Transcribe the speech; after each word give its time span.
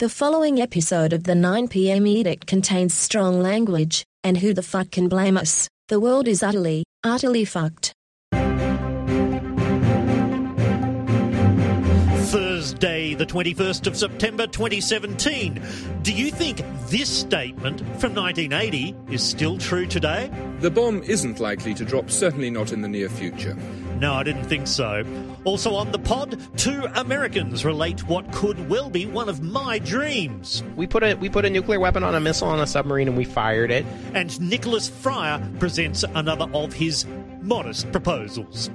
The 0.00 0.08
following 0.08 0.62
episode 0.62 1.12
of 1.12 1.24
the 1.24 1.34
9pm 1.34 2.08
edict 2.08 2.46
contains 2.46 2.94
strong 2.94 3.42
language, 3.42 4.02
and 4.24 4.38
who 4.38 4.54
the 4.54 4.62
fuck 4.62 4.90
can 4.90 5.08
blame 5.10 5.36
us? 5.36 5.68
The 5.88 6.00
world 6.00 6.26
is 6.26 6.42
utterly, 6.42 6.84
utterly 7.04 7.44
fucked. 7.44 7.92
Thursday, 12.80 13.12
the 13.12 13.26
21st 13.26 13.86
of 13.88 13.94
September 13.94 14.46
2017. 14.46 15.62
Do 16.00 16.14
you 16.14 16.30
think 16.30 16.62
this 16.86 17.10
statement 17.10 17.80
from 18.00 18.14
1980 18.14 18.96
is 19.10 19.22
still 19.22 19.58
true 19.58 19.84
today? 19.84 20.30
The 20.60 20.70
bomb 20.70 21.02
isn't 21.02 21.40
likely 21.40 21.74
to 21.74 21.84
drop, 21.84 22.10
certainly 22.10 22.48
not 22.48 22.72
in 22.72 22.80
the 22.80 22.88
near 22.88 23.10
future. 23.10 23.54
No, 23.98 24.14
I 24.14 24.22
didn't 24.22 24.44
think 24.44 24.66
so. 24.66 25.04
Also 25.44 25.74
on 25.74 25.92
the 25.92 25.98
pod, 25.98 26.40
two 26.56 26.86
Americans 26.94 27.66
relate 27.66 28.08
what 28.08 28.32
could 28.32 28.70
well 28.70 28.88
be 28.88 29.04
one 29.04 29.28
of 29.28 29.42
my 29.42 29.78
dreams. 29.78 30.62
We 30.74 30.86
put 30.86 31.02
a 31.02 31.16
we 31.16 31.28
put 31.28 31.44
a 31.44 31.50
nuclear 31.50 31.80
weapon 31.80 32.02
on 32.02 32.14
a 32.14 32.20
missile 32.20 32.48
on 32.48 32.60
a 32.60 32.66
submarine 32.66 33.08
and 33.08 33.16
we 33.16 33.24
fired 33.24 33.70
it. 33.70 33.84
And 34.14 34.40
Nicholas 34.40 34.88
Fryer 34.88 35.46
presents 35.58 36.02
another 36.02 36.46
of 36.54 36.72
his 36.72 37.04
modest 37.42 37.92
proposals. 37.92 38.70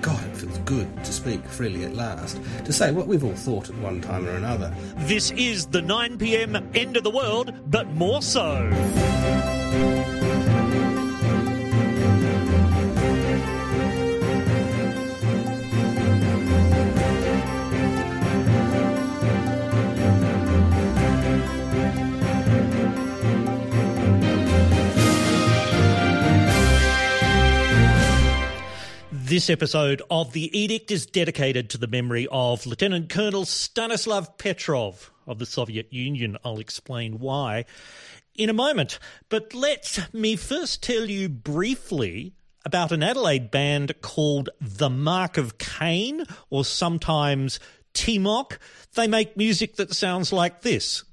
God, 0.00 0.24
it 0.26 0.36
feels 0.36 0.58
good 0.58 1.04
to 1.04 1.12
speak 1.12 1.44
freely 1.44 1.84
at 1.84 1.94
last, 1.94 2.40
to 2.64 2.72
say 2.72 2.92
what 2.92 3.06
we've 3.06 3.24
all 3.24 3.34
thought 3.34 3.68
at 3.68 3.76
one 3.78 4.00
time 4.00 4.26
or 4.26 4.32
another. 4.36 4.74
This 4.98 5.30
is 5.32 5.66
the 5.66 5.82
9 5.82 6.18
pm 6.18 6.56
end 6.74 6.96
of 6.96 7.04
the 7.04 7.10
world, 7.10 7.52
but 7.70 7.88
more 7.88 8.22
so. 8.22 8.68
This 29.28 29.50
episode 29.50 30.00
of 30.10 30.32
The 30.32 30.58
Edict 30.58 30.90
is 30.90 31.04
dedicated 31.04 31.68
to 31.68 31.76
the 31.76 31.86
memory 31.86 32.26
of 32.32 32.64
Lieutenant 32.64 33.10
Colonel 33.10 33.44
Stanislav 33.44 34.38
Petrov 34.38 35.10
of 35.26 35.38
the 35.38 35.44
Soviet 35.44 35.92
Union. 35.92 36.38
I'll 36.42 36.60
explain 36.60 37.18
why 37.18 37.66
in 38.34 38.48
a 38.48 38.54
moment. 38.54 38.98
But 39.28 39.52
let 39.52 40.08
me 40.14 40.34
first 40.36 40.82
tell 40.82 41.10
you 41.10 41.28
briefly 41.28 42.32
about 42.64 42.90
an 42.90 43.02
Adelaide 43.02 43.50
band 43.50 44.00
called 44.00 44.48
The 44.62 44.88
Mark 44.88 45.36
of 45.36 45.58
Cain, 45.58 46.24
or 46.48 46.64
sometimes 46.64 47.60
Timok. 47.92 48.56
They 48.94 49.08
make 49.08 49.36
music 49.36 49.76
that 49.76 49.92
sounds 49.92 50.32
like 50.32 50.62
this. 50.62 51.04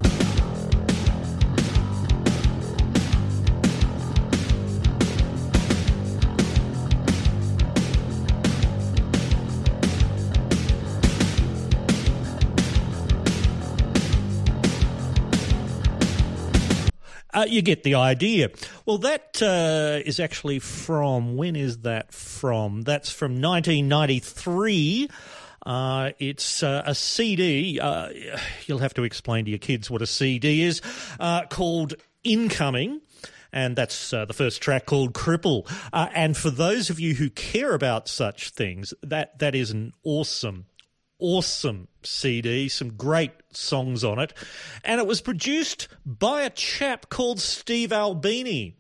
Uh, 17.36 17.46
you 17.50 17.62
get 17.62 17.84
the 17.84 17.96
idea. 17.96 18.50
Well, 18.86 18.98
that 19.00 19.42
uh, 19.42 20.00
is 20.06 20.22
actually 20.22 20.60
from, 20.60 21.36
when 21.36 21.58
is 21.58 21.80
that 21.80 22.14
from? 22.14 22.84
That's 22.84 23.12
from 23.12 23.42
1993. 23.42 25.10
Uh, 25.66 26.12
it's 26.18 26.64
uh, 26.64 26.84
a 26.86 26.96
CD. 26.96 27.78
Uh, 27.78 28.10
you'll 28.68 28.80
have 28.80 28.94
to 28.94 29.04
explain 29.04 29.44
to 29.46 29.52
your 29.52 29.58
kids 29.58 29.92
what 29.92 30.02
a 30.02 30.08
CD 30.08 30.64
is, 30.64 30.82
uh, 31.20 31.46
called 31.48 31.96
Incoming. 32.24 33.02
And 33.52 33.76
that's 33.76 34.14
uh, 34.14 34.24
the 34.24 34.34
first 34.34 34.62
track 34.62 34.86
called 34.86 35.14
Cripple. 35.14 35.70
Uh, 35.92 36.08
and 36.14 36.38
for 36.38 36.50
those 36.50 36.90
of 36.90 37.02
you 37.02 37.16
who 37.16 37.30
care 37.30 37.74
about 37.74 38.08
such 38.08 38.52
things, 38.52 38.94
that 39.04 39.40
that 39.40 39.56
is 39.56 39.72
an 39.72 39.92
awesome 40.06 40.68
awesome 41.20 41.88
CD, 42.04 42.70
some 42.70 42.94
great 42.94 43.32
songs 43.52 44.04
on 44.04 44.20
it, 44.20 44.34
and 44.84 45.00
it 45.00 45.08
was 45.08 45.22
produced 45.22 45.88
by 46.06 46.42
a 46.44 46.50
chap 46.50 47.10
called 47.10 47.40
Steve 47.40 47.92
Albini. 47.92 48.78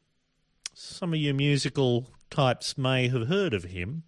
Some 0.74 1.14
of 1.14 1.20
you 1.20 1.34
musical 1.34 2.10
types 2.30 2.78
may 2.78 3.08
have 3.08 3.28
heard 3.28 3.54
of 3.54 3.64
him. 3.64 4.04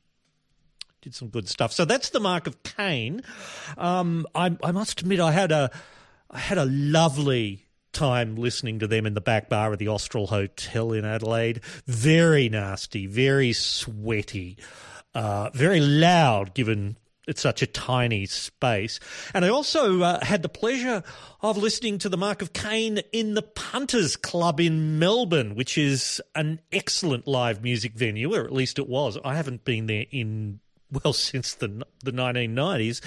Did 1.01 1.15
some 1.15 1.29
good 1.29 1.47
stuff. 1.47 1.71
So 1.71 1.85
that's 1.85 2.09
the 2.09 2.19
mark 2.19 2.47
of 2.47 2.61
Cain. 2.63 3.21
Um, 3.77 4.25
I, 4.35 4.57
I 4.61 4.71
must 4.71 5.01
admit, 5.01 5.19
I 5.19 5.31
had 5.31 5.51
a, 5.51 5.71
I 6.29 6.39
had 6.39 6.57
a 6.57 6.65
lovely 6.65 7.67
time 7.93 8.35
listening 8.35 8.79
to 8.79 8.87
them 8.87 9.05
in 9.05 9.13
the 9.13 9.21
back 9.21 9.49
bar 9.49 9.71
of 9.71 9.79
the 9.79 9.87
Austral 9.87 10.27
Hotel 10.27 10.91
in 10.91 11.05
Adelaide. 11.05 11.61
Very 11.85 12.49
nasty, 12.49 13.05
very 13.07 13.53
sweaty, 13.53 14.57
uh, 15.15 15.49
very 15.53 15.79
loud, 15.79 16.53
given 16.53 16.97
it's 17.27 17.41
such 17.41 17.61
a 17.61 17.67
tiny 17.67 18.25
space. 18.25 18.99
And 19.33 19.43
I 19.43 19.49
also 19.49 20.01
uh, 20.01 20.25
had 20.25 20.41
the 20.41 20.49
pleasure 20.49 21.03
of 21.41 21.57
listening 21.57 21.97
to 21.99 22.09
the 22.09 22.17
Mark 22.17 22.41
of 22.41 22.53
Cain 22.53 23.01
in 23.11 23.33
the 23.33 23.41
Punters 23.41 24.15
Club 24.15 24.59
in 24.59 24.97
Melbourne, 24.97 25.55
which 25.55 25.77
is 25.77 26.21
an 26.35 26.61
excellent 26.71 27.27
live 27.27 27.61
music 27.61 27.93
venue, 27.93 28.33
or 28.33 28.45
at 28.45 28.53
least 28.53 28.79
it 28.79 28.87
was. 28.87 29.17
I 29.23 29.35
haven't 29.35 29.65
been 29.65 29.87
there 29.87 30.05
in 30.09 30.61
well 31.03 31.13
since 31.13 31.55
the 31.55 31.85
the 32.03 32.11
1990s. 32.11 33.01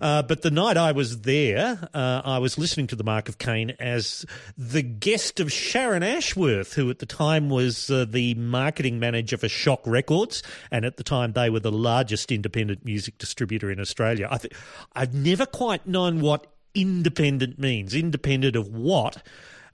Uh, 0.00 0.22
but 0.22 0.42
the 0.42 0.50
night 0.50 0.76
I 0.76 0.92
was 0.92 1.22
there, 1.22 1.88
uh, 1.94 2.22
I 2.24 2.38
was 2.38 2.58
listening 2.58 2.86
to 2.88 2.96
the 2.96 3.04
Mark 3.04 3.28
of 3.28 3.38
Cain 3.38 3.74
as 3.80 4.24
the 4.56 4.82
guest 4.82 5.40
of 5.40 5.52
Sharon 5.52 6.02
Ashworth, 6.02 6.74
who 6.74 6.90
at 6.90 6.98
the 6.98 7.06
time 7.06 7.50
was 7.50 7.90
uh, 7.90 8.04
the 8.08 8.34
marketing 8.34 8.98
manager 8.98 9.36
for 9.36 9.48
Shock 9.48 9.82
Records, 9.86 10.42
and 10.70 10.84
at 10.84 10.96
the 10.96 11.04
time 11.04 11.32
they 11.32 11.50
were 11.50 11.60
the 11.60 11.72
largest 11.72 12.30
independent 12.30 12.84
music 12.84 13.18
distributor 13.18 13.70
in 13.70 13.80
Australia. 13.80 14.28
I 14.30 14.38
th- 14.38 14.54
I've 14.94 15.14
never 15.14 15.46
quite 15.46 15.86
known 15.86 16.20
what 16.20 16.46
independent 16.74 17.58
means. 17.58 17.94
Independent 17.94 18.56
of 18.56 18.68
what? 18.68 19.22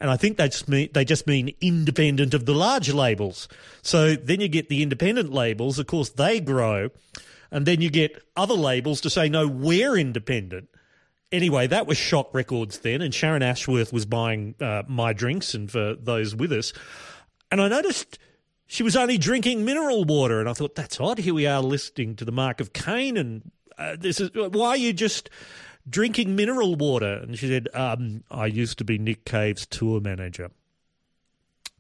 and 0.00 0.10
I 0.10 0.16
think 0.16 0.38
mean 0.66 0.88
they 0.94 1.04
just 1.04 1.26
mean 1.26 1.54
independent 1.60 2.32
of 2.32 2.46
the 2.46 2.54
large 2.54 2.90
labels. 2.92 3.48
So 3.82 4.14
then 4.14 4.40
you 4.40 4.48
get 4.48 4.68
the 4.70 4.82
independent 4.82 5.30
labels. 5.30 5.78
Of 5.78 5.86
course, 5.86 6.08
they 6.08 6.40
grow, 6.40 6.88
and 7.50 7.66
then 7.66 7.80
you 7.80 7.90
get 7.90 8.22
other 8.36 8.54
labels 8.54 9.00
to 9.02 9.10
say, 9.10 9.28
no, 9.28 9.46
we're 9.46 9.96
independent. 9.96 10.68
Anyway, 11.32 11.66
that 11.66 11.86
was 11.86 11.96
Shock 11.96 12.34
Records 12.34 12.80
then, 12.80 13.02
and 13.02 13.14
Sharon 13.14 13.42
Ashworth 13.42 13.92
was 13.92 14.04
buying 14.04 14.54
uh, 14.60 14.82
my 14.88 15.12
drinks 15.12 15.54
and 15.54 15.70
for 15.70 15.94
those 15.94 16.34
with 16.34 16.52
us. 16.52 16.72
And 17.50 17.60
I 17.60 17.68
noticed 17.68 18.18
she 18.66 18.82
was 18.82 18.96
only 18.96 19.18
drinking 19.18 19.64
mineral 19.64 20.04
water, 20.04 20.40
and 20.40 20.48
I 20.48 20.52
thought, 20.52 20.74
that's 20.74 21.00
odd. 21.00 21.18
Here 21.18 21.34
we 21.34 21.46
are 21.46 21.62
listening 21.62 22.16
to 22.16 22.24
the 22.24 22.32
Mark 22.32 22.60
of 22.60 22.72
Cain, 22.72 23.16
and 23.16 23.50
uh, 23.78 23.96
this 23.98 24.20
is 24.20 24.30
why 24.34 24.70
are 24.70 24.76
you 24.76 24.92
just 24.92 25.30
drinking 25.88 26.36
mineral 26.36 26.74
water? 26.74 27.14
And 27.14 27.38
she 27.38 27.48
said, 27.48 27.68
um, 27.74 28.22
I 28.30 28.46
used 28.46 28.78
to 28.78 28.84
be 28.84 28.98
Nick 28.98 29.24
Cave's 29.24 29.66
tour 29.66 30.00
manager. 30.00 30.50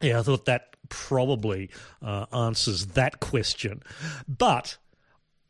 Yeah, 0.00 0.20
I 0.20 0.22
thought 0.22 0.46
that 0.46 0.76
probably 0.88 1.70
uh, 2.02 2.26
answers 2.32 2.86
that 2.86 3.20
question. 3.20 3.82
But 4.26 4.78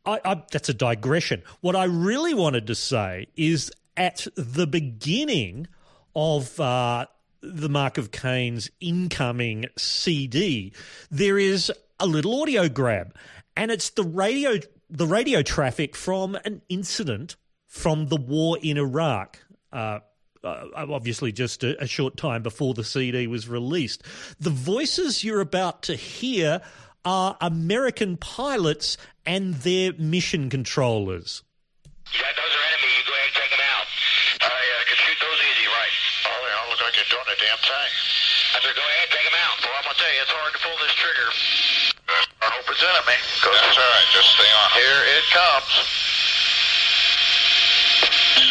I, 0.05 0.19
I, 0.23 0.43
that's 0.51 0.69
a 0.69 0.73
digression. 0.73 1.43
What 1.61 1.75
I 1.75 1.85
really 1.85 2.33
wanted 2.33 2.67
to 2.67 2.75
say 2.75 3.27
is 3.35 3.71
at 3.95 4.27
the 4.35 4.67
beginning 4.67 5.67
of 6.15 6.59
uh, 6.59 7.05
the 7.41 7.69
Mark 7.69 7.97
of 7.97 8.11
Cain's 8.11 8.69
incoming 8.79 9.65
CD, 9.77 10.73
there 11.09 11.37
is 11.37 11.71
a 11.99 12.05
little 12.05 12.41
audio 12.41 12.67
grab, 12.67 13.15
and 13.55 13.71
it's 13.71 13.89
the 13.91 14.03
radio 14.03 14.59
the 14.89 15.07
radio 15.07 15.41
traffic 15.41 15.95
from 15.95 16.37
an 16.43 16.61
incident 16.67 17.37
from 17.65 18.07
the 18.07 18.17
war 18.17 18.57
in 18.61 18.77
Iraq. 18.77 19.39
Uh, 19.71 19.99
uh, 20.43 20.65
obviously, 20.75 21.31
just 21.31 21.63
a, 21.63 21.81
a 21.81 21.87
short 21.87 22.17
time 22.17 22.43
before 22.43 22.73
the 22.73 22.83
CD 22.83 23.27
was 23.27 23.47
released. 23.47 24.03
The 24.39 24.49
voices 24.49 25.23
you're 25.23 25.39
about 25.39 25.83
to 25.83 25.95
hear 25.95 26.61
are 27.05 27.37
American 27.41 28.17
pilots 28.17 28.97
and 29.25 29.55
their 29.65 29.93
mission 29.97 30.49
controllers. 30.49 31.43
Yeah, 32.13 32.27
those 32.35 32.53
are 32.53 32.65
enemy. 32.75 32.91
You 32.97 33.03
go 33.07 33.13
ahead 33.15 33.29
and 33.31 33.37
take 33.37 33.51
them 33.53 33.65
out. 33.71 33.87
I 34.41 34.51
uh, 34.51 34.81
can 34.89 34.97
shoot 34.99 35.19
those 35.21 35.39
easy, 35.47 35.67
right? 35.69 35.95
Oh, 36.27 36.39
they 36.43 36.51
don't 36.51 36.69
look 36.73 36.81
like 36.81 36.95
you're 36.97 37.11
doing 37.13 37.29
a 37.29 37.37
damn 37.39 37.61
thing. 37.61 37.91
I 38.51 38.57
said, 38.59 38.75
go 38.75 38.83
ahead, 38.83 39.07
take 39.15 39.25
them 39.25 39.39
out. 39.47 39.55
Well, 39.63 39.75
I'm 39.79 39.85
going 39.87 39.95
to 39.95 40.01
tell 40.01 40.11
you, 40.11 40.19
it's 40.21 40.33
hard 40.35 40.51
to 40.51 40.61
pull 40.61 40.77
this 40.83 40.95
trigger. 40.99 41.29
I 42.41 42.47
hope 42.51 42.67
it's 42.67 42.83
enemy. 42.83 43.15
That's 43.15 43.77
all 43.79 43.91
right. 43.95 44.07
Just 44.11 44.29
stay 44.35 44.49
on. 44.51 44.67
Here 44.75 45.01
it 45.15 45.25
comes. 45.31 45.73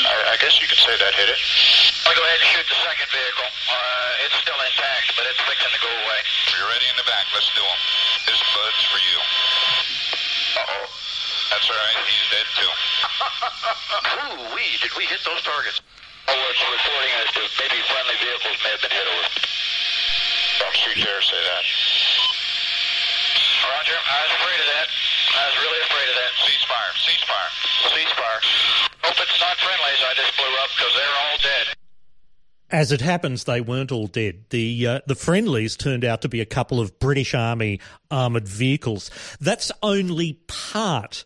I, 0.08 0.16
I 0.32 0.36
guess 0.40 0.56
you 0.62 0.66
could 0.70 0.80
say 0.80 0.96
that 0.96 1.12
hit 1.12 1.28
it. 1.28 1.40
I'll 2.08 2.16
go 2.16 2.24
ahead 2.24 2.40
and 2.40 2.48
shoot 2.48 2.66
the 2.66 2.80
second 2.80 3.08
vehicle. 3.12 3.50
Uh, 3.68 4.24
it's 4.24 4.36
still 4.40 4.56
intact, 4.56 5.14
but 5.20 5.28
it's 5.28 5.42
fixing 5.44 5.74
to 5.74 5.80
go 5.84 5.90
away. 5.90 6.20
You're 6.56 6.70
ready 6.72 6.88
in 6.88 6.96
the 6.96 7.04
back. 7.04 7.28
Let's 7.36 7.50
do 7.52 7.60
them. 7.60 8.09
This 8.30 8.46
bud's 8.54 8.82
for 8.86 9.00
you. 9.02 9.18
Uh-oh. 10.54 10.86
That's 11.50 11.66
all 11.66 11.74
right. 11.74 11.98
He's 12.06 12.26
dead, 12.30 12.46
too. 12.54 12.70
Ooh, 14.22 14.54
wee, 14.54 14.78
did 14.78 14.94
we 14.94 15.02
hit 15.10 15.18
those 15.26 15.42
targets? 15.42 15.82
Oh, 16.30 16.38
it's 16.54 16.62
reporting 16.62 17.10
as 17.26 17.28
to 17.34 17.42
maybe 17.58 17.82
friendly 17.90 18.14
vehicles 18.22 18.54
may 18.62 18.70
have 18.70 18.82
been 18.86 18.94
hit 18.94 19.02
over. 19.02 19.26
Don't 20.62 20.78
you 20.78 21.02
dare 21.02 21.18
say 21.26 21.42
that. 21.42 21.64
Roger, 23.66 23.98
I 23.98 24.18
was 24.22 24.32
afraid 24.38 24.60
of 24.62 24.68
that. 24.78 24.86
I 25.34 25.42
was 25.50 25.56
really 25.66 25.82
afraid 25.90 26.08
of 26.14 26.16
that. 26.22 26.32
Ceasefire, 26.46 26.92
ceasefire, 27.02 27.50
ceasefire. 27.98 28.40
Hope 29.10 29.18
it's 29.26 29.40
not 29.42 29.58
friendlies 29.58 30.06
I 30.06 30.14
just 30.14 30.38
blew 30.38 30.54
up 30.62 30.70
because 30.78 30.94
they're 30.94 31.18
all 31.18 31.38
dead. 31.42 31.79
As 32.72 32.92
it 32.92 33.00
happens, 33.00 33.44
they 33.44 33.60
weren't 33.60 33.90
all 33.90 34.06
dead. 34.06 34.44
The 34.50 34.86
uh, 34.86 35.00
the 35.06 35.16
friendlies 35.16 35.76
turned 35.76 36.04
out 36.04 36.22
to 36.22 36.28
be 36.28 36.40
a 36.40 36.46
couple 36.46 36.78
of 36.78 36.98
British 37.00 37.34
Army 37.34 37.80
armoured 38.10 38.46
vehicles. 38.46 39.10
That's 39.40 39.72
only 39.82 40.34
part 40.46 41.24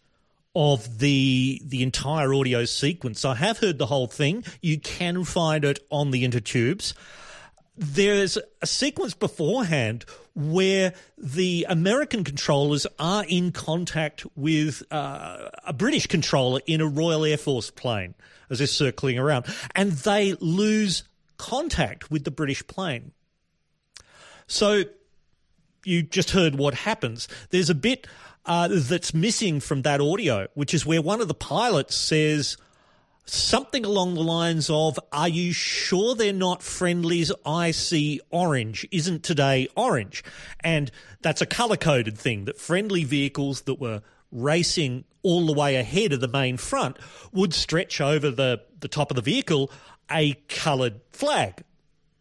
of 0.55 1.01
the 1.01 1.61
the 1.65 1.83
entire 1.83 2.33
audio 2.33 2.65
sequence. 2.65 3.25
I 3.25 3.35
have 3.35 3.59
heard 3.59 3.79
the 3.79 3.87
whole 3.87 4.07
thing. 4.07 4.45
You 4.63 4.81
can 4.81 5.25
find 5.25 5.65
it 5.65 5.81
on 5.91 6.13
the 6.13 6.27
intertubes. 6.27 6.95
There's 7.77 8.39
a 8.63 8.67
sequence 8.67 9.15
beforehand 9.15 10.05
where 10.35 10.95
the 11.19 11.67
American 11.69 12.25
controllers 12.25 12.87
are 12.99 13.25
in 13.29 13.53
contact 13.53 14.25
with 14.37 14.83
uh, 14.93 15.51
a 15.67 15.73
British 15.73 16.07
controller 16.07 16.61
in 16.67 16.81
a 16.81 16.87
Royal 16.87 17.25
Air 17.25 17.37
Force 17.37 17.71
plane 17.71 18.15
as 18.49 18.59
they're 18.59 18.67
circling 18.67 19.19
around, 19.19 19.47
and 19.75 19.93
they 19.93 20.35
lose 20.41 21.03
contact 21.45 22.11
with 22.11 22.25
the 22.25 22.31
British 22.31 22.67
plane. 22.67 23.13
So 24.47 24.85
you 25.85 26.03
just 26.03 26.31
heard 26.31 26.55
what 26.55 26.73
happens. 26.73 27.29
There's 27.51 27.69
a 27.69 27.75
bit 27.75 28.07
uh, 28.47 28.69
that's 28.71 29.13
missing 29.13 29.61
from 29.61 29.83
that 29.83 30.01
audio, 30.01 30.49
which 30.55 30.73
is 30.73 30.87
where 30.87 31.03
one 31.03 31.21
of 31.21 31.29
the 31.29 31.35
pilots 31.35 31.95
says 31.95 32.57
something 33.27 33.85
along 33.85 34.15
the 34.15 34.23
lines 34.23 34.71
of, 34.71 34.99
Are 35.13 35.29
you 35.29 35.53
sure 35.53 36.15
they're 36.15 36.33
not 36.33 36.63
friendlies? 36.63 37.31
I 37.45 37.73
see 37.73 38.23
orange. 38.31 38.87
Isn't 38.91 39.23
today 39.23 39.69
orange? 39.77 40.25
And 40.61 40.91
that's 41.21 41.43
a 41.43 41.47
color 41.47 41.77
coded 41.77 42.17
thing 42.17 42.47
that 42.47 42.59
friendly 42.59 43.05
vehicles 43.05 43.63
that 43.63 43.79
were 43.79 44.01
racing 44.33 45.05
all 45.23 45.47
the 45.47 45.53
way 45.53 45.77
ahead 45.77 46.13
of 46.13 46.21
the 46.21 46.29
main 46.29 46.57
front 46.57 46.99
would 47.33 47.53
stretch 47.53 48.01
over 48.01 48.31
the, 48.31 48.63
the 48.81 48.89
top 48.89 49.11
of 49.11 49.17
the 49.17 49.23
vehicle 49.23 49.71
a 50.11 50.35
coloured 50.49 51.01
flag. 51.13 51.63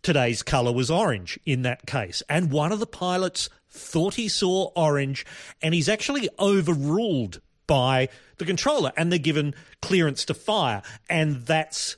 Today's 0.01 0.43
colour 0.43 0.71
was 0.71 0.91
orange 0.91 1.39
in 1.45 1.61
that 1.61 1.85
case. 1.85 2.21
And 2.27 2.51
one 2.51 2.71
of 2.71 2.79
the 2.79 2.85
pilots 2.85 3.49
thought 3.69 4.15
he 4.15 4.27
saw 4.27 4.71
orange, 4.75 5.25
and 5.61 5.73
he's 5.73 5.89
actually 5.89 6.29
overruled 6.39 7.41
by 7.65 8.09
the 8.37 8.45
controller, 8.45 8.91
and 8.97 9.11
they're 9.11 9.19
given 9.19 9.55
clearance 9.81 10.25
to 10.25 10.33
fire. 10.33 10.81
And 11.09 11.45
that's 11.45 11.97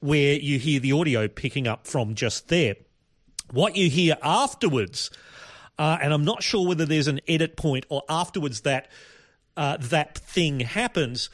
where 0.00 0.34
you 0.34 0.58
hear 0.58 0.80
the 0.80 0.92
audio 0.92 1.28
picking 1.28 1.66
up 1.66 1.86
from 1.86 2.14
just 2.14 2.48
there. 2.48 2.76
What 3.52 3.76
you 3.76 3.88
hear 3.88 4.16
afterwards, 4.22 5.10
uh, 5.78 5.98
and 6.02 6.12
I'm 6.12 6.24
not 6.24 6.42
sure 6.42 6.66
whether 6.66 6.84
there's 6.84 7.08
an 7.08 7.20
edit 7.28 7.56
point 7.56 7.86
or 7.88 8.02
afterwards 8.08 8.62
that 8.62 8.88
uh, 9.56 9.76
that 9.78 10.18
thing 10.18 10.60
happens, 10.60 11.30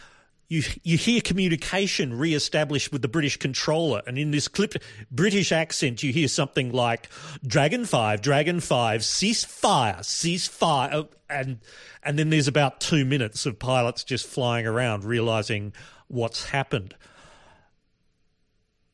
you 0.53 0.63
you 0.83 0.99
hear 0.99 1.23
communication 1.23 2.19
re-established 2.19 2.93
with 2.93 3.01
the 3.01 3.09
British 3.09 3.39
controller, 3.39 4.03
and 4.07 4.19
in 4.19 4.33
this 4.33 4.49
clipped 4.49 4.77
British 5.11 5.51
accent, 5.51 6.03
you 6.03 6.13
hear 6.13 6.29
something 6.29 6.73
like 6.73 7.09
"Dragon 7.47 7.87
Five, 7.87 8.21
Dragon 8.21 8.61
Five, 8.61 9.03
cease 9.03 9.45
fire, 9.45 10.03
cease 10.03 10.47
fire," 10.47 10.91
oh, 10.93 11.09
and 11.31 11.61
and 12.03 12.19
then 12.19 12.29
there's 12.29 12.49
about 12.49 12.81
two 12.81 13.07
minutes 13.07 13.47
of 13.47 13.59
pilots 13.59 14.05
just 14.05 14.27
flying 14.27 14.67
around, 14.67 15.05
realizing 15.05 15.73
what's 16.09 16.51
happened. 16.51 16.95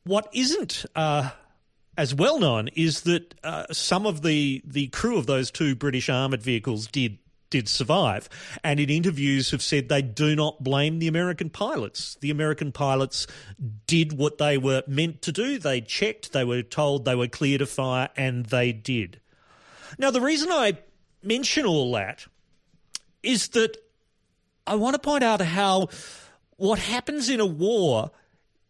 What 0.05 0.29
isn't 0.33 0.85
uh, 0.95 1.31
as 1.97 2.15
well 2.15 2.39
known 2.39 2.69
is 2.69 3.01
that 3.01 3.35
uh, 3.43 3.65
some 3.73 4.05
of 4.05 4.21
the 4.21 4.61
the 4.63 4.87
crew 4.87 5.17
of 5.17 5.25
those 5.25 5.51
two 5.51 5.75
British 5.75 6.07
armored 6.07 6.41
vehicles 6.41 6.87
did 6.87 7.17
did 7.49 7.67
survive. 7.67 8.29
And 8.63 8.79
in 8.79 8.89
interviews 8.89 9.51
have 9.51 9.61
said 9.61 9.89
they 9.89 10.01
do 10.01 10.35
not 10.35 10.63
blame 10.63 10.99
the 10.99 11.07
American 11.07 11.49
pilots. 11.49 12.17
The 12.21 12.31
American 12.31 12.71
pilots 12.71 13.27
did 13.87 14.13
what 14.17 14.37
they 14.37 14.57
were 14.57 14.83
meant 14.87 15.21
to 15.23 15.31
do. 15.31 15.59
They 15.59 15.81
checked, 15.81 16.31
they 16.31 16.43
were 16.43 16.61
told 16.61 17.05
they 17.05 17.15
were 17.15 17.27
clear 17.27 17.57
to 17.57 17.65
fire, 17.65 18.09
and 18.15 18.45
they 18.45 18.71
did. 18.71 19.19
Now, 19.97 20.11
the 20.11 20.21
reason 20.21 20.49
I 20.51 20.77
mention 21.23 21.65
all 21.65 21.91
that 21.93 22.25
is 23.23 23.49
that 23.49 23.77
I 24.65 24.75
want 24.75 24.93
to 24.93 24.99
point 24.99 25.23
out 25.23 25.41
how 25.41 25.89
what 26.57 26.79
happens 26.79 27.29
in 27.29 27.39
a 27.39 27.45
war 27.45 28.11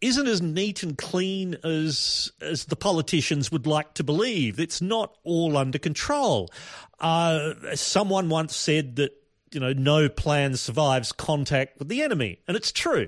isn't 0.01 0.27
as 0.27 0.41
neat 0.41 0.83
and 0.83 0.97
clean 0.97 1.57
as 1.63 2.31
as 2.41 2.65
the 2.65 2.75
politicians 2.75 3.51
would 3.51 3.67
like 3.67 3.93
to 3.95 4.03
believe. 4.03 4.59
It's 4.59 4.81
not 4.81 5.17
all 5.23 5.57
under 5.57 5.77
control. 5.77 6.49
Uh, 6.99 7.53
someone 7.75 8.29
once 8.29 8.55
said 8.55 8.95
that 8.97 9.11
you 9.51 9.59
know 9.59 9.73
no 9.73 10.09
plan 10.09 10.55
survives 10.55 11.11
contact 11.11 11.79
with 11.79 11.89
the 11.89 12.01
enemy, 12.01 12.39
and 12.47 12.55
it's 12.55 12.71
true. 12.71 13.07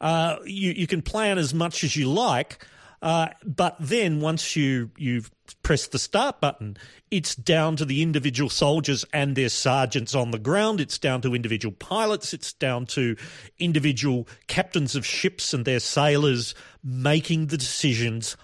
Uh, 0.00 0.36
you 0.44 0.72
you 0.72 0.86
can 0.86 1.02
plan 1.02 1.38
as 1.38 1.52
much 1.52 1.82
as 1.82 1.96
you 1.96 2.08
like, 2.10 2.64
uh, 3.00 3.28
but 3.44 3.76
then 3.78 4.20
once 4.20 4.56
you 4.56 4.90
you've 4.96 5.30
pressed 5.62 5.92
the 5.92 5.98
start 5.98 6.40
button, 6.40 6.76
it's 7.10 7.34
down 7.34 7.76
to 7.76 7.84
the 7.84 8.02
individual 8.02 8.50
soldiers 8.50 9.04
and 9.12 9.36
their 9.36 9.48
sergeants 9.48 10.14
on 10.14 10.30
the 10.30 10.38
ground. 10.38 10.80
It's 10.80 10.98
down 10.98 11.20
to 11.22 11.34
individual 11.34 11.74
pilots. 11.78 12.34
It's 12.34 12.52
down 12.52 12.86
to 12.86 13.16
individual 13.58 14.28
captains 14.46 14.96
of 14.96 15.06
ships 15.06 15.54
and 15.54 15.64
their 15.64 15.80
sailors 15.80 16.54
making 16.82 17.46
the 17.46 17.56
decisions 17.56 18.36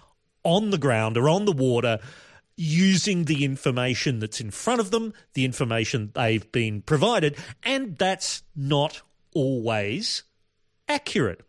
on 0.44 0.70
the 0.70 0.78
ground 0.78 1.16
or 1.16 1.28
on 1.28 1.44
the 1.46 1.52
water 1.52 1.98
using 2.56 3.24
the 3.24 3.44
information 3.44 4.20
that's 4.20 4.40
in 4.40 4.50
front 4.50 4.80
of 4.80 4.92
them, 4.92 5.12
the 5.32 5.44
information 5.44 6.12
they've 6.14 6.52
been 6.52 6.82
provided, 6.82 7.36
and 7.64 7.98
that's 7.98 8.44
not 8.54 9.02
always 9.34 10.22
accurate. 10.88 11.40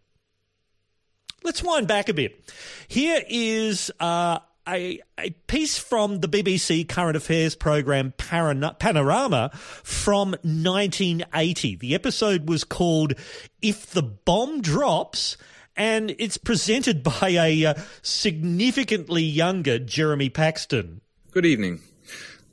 Let's 1.44 1.62
wind 1.62 1.88
back 1.88 2.10
a 2.10 2.14
bit. 2.14 2.42
Here 2.88 3.22
is 3.28 3.92
uh, 4.00 4.40
a, 4.68 5.00
a 5.20 5.30
piece 5.48 5.78
from 5.78 6.22
the 6.22 6.28
BBC 6.28 6.88
current 6.88 7.16
affairs 7.16 7.56
program 7.56 8.14
Panorama 8.18 9.52
from 9.84 10.32
1980. 10.42 11.76
The 11.76 11.96
episode 11.96 12.50
was 12.50 12.64
called 12.64 13.14
If 13.62 13.88
the 13.92 14.04
Bomb 14.04 14.62
Drops, 14.62 15.38
and 15.78 16.16
it's 16.18 16.38
presented 16.38 17.04
by 17.22 17.30
a 17.30 17.66
uh, 17.66 17.74
significantly 18.02 19.24
younger 19.24 19.78
Jeremy 19.78 20.30
Paxman. 20.30 21.02
Good 21.32 21.46
evening. 21.46 21.82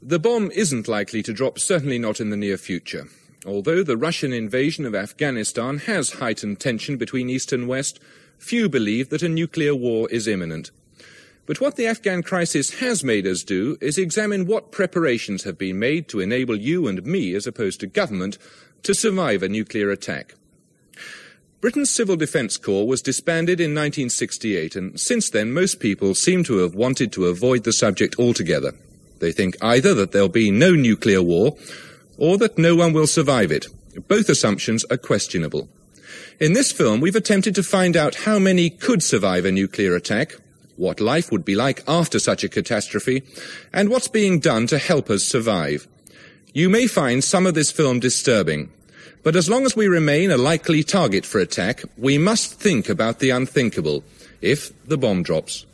The 0.02 0.18
bomb 0.18 0.50
isn't 0.50 0.88
likely 0.88 1.22
to 1.22 1.32
drop, 1.32 1.60
certainly 1.60 1.98
not 1.98 2.20
in 2.20 2.30
the 2.30 2.36
near 2.36 2.58
future. 2.58 3.06
Although 3.46 3.82
the 3.82 3.96
Russian 3.96 4.32
invasion 4.32 4.84
of 4.84 4.94
Afghanistan 4.94 5.78
has 5.78 6.14
heightened 6.14 6.60
tension 6.60 6.96
between 6.96 7.30
East 7.30 7.52
and 7.52 7.68
West, 7.68 8.00
few 8.38 8.68
believe 8.68 9.10
that 9.10 9.22
a 9.22 9.28
nuclear 9.28 9.74
war 9.74 10.08
is 10.10 10.26
imminent. 10.26 10.70
But 11.46 11.60
what 11.60 11.76
the 11.76 11.86
Afghan 11.86 12.22
crisis 12.22 12.78
has 12.80 13.02
made 13.02 13.26
us 13.26 13.42
do 13.42 13.76
is 13.80 13.98
examine 13.98 14.46
what 14.46 14.70
preparations 14.72 15.42
have 15.42 15.58
been 15.58 15.78
made 15.78 16.08
to 16.08 16.20
enable 16.20 16.56
you 16.56 16.86
and 16.86 17.04
me, 17.04 17.34
as 17.34 17.46
opposed 17.46 17.80
to 17.80 17.86
government, 17.86 18.38
to 18.84 18.94
survive 18.94 19.42
a 19.42 19.48
nuclear 19.48 19.90
attack. 19.90 20.34
Britain's 21.60 21.90
Civil 21.90 22.16
Defence 22.16 22.56
Corps 22.56 22.86
was 22.86 23.02
disbanded 23.02 23.60
in 23.60 23.70
1968, 23.70 24.74
and 24.74 24.98
since 24.98 25.30
then 25.30 25.52
most 25.52 25.78
people 25.78 26.14
seem 26.14 26.42
to 26.44 26.58
have 26.58 26.74
wanted 26.74 27.12
to 27.12 27.26
avoid 27.26 27.64
the 27.64 27.72
subject 27.72 28.16
altogether. 28.18 28.72
They 29.20 29.30
think 29.30 29.56
either 29.62 29.94
that 29.94 30.10
there'll 30.10 30.28
be 30.28 30.50
no 30.50 30.72
nuclear 30.72 31.22
war, 31.22 31.56
or 32.18 32.36
that 32.38 32.58
no 32.58 32.74
one 32.74 32.92
will 32.92 33.06
survive 33.06 33.52
it. 33.52 33.66
Both 34.08 34.28
assumptions 34.28 34.84
are 34.90 34.96
questionable. 34.96 35.68
In 36.40 36.54
this 36.54 36.72
film, 36.72 37.00
we've 37.00 37.14
attempted 37.16 37.54
to 37.54 37.62
find 37.62 37.96
out 37.96 38.14
how 38.14 38.38
many 38.38 38.70
could 38.70 39.02
survive 39.02 39.44
a 39.44 39.52
nuclear 39.52 39.94
attack, 39.94 40.34
what 40.76 41.00
life 41.00 41.30
would 41.30 41.44
be 41.44 41.54
like 41.54 41.84
after 41.86 42.18
such 42.18 42.42
a 42.42 42.48
catastrophe, 42.48 43.22
and 43.72 43.88
what's 43.88 44.08
being 44.08 44.40
done 44.40 44.66
to 44.68 44.78
help 44.78 45.10
us 45.10 45.22
survive. 45.22 45.86
You 46.54 46.68
may 46.68 46.86
find 46.86 47.22
some 47.22 47.46
of 47.46 47.54
this 47.54 47.70
film 47.70 48.00
disturbing, 48.00 48.70
but 49.22 49.36
as 49.36 49.48
long 49.48 49.64
as 49.66 49.76
we 49.76 49.86
remain 49.86 50.30
a 50.30 50.36
likely 50.36 50.82
target 50.82 51.24
for 51.24 51.38
attack, 51.38 51.82
we 51.96 52.18
must 52.18 52.58
think 52.58 52.88
about 52.88 53.20
the 53.20 53.30
unthinkable 53.30 54.02
if 54.40 54.72
the 54.86 54.98
bomb 54.98 55.22
drops. 55.22 55.66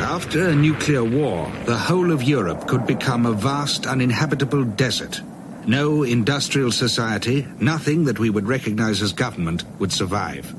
After 0.00 0.48
a 0.48 0.54
nuclear 0.54 1.04
war, 1.04 1.52
the 1.66 1.76
whole 1.76 2.10
of 2.10 2.22
Europe 2.22 2.66
could 2.66 2.86
become 2.86 3.26
a 3.26 3.32
vast 3.32 3.86
uninhabitable 3.86 4.64
desert. 4.64 5.20
No 5.66 6.02
industrial 6.02 6.72
society, 6.72 7.46
nothing 7.58 8.04
that 8.04 8.18
we 8.18 8.28
would 8.28 8.46
recognize 8.46 9.00
as 9.00 9.12
government, 9.12 9.64
would 9.78 9.92
survive. 9.92 10.54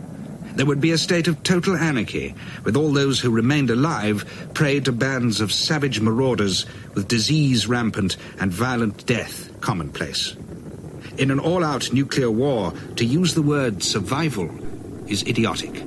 There 0.56 0.66
would 0.66 0.82
be 0.82 0.92
a 0.92 0.98
state 0.98 1.28
of 1.28 1.44
total 1.44 1.76
anarchy, 1.76 2.34
with 2.64 2.76
all 2.76 2.92
those 2.92 3.20
who 3.20 3.30
remained 3.30 3.70
alive 3.70 4.50
prey 4.54 4.80
to 4.80 4.92
bands 4.92 5.42
of 5.42 5.52
savage 5.52 6.00
marauders, 6.00 6.66
with 6.94 7.08
disease 7.08 7.68
rampant 7.68 8.18
and 8.40 8.52
violent 8.52 9.06
death 9.06 9.52
commonplace. 9.62 10.36
In 11.18 11.30
an 11.30 11.40
all 11.40 11.64
out 11.64 11.94
nuclear 11.94 12.32
war, 12.32 12.74
to 12.96 13.06
use 13.06 13.34
the 13.34 13.42
word 13.42 13.84
survival 13.84 14.50
is 15.08 15.24
idiotic. 15.24 15.84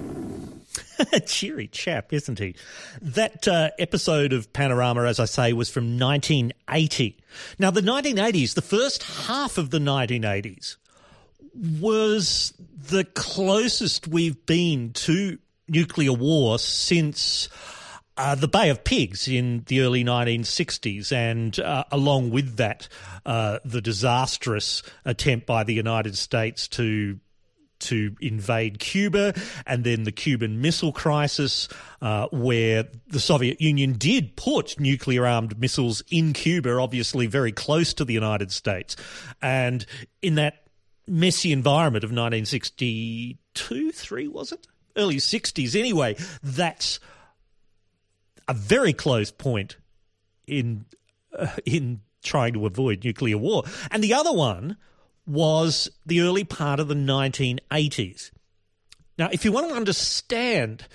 Cheery 1.26 1.68
chap, 1.68 2.12
isn't 2.12 2.38
he? 2.38 2.54
That 3.00 3.46
uh, 3.46 3.70
episode 3.78 4.32
of 4.32 4.52
Panorama, 4.52 5.04
as 5.04 5.20
I 5.20 5.24
say, 5.24 5.52
was 5.52 5.70
from 5.70 5.98
1980. 5.98 7.16
Now, 7.58 7.70
the 7.70 7.80
1980s, 7.80 8.54
the 8.54 8.62
first 8.62 9.02
half 9.02 9.58
of 9.58 9.70
the 9.70 9.78
1980s, 9.78 10.76
was 11.80 12.52
the 12.88 13.04
closest 13.04 14.08
we've 14.08 14.44
been 14.46 14.92
to 14.92 15.38
nuclear 15.68 16.12
war 16.12 16.58
since 16.58 17.48
uh, 18.16 18.34
the 18.34 18.48
Bay 18.48 18.68
of 18.68 18.82
Pigs 18.82 19.28
in 19.28 19.64
the 19.66 19.80
early 19.82 20.04
1960s, 20.04 21.12
and 21.12 21.58
uh, 21.60 21.84
along 21.92 22.30
with 22.30 22.56
that, 22.56 22.88
uh, 23.24 23.60
the 23.64 23.80
disastrous 23.80 24.82
attempt 25.04 25.46
by 25.46 25.62
the 25.62 25.74
United 25.74 26.16
States 26.16 26.66
to 26.68 27.20
to 27.80 28.16
invade 28.20 28.78
Cuba, 28.78 29.34
and 29.66 29.84
then 29.84 30.04
the 30.04 30.12
Cuban 30.12 30.60
Missile 30.60 30.92
Crisis, 30.92 31.68
uh, 32.00 32.28
where 32.32 32.84
the 33.08 33.20
Soviet 33.20 33.60
Union 33.60 33.94
did 33.94 34.36
put 34.36 34.78
nuclear 34.80 35.26
armed 35.26 35.58
missiles 35.58 36.02
in 36.10 36.32
Cuba, 36.32 36.78
obviously 36.78 37.26
very 37.26 37.52
close 37.52 37.94
to 37.94 38.04
the 38.04 38.14
United 38.14 38.52
States. 38.52 38.96
And 39.40 39.84
in 40.22 40.36
that 40.36 40.64
messy 41.06 41.52
environment 41.52 42.04
of 42.04 42.10
1962, 42.10 43.92
3 43.92 44.28
was 44.28 44.52
it? 44.52 44.66
Early 44.96 45.16
60s, 45.16 45.78
anyway, 45.78 46.16
that's 46.42 47.00
a 48.48 48.54
very 48.54 48.92
close 48.92 49.30
point 49.30 49.76
in 50.46 50.86
uh, 51.38 51.48
in 51.64 52.00
trying 52.22 52.54
to 52.54 52.66
avoid 52.66 53.04
nuclear 53.04 53.38
war. 53.38 53.62
And 53.90 54.02
the 54.02 54.14
other 54.14 54.32
one 54.32 54.76
was 55.28 55.90
the 56.06 56.22
early 56.22 56.44
part 56.44 56.80
of 56.80 56.88
the 56.88 56.94
1980s. 56.94 58.30
Now, 59.18 59.28
if 59.32 59.44
you 59.44 59.52
want 59.52 59.68
to 59.68 59.74
understand 59.74 60.86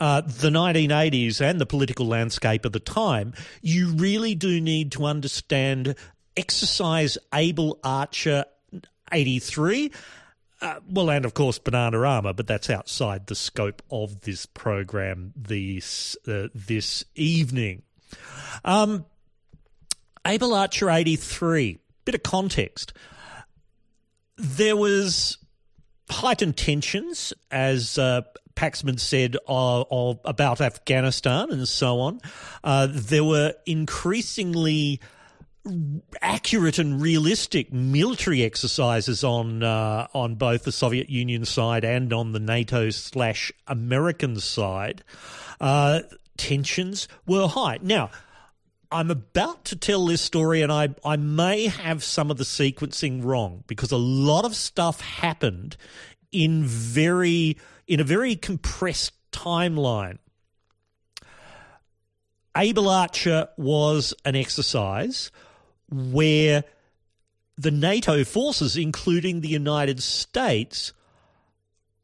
uh, 0.00 0.20
the 0.20 0.50
1980s 0.50 1.40
and 1.40 1.60
the 1.60 1.66
political 1.66 2.06
landscape 2.06 2.64
of 2.64 2.72
the 2.72 2.80
time, 2.80 3.34
you 3.62 3.88
really 3.94 4.34
do 4.34 4.60
need 4.60 4.92
to 4.92 5.04
understand 5.04 5.94
Exercise 6.36 7.18
Able 7.32 7.78
Archer 7.82 8.44
83. 9.10 9.90
Uh, 10.60 10.80
well, 10.90 11.10
and 11.10 11.24
of 11.24 11.34
course, 11.34 11.58
Bananarama, 11.58 12.34
but 12.34 12.46
that's 12.46 12.68
outside 12.68 13.26
the 13.26 13.34
scope 13.34 13.82
of 13.90 14.22
this 14.22 14.44
program 14.44 15.32
this 15.36 16.16
uh, 16.26 16.48
this 16.52 17.04
evening. 17.14 17.82
Um, 18.64 19.06
Able 20.26 20.54
Archer 20.54 20.90
83, 20.90 21.78
bit 22.04 22.16
of 22.16 22.22
context 22.24 22.92
there 24.38 24.76
was 24.76 25.38
heightened 26.10 26.56
tensions, 26.56 27.32
as 27.50 27.98
uh, 27.98 28.22
Paxman 28.54 28.98
said, 28.98 29.36
uh, 29.46 29.84
about 30.24 30.60
Afghanistan 30.60 31.50
and 31.50 31.68
so 31.68 32.00
on. 32.00 32.20
Uh, 32.64 32.88
there 32.90 33.24
were 33.24 33.54
increasingly 33.66 35.00
accurate 36.22 36.78
and 36.78 37.00
realistic 37.00 37.72
military 37.72 38.42
exercises 38.42 39.22
on 39.22 39.62
uh, 39.62 40.06
on 40.14 40.34
both 40.36 40.64
the 40.64 40.72
Soviet 40.72 41.10
Union 41.10 41.44
side 41.44 41.84
and 41.84 42.12
on 42.12 42.32
the 42.32 42.40
NATO 42.40 42.90
slash 42.90 43.52
American 43.66 44.40
side. 44.40 45.02
Uh, 45.60 46.00
tensions 46.36 47.08
were 47.26 47.48
high. 47.48 47.78
Now, 47.82 48.10
I'm 48.90 49.10
about 49.10 49.66
to 49.66 49.76
tell 49.76 50.06
this 50.06 50.22
story, 50.22 50.62
and 50.62 50.72
I, 50.72 50.94
I 51.04 51.16
may 51.16 51.66
have 51.66 52.02
some 52.02 52.30
of 52.30 52.38
the 52.38 52.44
sequencing 52.44 53.22
wrong 53.22 53.64
because 53.66 53.92
a 53.92 53.98
lot 53.98 54.44
of 54.44 54.54
stuff 54.54 55.00
happened 55.00 55.76
in 56.32 56.64
very 56.64 57.56
in 57.86 58.00
a 58.00 58.04
very 58.04 58.36
compressed 58.36 59.12
timeline. 59.30 60.18
Able 62.56 62.88
Archer 62.88 63.48
was 63.56 64.14
an 64.24 64.36
exercise 64.36 65.30
where 65.90 66.64
the 67.56 67.70
NATO 67.70 68.24
forces, 68.24 68.76
including 68.76 69.40
the 69.40 69.48
United 69.48 70.02
States, 70.02 70.92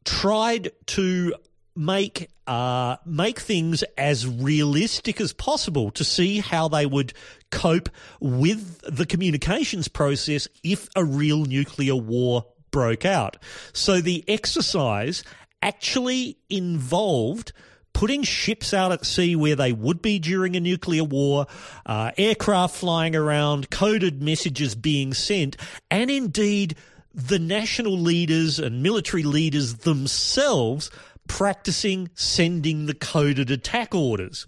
tried 0.04 0.70
to 0.86 1.34
make 1.76 2.30
uh, 2.46 2.96
make 3.06 3.40
things 3.40 3.82
as 3.96 4.26
realistic 4.26 5.20
as 5.20 5.32
possible 5.32 5.90
to 5.92 6.04
see 6.04 6.38
how 6.40 6.68
they 6.68 6.84
would 6.86 7.12
cope 7.50 7.88
with 8.20 8.80
the 8.82 9.06
communications 9.06 9.88
process 9.88 10.46
if 10.62 10.88
a 10.94 11.04
real 11.04 11.44
nuclear 11.44 11.96
war 11.96 12.44
broke 12.70 13.04
out. 13.04 13.38
So 13.72 14.00
the 14.00 14.24
exercise 14.28 15.24
actually 15.62 16.36
involved 16.50 17.52
putting 17.94 18.24
ships 18.24 18.74
out 18.74 18.92
at 18.92 19.06
sea 19.06 19.36
where 19.36 19.56
they 19.56 19.72
would 19.72 20.02
be 20.02 20.18
during 20.18 20.56
a 20.56 20.60
nuclear 20.60 21.04
war, 21.04 21.46
uh, 21.86 22.10
aircraft 22.18 22.74
flying 22.74 23.16
around, 23.16 23.70
coded 23.70 24.20
messages 24.22 24.74
being 24.74 25.14
sent, 25.14 25.56
and 25.90 26.10
indeed 26.10 26.74
the 27.14 27.38
national 27.38 27.96
leaders 27.96 28.58
and 28.58 28.82
military 28.82 29.22
leaders 29.22 29.74
themselves 29.76 30.90
practicing 31.28 32.10
sending 32.14 32.86
the 32.86 32.94
coded 32.94 33.50
attack 33.50 33.94
orders. 33.94 34.46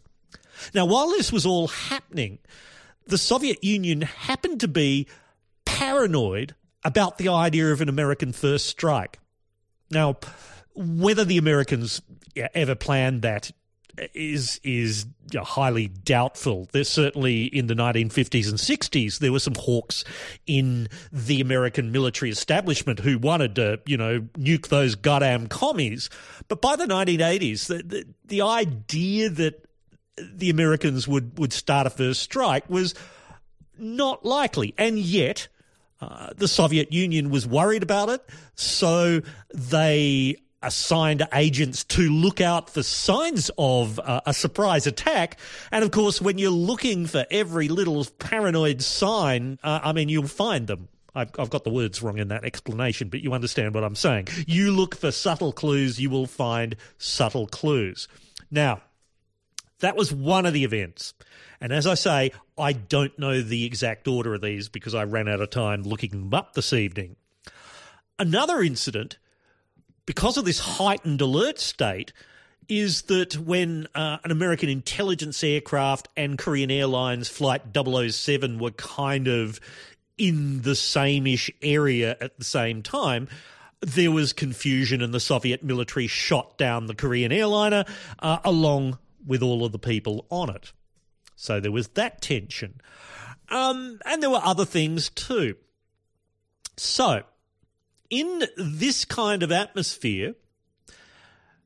Now, 0.74 0.86
while 0.86 1.10
this 1.10 1.32
was 1.32 1.46
all 1.46 1.68
happening, 1.68 2.38
the 3.06 3.18
Soviet 3.18 3.62
Union 3.62 4.02
happened 4.02 4.60
to 4.60 4.68
be 4.68 5.06
paranoid 5.64 6.54
about 6.84 7.18
the 7.18 7.28
idea 7.28 7.72
of 7.72 7.80
an 7.80 7.88
American 7.88 8.32
first 8.32 8.66
strike. 8.66 9.18
Now, 9.90 10.16
whether 10.74 11.24
the 11.24 11.38
Americans 11.38 12.02
ever 12.54 12.74
planned 12.74 13.22
that 13.22 13.50
is 14.14 14.60
is 14.62 15.06
highly 15.34 15.88
doubtful. 15.88 16.68
There's 16.72 16.88
certainly 16.88 17.44
in 17.44 17.66
the 17.66 17.74
1950s 17.74 18.48
and 18.48 18.58
60s 18.58 19.18
there 19.18 19.32
were 19.32 19.40
some 19.40 19.54
hawks 19.54 20.04
in 20.46 20.88
the 21.12 21.40
American 21.40 21.92
military 21.92 22.30
establishment 22.30 23.00
who 23.00 23.18
wanted 23.18 23.54
to, 23.56 23.80
you 23.86 23.96
know, 23.96 24.20
nuke 24.38 24.68
those 24.68 24.94
goddamn 24.94 25.46
commies. 25.46 26.10
But 26.48 26.60
by 26.60 26.76
the 26.76 26.86
1980s, 26.86 27.66
the, 27.66 27.82
the, 27.82 28.06
the 28.26 28.42
idea 28.42 29.30
that 29.30 29.64
the 30.16 30.50
Americans 30.50 31.06
would 31.06 31.38
would 31.38 31.52
start 31.52 31.86
a 31.86 31.90
first 31.90 32.22
strike 32.22 32.68
was 32.68 32.94
not 33.78 34.24
likely, 34.24 34.74
and 34.78 34.98
yet. 34.98 35.48
Uh, 35.98 36.28
the 36.36 36.46
Soviet 36.46 36.92
Union 36.92 37.30
was 37.30 37.46
worried 37.46 37.82
about 37.82 38.10
it, 38.10 38.22
so 38.54 39.22
they 39.54 40.36
assigned 40.62 41.26
agents 41.32 41.84
to 41.84 42.08
look 42.08 42.40
out 42.40 42.70
for 42.70 42.82
signs 42.82 43.50
of 43.58 43.98
uh, 44.00 44.20
a 44.26 44.34
surprise 44.34 44.86
attack. 44.86 45.38
And 45.70 45.84
of 45.84 45.90
course, 45.90 46.20
when 46.20 46.38
you're 46.38 46.50
looking 46.50 47.06
for 47.06 47.26
every 47.30 47.68
little 47.68 48.04
paranoid 48.18 48.82
sign, 48.82 49.58
uh, 49.62 49.80
I 49.82 49.92
mean, 49.92 50.08
you'll 50.08 50.26
find 50.26 50.66
them. 50.66 50.88
I've, 51.14 51.30
I've, 51.38 51.50
got 51.50 51.64
the 51.64 51.70
words 51.70 52.02
wrong 52.02 52.18
in 52.18 52.28
that 52.28 52.44
explanation, 52.44 53.08
but 53.08 53.20
you 53.20 53.32
understand 53.32 53.74
what 53.74 53.84
I'm 53.84 53.94
saying. 53.94 54.28
You 54.46 54.70
look 54.72 54.94
for 54.94 55.10
subtle 55.10 55.52
clues, 55.52 55.98
you 55.98 56.10
will 56.10 56.26
find 56.26 56.76
subtle 56.98 57.46
clues. 57.46 58.06
Now, 58.50 58.82
that 59.80 59.96
was 59.96 60.12
one 60.12 60.44
of 60.44 60.52
the 60.52 60.64
events. 60.64 61.14
And 61.60 61.72
as 61.72 61.86
I 61.86 61.94
say, 61.94 62.32
I 62.58 62.72
don't 62.72 63.18
know 63.18 63.40
the 63.40 63.64
exact 63.64 64.08
order 64.08 64.34
of 64.34 64.42
these 64.42 64.68
because 64.68 64.94
I 64.94 65.04
ran 65.04 65.28
out 65.28 65.40
of 65.40 65.50
time 65.50 65.82
looking 65.82 66.10
them 66.10 66.34
up 66.34 66.52
this 66.52 66.72
evening. 66.72 67.16
Another 68.18 68.60
incident 68.60 69.18
because 70.06 70.36
of 70.36 70.44
this 70.44 70.58
heightened 70.58 71.20
alert 71.20 71.58
state, 71.58 72.12
is 72.68 73.02
that 73.02 73.36
when 73.36 73.86
uh, 73.94 74.18
an 74.24 74.30
American 74.30 74.68
intelligence 74.68 75.42
aircraft 75.44 76.08
and 76.16 76.38
Korean 76.38 76.70
Airlines 76.70 77.28
Flight 77.28 77.62
007 77.74 78.58
were 78.58 78.72
kind 78.72 79.28
of 79.28 79.60
in 80.18 80.62
the 80.62 80.74
same 80.74 81.26
ish 81.26 81.50
area 81.62 82.16
at 82.20 82.38
the 82.38 82.44
same 82.44 82.82
time, 82.82 83.28
there 83.80 84.10
was 84.10 84.32
confusion 84.32 85.02
and 85.02 85.12
the 85.12 85.20
Soviet 85.20 85.62
military 85.62 86.06
shot 86.06 86.56
down 86.58 86.86
the 86.86 86.94
Korean 86.94 87.30
airliner 87.30 87.84
uh, 88.18 88.38
along 88.44 88.98
with 89.26 89.42
all 89.42 89.64
of 89.64 89.72
the 89.72 89.78
people 89.78 90.26
on 90.30 90.50
it. 90.50 90.72
So 91.36 91.60
there 91.60 91.72
was 91.72 91.88
that 91.88 92.22
tension. 92.22 92.80
Um, 93.48 94.00
and 94.04 94.22
there 94.22 94.30
were 94.30 94.40
other 94.42 94.64
things 94.64 95.10
too. 95.10 95.56
So, 96.76 97.22
in 98.10 98.44
this 98.56 99.04
kind 99.04 99.42
of 99.42 99.52
atmosphere, 99.52 100.34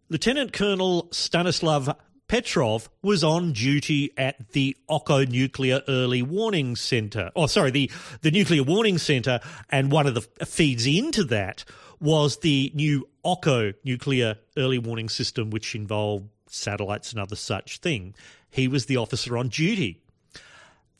Lieutenant 0.08 0.52
Colonel 0.52 1.08
Stanislav 1.12 1.96
Petrov 2.26 2.88
was 3.02 3.24
on 3.24 3.52
duty 3.52 4.12
at 4.16 4.52
the 4.52 4.76
Oko 4.88 5.24
Nuclear 5.24 5.82
Early 5.88 6.22
Warning 6.22 6.76
Center. 6.76 7.30
Oh, 7.34 7.46
sorry, 7.46 7.70
the, 7.72 7.90
the 8.22 8.30
Nuclear 8.30 8.62
Warning 8.62 8.98
Center, 8.98 9.40
and 9.68 9.90
one 9.90 10.06
of 10.06 10.14
the 10.14 10.46
feeds 10.46 10.86
into 10.86 11.24
that 11.24 11.64
was 11.98 12.38
the 12.38 12.70
new 12.74 13.08
Oko 13.24 13.72
Nuclear 13.84 14.36
Early 14.56 14.78
Warning 14.78 15.08
System, 15.08 15.50
which 15.50 15.74
involved 15.74 16.28
satellites 16.46 17.10
and 17.10 17.20
other 17.20 17.36
such 17.36 17.78
thing. 17.78 18.14
He 18.48 18.68
was 18.68 18.86
the 18.86 18.96
officer 18.96 19.36
on 19.36 19.48
duty. 19.48 20.00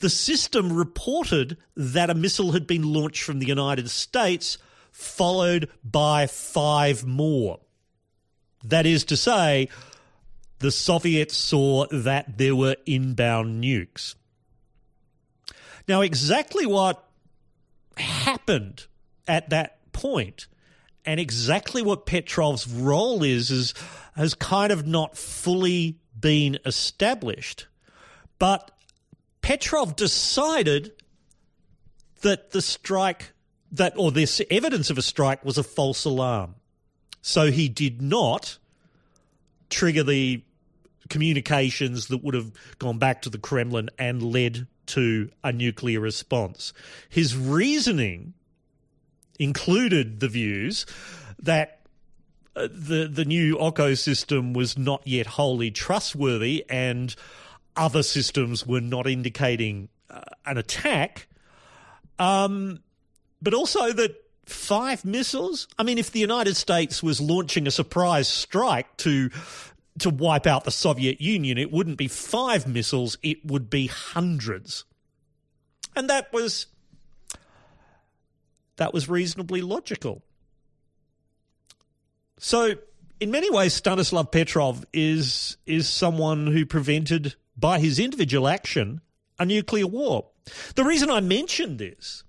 the 0.01 0.11
system 0.11 0.73
reported 0.73 1.57
that 1.77 2.11
a 2.11 2.15
missile 2.15 2.53
had 2.53 2.67
been 2.67 2.83
launched 2.83 3.23
from 3.23 3.39
the 3.39 3.47
United 3.47 3.89
States, 3.91 4.59
followed 4.93 5.69
by 5.85 6.27
five 6.27 7.05
more. 7.05 7.61
That 8.65 8.87
is 8.87 9.05
to 9.05 9.17
say, 9.17 9.69
the 10.59 10.71
Soviets 10.71 11.37
saw 11.37 11.87
that 11.91 12.39
there 12.39 12.55
were 12.55 12.77
inbound 12.87 13.65
nukes. 13.65 14.15
Now, 15.89 16.03
exactly 16.03 16.67
what 16.67 17.03
happened 17.97 18.87
at 19.27 19.51
that 19.51 19.93
point 19.93 20.47
and 21.05 21.19
exactly 21.19 21.83
what 21.83 22.07
Petrov's 22.07 22.69
role 22.69 23.23
is, 23.23 23.51
is 23.51 23.75
has 24.15 24.35
kind 24.35 24.71
of 24.71 24.87
not 24.87 25.17
fully 25.17 25.99
been 26.19 26.59
established. 26.67 27.67
But 28.39 28.71
Petrov 29.41 29.97
decided 29.97 30.93
that 32.21 32.51
the 32.51 32.61
strike 32.61 33.33
that 33.73 33.95
or 33.97 34.11
this 34.11 34.41
evidence 34.51 34.91
of 34.91 34.99
a 34.99 35.03
strike 35.03 35.45
was 35.45 35.59
a 35.59 35.63
false 35.63 36.05
alarm. 36.05 36.57
So 37.23 37.51
he 37.51 37.69
did 37.69 38.01
not 38.01 38.59
trigger 39.69 40.03
the 40.03 40.43
communications 41.09 42.09
that 42.09 42.25
would 42.25 42.35
have 42.35 42.53
gone 42.79 42.99
back 42.99 43.23
to 43.23 43.31
the 43.31 43.39
Kremlin 43.39 43.91
and 43.99 44.23
led 44.23 44.67
to 44.87 45.31
a 45.45 45.53
nuclear 45.53 46.01
response. 46.01 46.73
His 47.09 47.37
reasoning 47.37 48.35
included 49.39 50.21
the 50.21 50.29
views 50.29 50.87
that 51.39 51.81
uh, 52.57 52.69
the 52.71 53.09
the 53.11 53.25
new 53.25 53.57
Oko 53.59 53.95
system 53.95 54.53
was 54.53 54.77
not 54.77 55.07
yet 55.07 55.27
wholly 55.27 55.71
trustworthy 55.71 56.65
and 56.69 57.15
other 57.77 58.03
systems 58.03 58.67
were 58.67 58.81
not 58.81 59.07
indicating 59.07 59.89
uh, 60.11 60.21
an 60.45 60.59
attack. 60.59 61.29
Um, 62.19 62.81
but 63.43 63.55
also 63.55 63.93
that 63.93 64.15
five 64.45 65.05
missiles. 65.05 65.69
I 65.79 65.83
mean, 65.83 65.99
if 65.99 66.11
the 66.11 66.21
United 66.21 66.57
States 66.57 67.03
was 67.03 67.21
launching 67.21 67.67
a 67.67 67.71
surprise 67.71 68.29
strike 68.29 68.97
to 68.99 69.31
to 69.99 70.11
wipe 70.11 70.47
out 70.47 70.65
the 70.65 70.71
Soviet 70.71 71.21
Union, 71.21 71.59
it 71.59 71.71
wouldn't 71.71 71.99
be 71.99 72.09
five 72.09 72.67
missiles; 72.67 73.19
it 73.23 73.45
would 73.45 73.71
be 73.71 73.87
hundreds, 73.87 74.85
and 75.97 76.09
that 76.11 76.33
was 76.33 76.67
that 78.77 78.95
was 78.95 79.09
reasonably 79.09 79.61
logical. 79.61 80.23
So, 82.39 82.77
in 83.21 83.31
many 83.31 83.51
ways, 83.51 83.75
Stanislav 83.75 84.31
Petrov 84.31 84.85
is 84.93 85.59
is 85.67 85.89
someone 85.89 86.47
who 86.47 86.65
prevented, 86.65 87.35
by 87.57 87.79
his 87.79 87.99
individual 87.99 88.49
action, 88.49 89.03
a 89.39 89.45
nuclear 89.45 89.87
war. 89.87 90.29
The 90.75 90.85
reason 90.85 91.11
I 91.11 91.21
mention 91.21 91.77
this 91.77 92.25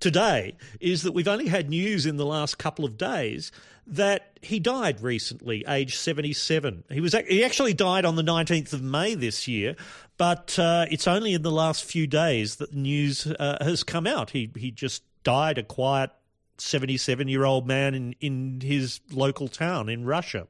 today 0.00 0.56
is 0.80 1.02
that 1.02 1.12
we've 1.12 1.28
only 1.28 1.48
had 1.48 1.68
news 1.68 2.06
in 2.06 2.16
the 2.16 2.26
last 2.26 2.58
couple 2.58 2.84
of 2.84 2.96
days 2.96 3.52
that 3.86 4.38
he 4.42 4.58
died 4.58 5.00
recently, 5.00 5.64
age 5.68 5.96
77. 5.96 6.84
He 6.90 7.00
was 7.00 7.14
he 7.28 7.44
actually 7.44 7.74
died 7.74 8.04
on 8.04 8.16
the 8.16 8.22
19th 8.22 8.72
of 8.72 8.82
May 8.82 9.14
this 9.14 9.46
year, 9.46 9.76
but 10.18 10.58
uh, 10.58 10.86
it's 10.90 11.06
only 11.06 11.34
in 11.34 11.42
the 11.42 11.52
last 11.52 11.84
few 11.84 12.06
days 12.06 12.56
that 12.56 12.72
the 12.72 12.78
news 12.78 13.26
uh, 13.26 13.58
has 13.60 13.84
come 13.84 14.06
out. 14.06 14.30
He 14.30 14.50
he 14.56 14.70
just 14.70 15.02
died 15.22 15.58
a 15.58 15.62
quiet 15.62 16.10
77 16.58 17.28
year 17.28 17.44
old 17.44 17.66
man 17.66 17.94
in, 17.94 18.14
in 18.20 18.60
his 18.60 19.00
local 19.10 19.48
town 19.48 19.88
in 19.88 20.04
Russia. 20.04 20.46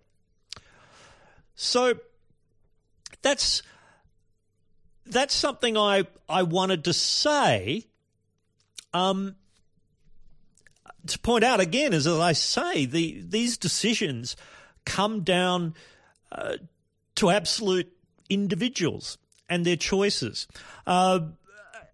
So 1.55 1.95
that's 3.23 3.63
that's 5.07 5.35
something 5.35 5.77
I, 5.77 6.05
I 6.29 6.43
wanted 6.43 6.85
to 6.85 6.93
say. 6.93 7.85
Um, 8.97 9.37
to 11.07 11.19
point 11.19 11.45
out 11.45 11.61
again, 11.61 11.93
as 11.93 12.07
I 12.07 12.33
say, 12.33 12.87
the 12.87 13.23
these 13.27 13.59
decisions 13.59 14.37
come 14.85 15.23
down 15.23 15.75
uh, 16.33 16.57
to 17.17 17.31
absolute 17.31 17.93
individuals 18.29 19.19
and 19.49 19.65
their 19.65 19.77
choices. 19.77 20.49
Uh, 20.87 21.21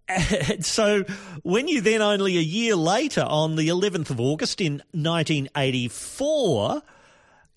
so 0.61 1.03
when 1.43 1.67
you 1.67 1.81
then 1.81 2.01
only 2.01 2.37
a 2.37 2.41
year 2.41 2.75
later, 2.75 3.21
on 3.21 3.55
the 3.55 3.67
11th 3.67 4.09
of 4.09 4.19
August 4.19 4.59
in 4.59 4.81
1984, 4.91 6.81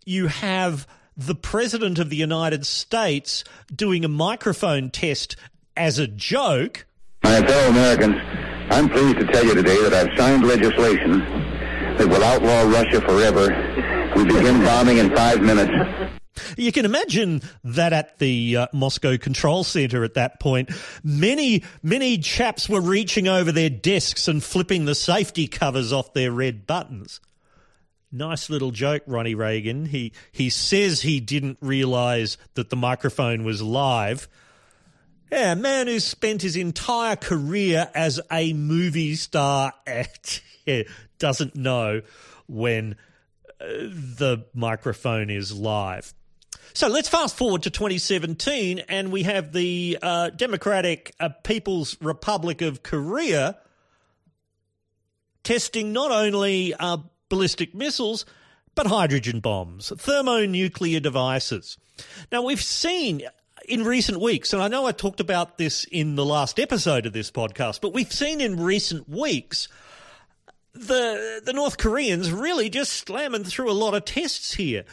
you 0.04 0.26
have 0.28 0.86
the 1.16 1.34
President 1.34 1.98
of 1.98 2.10
the 2.10 2.16
United 2.16 2.66
States 2.66 3.42
doing 3.74 4.04
a 4.04 4.08
microphone 4.08 4.90
test 4.90 5.36
as 5.76 5.98
a 5.98 6.06
joke. 6.06 6.86
My 7.22 7.40
fellow 7.42 7.70
Americans, 7.70 8.55
I'm 8.70 8.88
pleased 8.88 9.18
to 9.18 9.26
tell 9.26 9.44
you 9.44 9.54
today 9.54 9.80
that 9.88 9.94
I've 9.94 10.18
signed 10.18 10.44
legislation 10.44 11.20
that 11.98 12.08
will 12.08 12.22
outlaw 12.22 12.62
Russia 12.62 13.00
forever. 13.00 14.12
We 14.16 14.24
begin 14.24 14.62
bombing 14.64 14.98
in 14.98 15.14
five 15.14 15.40
minutes. 15.40 15.72
You 16.56 16.72
can 16.72 16.84
imagine 16.84 17.42
that 17.64 17.92
at 17.92 18.18
the 18.18 18.56
uh, 18.56 18.66
Moscow 18.72 19.16
Control 19.16 19.64
Center 19.64 20.04
at 20.04 20.14
that 20.14 20.40
point, 20.40 20.70
many, 21.02 21.64
many 21.82 22.18
chaps 22.18 22.68
were 22.68 22.80
reaching 22.80 23.28
over 23.28 23.52
their 23.52 23.70
desks 23.70 24.28
and 24.28 24.42
flipping 24.42 24.84
the 24.84 24.94
safety 24.94 25.46
covers 25.46 25.92
off 25.92 26.12
their 26.12 26.32
red 26.32 26.66
buttons. 26.66 27.20
Nice 28.12 28.48
little 28.48 28.70
joke, 28.70 29.02
Ronnie 29.06 29.34
Reagan. 29.34 29.86
He 29.86 30.12
he 30.32 30.48
says 30.48 31.02
he 31.02 31.20
didn't 31.20 31.58
realize 31.60 32.38
that 32.54 32.70
the 32.70 32.76
microphone 32.76 33.44
was 33.44 33.60
live. 33.60 34.28
Yeah, 35.30 35.52
a 35.52 35.56
man 35.56 35.88
who 35.88 35.98
spent 35.98 36.42
his 36.42 36.54
entire 36.54 37.16
career 37.16 37.90
as 37.94 38.20
a 38.30 38.52
movie 38.52 39.16
star 39.16 39.72
doesn't 41.18 41.56
know 41.56 42.02
when 42.46 42.96
uh, 43.60 43.64
the 43.66 44.46
microphone 44.54 45.28
is 45.30 45.52
live. 45.52 46.14
So 46.74 46.88
let's 46.88 47.08
fast 47.08 47.36
forward 47.36 47.62
to 47.62 47.70
2017, 47.70 48.80
and 48.88 49.10
we 49.10 49.24
have 49.24 49.52
the 49.52 49.98
uh, 50.00 50.30
Democratic 50.30 51.12
uh, 51.18 51.30
People's 51.42 51.96
Republic 52.00 52.62
of 52.62 52.82
Korea 52.82 53.58
testing 55.42 55.92
not 55.92 56.10
only 56.10 56.74
uh, 56.74 56.98
ballistic 57.28 57.74
missiles, 57.74 58.26
but 58.74 58.86
hydrogen 58.86 59.40
bombs, 59.40 59.90
thermonuclear 59.96 61.00
devices. 61.00 61.78
Now, 62.30 62.42
we've 62.42 62.62
seen 62.62 63.22
in 63.68 63.84
recent 63.84 64.20
weeks, 64.20 64.52
and 64.52 64.62
I 64.62 64.68
know 64.68 64.86
I 64.86 64.92
talked 64.92 65.20
about 65.20 65.58
this 65.58 65.84
in 65.84 66.14
the 66.14 66.24
last 66.24 66.58
episode 66.58 67.06
of 67.06 67.12
this 67.12 67.30
podcast, 67.30 67.80
but 67.80 67.92
we've 67.92 68.12
seen 68.12 68.40
in 68.40 68.60
recent 68.60 69.08
weeks 69.08 69.68
the 70.72 71.40
the 71.44 71.52
North 71.52 71.78
Koreans 71.78 72.30
really 72.30 72.68
just 72.68 72.92
slamming 72.92 73.44
through 73.44 73.70
a 73.70 73.72
lot 73.72 73.94
of 73.94 74.04
tests 74.04 74.54
here. 74.54 74.84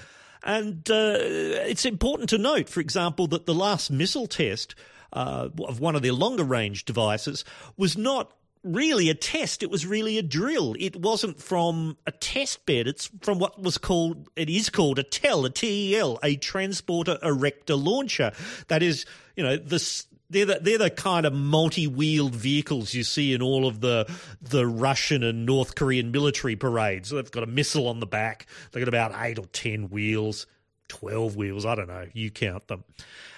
And 0.43 0.89
uh, 0.89 1.17
it's 1.19 1.85
important 1.85 2.29
to 2.29 2.37
note, 2.37 2.67
for 2.67 2.81
example, 2.81 3.27
that 3.27 3.45
the 3.45 3.53
last 3.53 3.89
missile 3.89 4.27
test 4.27 4.75
uh, 5.13 5.49
of 5.59 5.79
one 5.79 5.95
of 5.95 6.01
their 6.01 6.11
longer 6.13 6.43
range 6.43 6.83
devices 6.83 7.45
was 7.77 7.97
not 7.97 8.33
really 8.63 9.09
a 9.09 9.13
test. 9.13 9.63
It 9.63 9.69
was 9.69 9.85
really 9.85 10.17
a 10.17 10.23
drill. 10.23 10.75
It 10.79 10.95
wasn't 10.95 11.41
from 11.41 11.97
a 12.07 12.11
test 12.11 12.65
bed. 12.65 12.87
It's 12.87 13.09
from 13.21 13.39
what 13.39 13.61
was 13.61 13.77
called, 13.77 14.29
it 14.35 14.49
is 14.49 14.69
called 14.69 14.99
a 14.99 15.03
TEL, 15.03 15.45
a 15.45 15.49
TEL, 15.49 16.19
a 16.23 16.35
transporter 16.37 17.17
erector 17.21 17.75
launcher. 17.75 18.31
That 18.69 18.81
is, 18.81 19.05
you 19.35 19.43
know, 19.43 19.57
this, 19.57 20.07
they're 20.29 20.45
the, 20.45 20.59
they're 20.61 20.77
the 20.77 20.89
kind 20.89 21.25
of 21.25 21.33
multi-wheeled 21.33 22.33
vehicles 22.33 22.93
you 22.93 23.03
see 23.03 23.33
in 23.33 23.41
all 23.41 23.67
of 23.67 23.81
the 23.81 24.11
the 24.41 24.65
Russian 24.65 25.23
and 25.23 25.45
North 25.45 25.75
Korean 25.75 26.11
military 26.11 26.55
parades. 26.55 27.09
They've 27.09 27.29
got 27.29 27.43
a 27.43 27.47
missile 27.47 27.87
on 27.87 27.99
the 27.99 28.07
back. 28.07 28.47
They've 28.71 28.81
got 28.81 28.87
about 28.87 29.13
eight 29.23 29.37
or 29.37 29.45
ten 29.47 29.89
wheels, 29.89 30.47
twelve 30.87 31.35
wheels. 31.35 31.65
I 31.65 31.75
don't 31.75 31.87
know. 31.87 32.07
You 32.13 32.31
count 32.31 32.67
them. 32.67 32.83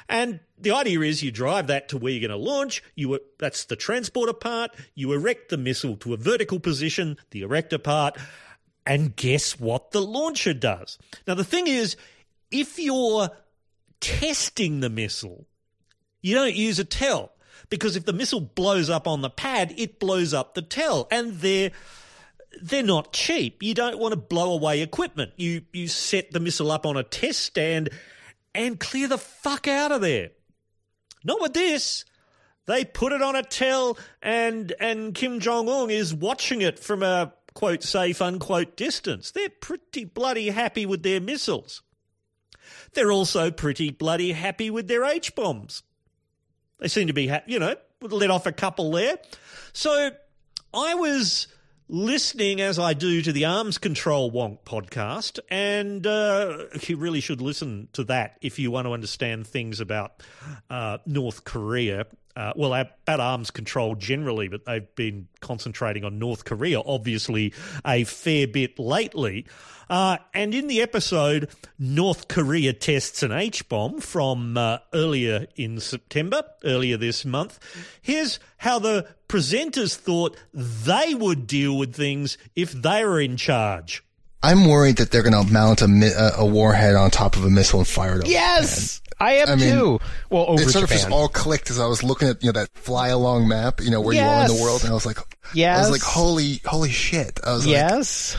And 0.07 0.39
the 0.57 0.71
idea 0.71 1.01
is 1.01 1.23
you 1.23 1.31
drive 1.31 1.67
that 1.67 1.89
to 1.89 1.97
where 1.97 2.11
you're 2.11 2.27
going 2.27 2.39
to 2.39 2.51
launch. 2.51 2.83
You 2.95 3.19
that's 3.39 3.65
the 3.65 3.75
transporter 3.75 4.33
part. 4.33 4.71
You 4.93 5.13
erect 5.13 5.49
the 5.49 5.57
missile 5.57 5.97
to 5.97 6.13
a 6.13 6.17
vertical 6.17 6.59
position, 6.59 7.17
the 7.31 7.41
erector 7.41 7.79
part, 7.79 8.17
and 8.85 9.15
guess 9.15 9.59
what 9.59 9.91
the 9.91 10.01
launcher 10.01 10.53
does? 10.53 10.99
Now 11.27 11.33
the 11.33 11.43
thing 11.43 11.67
is, 11.67 11.97
if 12.51 12.77
you're 12.77 13.29
testing 13.99 14.81
the 14.81 14.89
missile 14.89 15.47
you 16.25 16.33
don't 16.33 16.55
use 16.55 16.79
a 16.79 16.83
TEL 16.83 17.31
because 17.69 17.95
if 17.95 18.05
the 18.05 18.11
missile 18.11 18.41
blows 18.41 18.89
up 18.89 19.07
on 19.07 19.21
the 19.21 19.29
pad, 19.29 19.75
it 19.77 19.99
blows 19.99 20.33
up 20.33 20.55
the 20.55 20.63
TEL, 20.63 21.07
and 21.11 21.33
they're 21.33 21.69
they're 22.63 22.81
not 22.81 23.13
cheap. 23.13 23.61
You 23.61 23.75
don't 23.75 23.99
want 23.99 24.13
to 24.13 24.19
blow 24.19 24.53
away 24.53 24.81
equipment. 24.81 25.33
You 25.37 25.61
you 25.71 25.87
set 25.87 26.31
the 26.31 26.39
missile 26.39 26.71
up 26.71 26.83
on 26.83 26.97
a 26.97 27.03
test 27.03 27.43
stand 27.43 27.91
and 28.55 28.79
clear 28.79 29.07
the 29.07 29.17
fuck 29.17 29.67
out 29.67 29.91
of 29.91 30.01
there. 30.01 30.31
Not 31.23 31.41
with 31.41 31.53
this. 31.53 32.05
They 32.65 32.83
put 32.83 33.13
it 33.13 33.21
on 33.21 33.35
a 33.35 33.43
TEL 33.43 33.97
and 34.21 34.73
and 34.79 35.13
Kim 35.13 35.39
Jong 35.39 35.69
Un 35.69 35.89
is 35.91 36.13
watching 36.13 36.61
it 36.61 36.79
from 36.79 37.03
a 37.03 37.33
quote 37.53 37.83
safe 37.83 38.21
unquote 38.21 38.75
distance. 38.75 39.31
They're 39.31 39.49
pretty 39.49 40.05
bloody 40.05 40.49
happy 40.49 40.85
with 40.85 41.03
their 41.03 41.21
missiles. 41.21 41.83
They're 42.93 43.11
also 43.11 43.51
pretty 43.51 43.91
bloody 43.91 44.31
happy 44.31 44.69
with 44.69 44.87
their 44.87 45.03
H 45.03 45.35
bombs. 45.35 45.83
They 46.79 46.87
seem 46.87 47.07
to 47.07 47.13
be, 47.13 47.27
ha- 47.27 47.43
you 47.45 47.59
know, 47.59 47.75
let 48.01 48.31
off 48.31 48.45
a 48.45 48.51
couple 48.51 48.91
there. 48.91 49.17
So 49.73 50.11
I 50.73 50.95
was 50.95 51.47
listening 51.87 52.61
as 52.61 52.79
I 52.79 52.93
do 52.93 53.21
to 53.21 53.31
the 53.31 53.45
Arms 53.45 53.77
Control 53.77 54.31
Wonk 54.31 54.59
podcast, 54.65 55.39
and 55.49 56.05
uh, 56.05 56.65
you 56.81 56.97
really 56.97 57.21
should 57.21 57.41
listen 57.41 57.87
to 57.93 58.03
that 58.05 58.37
if 58.41 58.59
you 58.59 58.71
want 58.71 58.87
to 58.87 58.93
understand 58.93 59.47
things 59.47 59.79
about 59.79 60.23
uh, 60.69 60.97
North 61.05 61.43
Korea. 61.43 62.05
Uh, 62.35 62.51
well, 62.55 62.73
about 62.73 63.19
arms 63.19 63.49
control 63.49 63.95
generally, 63.95 64.49
but 64.49 64.65
they've 64.65 64.93
been 64.95 65.27
concentrating 65.39 66.03
on 66.03 66.19
North 66.19 66.43
Korea, 66.43 66.81
obviously, 66.81 67.53
a 67.85 68.03
fair 68.03 68.45
bit 68.45 68.77
lately. 68.77 69.45
Uh, 69.89 70.17
and 70.33 70.53
in 70.53 70.67
the 70.67 70.81
episode, 70.81 71.49
North 71.79 72.27
Korea 72.27 72.73
tests 72.73 73.23
an 73.23 73.31
H 73.31 73.69
bomb 73.69 74.01
from 74.01 74.57
uh, 74.57 74.79
earlier 74.93 75.47
in 75.55 75.79
September, 75.79 76.43
earlier 76.63 76.97
this 76.97 77.23
month. 77.23 77.59
Here's 78.01 78.39
how 78.57 78.79
the 78.79 79.07
presenters 79.29 79.95
thought 79.95 80.37
they 80.53 81.13
would 81.13 81.47
deal 81.47 81.77
with 81.77 81.95
things 81.95 82.37
if 82.55 82.71
they 82.71 83.05
were 83.05 83.21
in 83.21 83.37
charge. 83.37 84.03
I'm 84.43 84.67
worried 84.67 84.97
that 84.97 85.11
they're 85.11 85.23
going 85.23 85.45
to 85.45 85.51
mount 85.51 85.81
a, 85.81 85.85
a, 85.85 86.43
a 86.43 86.45
warhead 86.45 86.95
on 86.95 87.09
top 87.09 87.35
of 87.35 87.45
a 87.45 87.49
missile 87.49 87.79
and 87.79 87.87
fire 87.87 88.15
it 88.15 88.23
over 88.23 88.27
Yes, 88.27 89.01
I 89.19 89.33
am 89.33 89.49
I 89.49 89.55
mean, 89.55 89.69
too. 89.73 89.99
Well, 90.29 90.45
over 90.49 90.61
it 90.61 90.69
sort 90.69 90.83
Japan. 90.83 90.97
of 90.97 91.01
just 91.01 91.09
all 91.11 91.27
clicked 91.27 91.69
as 91.69 91.79
I 91.79 91.87
was 91.87 92.03
looking 92.03 92.27
at 92.27 92.43
you 92.43 92.49
know 92.49 92.59
that 92.59 92.69
fly 92.73 93.07
along 93.09 93.47
map, 93.47 93.81
you 93.81 93.89
know 93.89 94.01
where 94.01 94.13
you 94.15 94.21
are 94.21 94.41
in 94.41 94.55
the 94.55 94.61
world, 94.61 94.81
and 94.83 94.91
I 94.91 94.93
was 94.93 95.05
like, 95.05 95.17
I 95.55 95.79
was 95.79 95.91
like, 95.91 96.01
holy, 96.01 96.61
holy 96.65 96.89
shit! 96.91 97.39
I 97.45 97.53
was 97.53 97.65
like, 97.65 97.71
yes. 97.71 98.37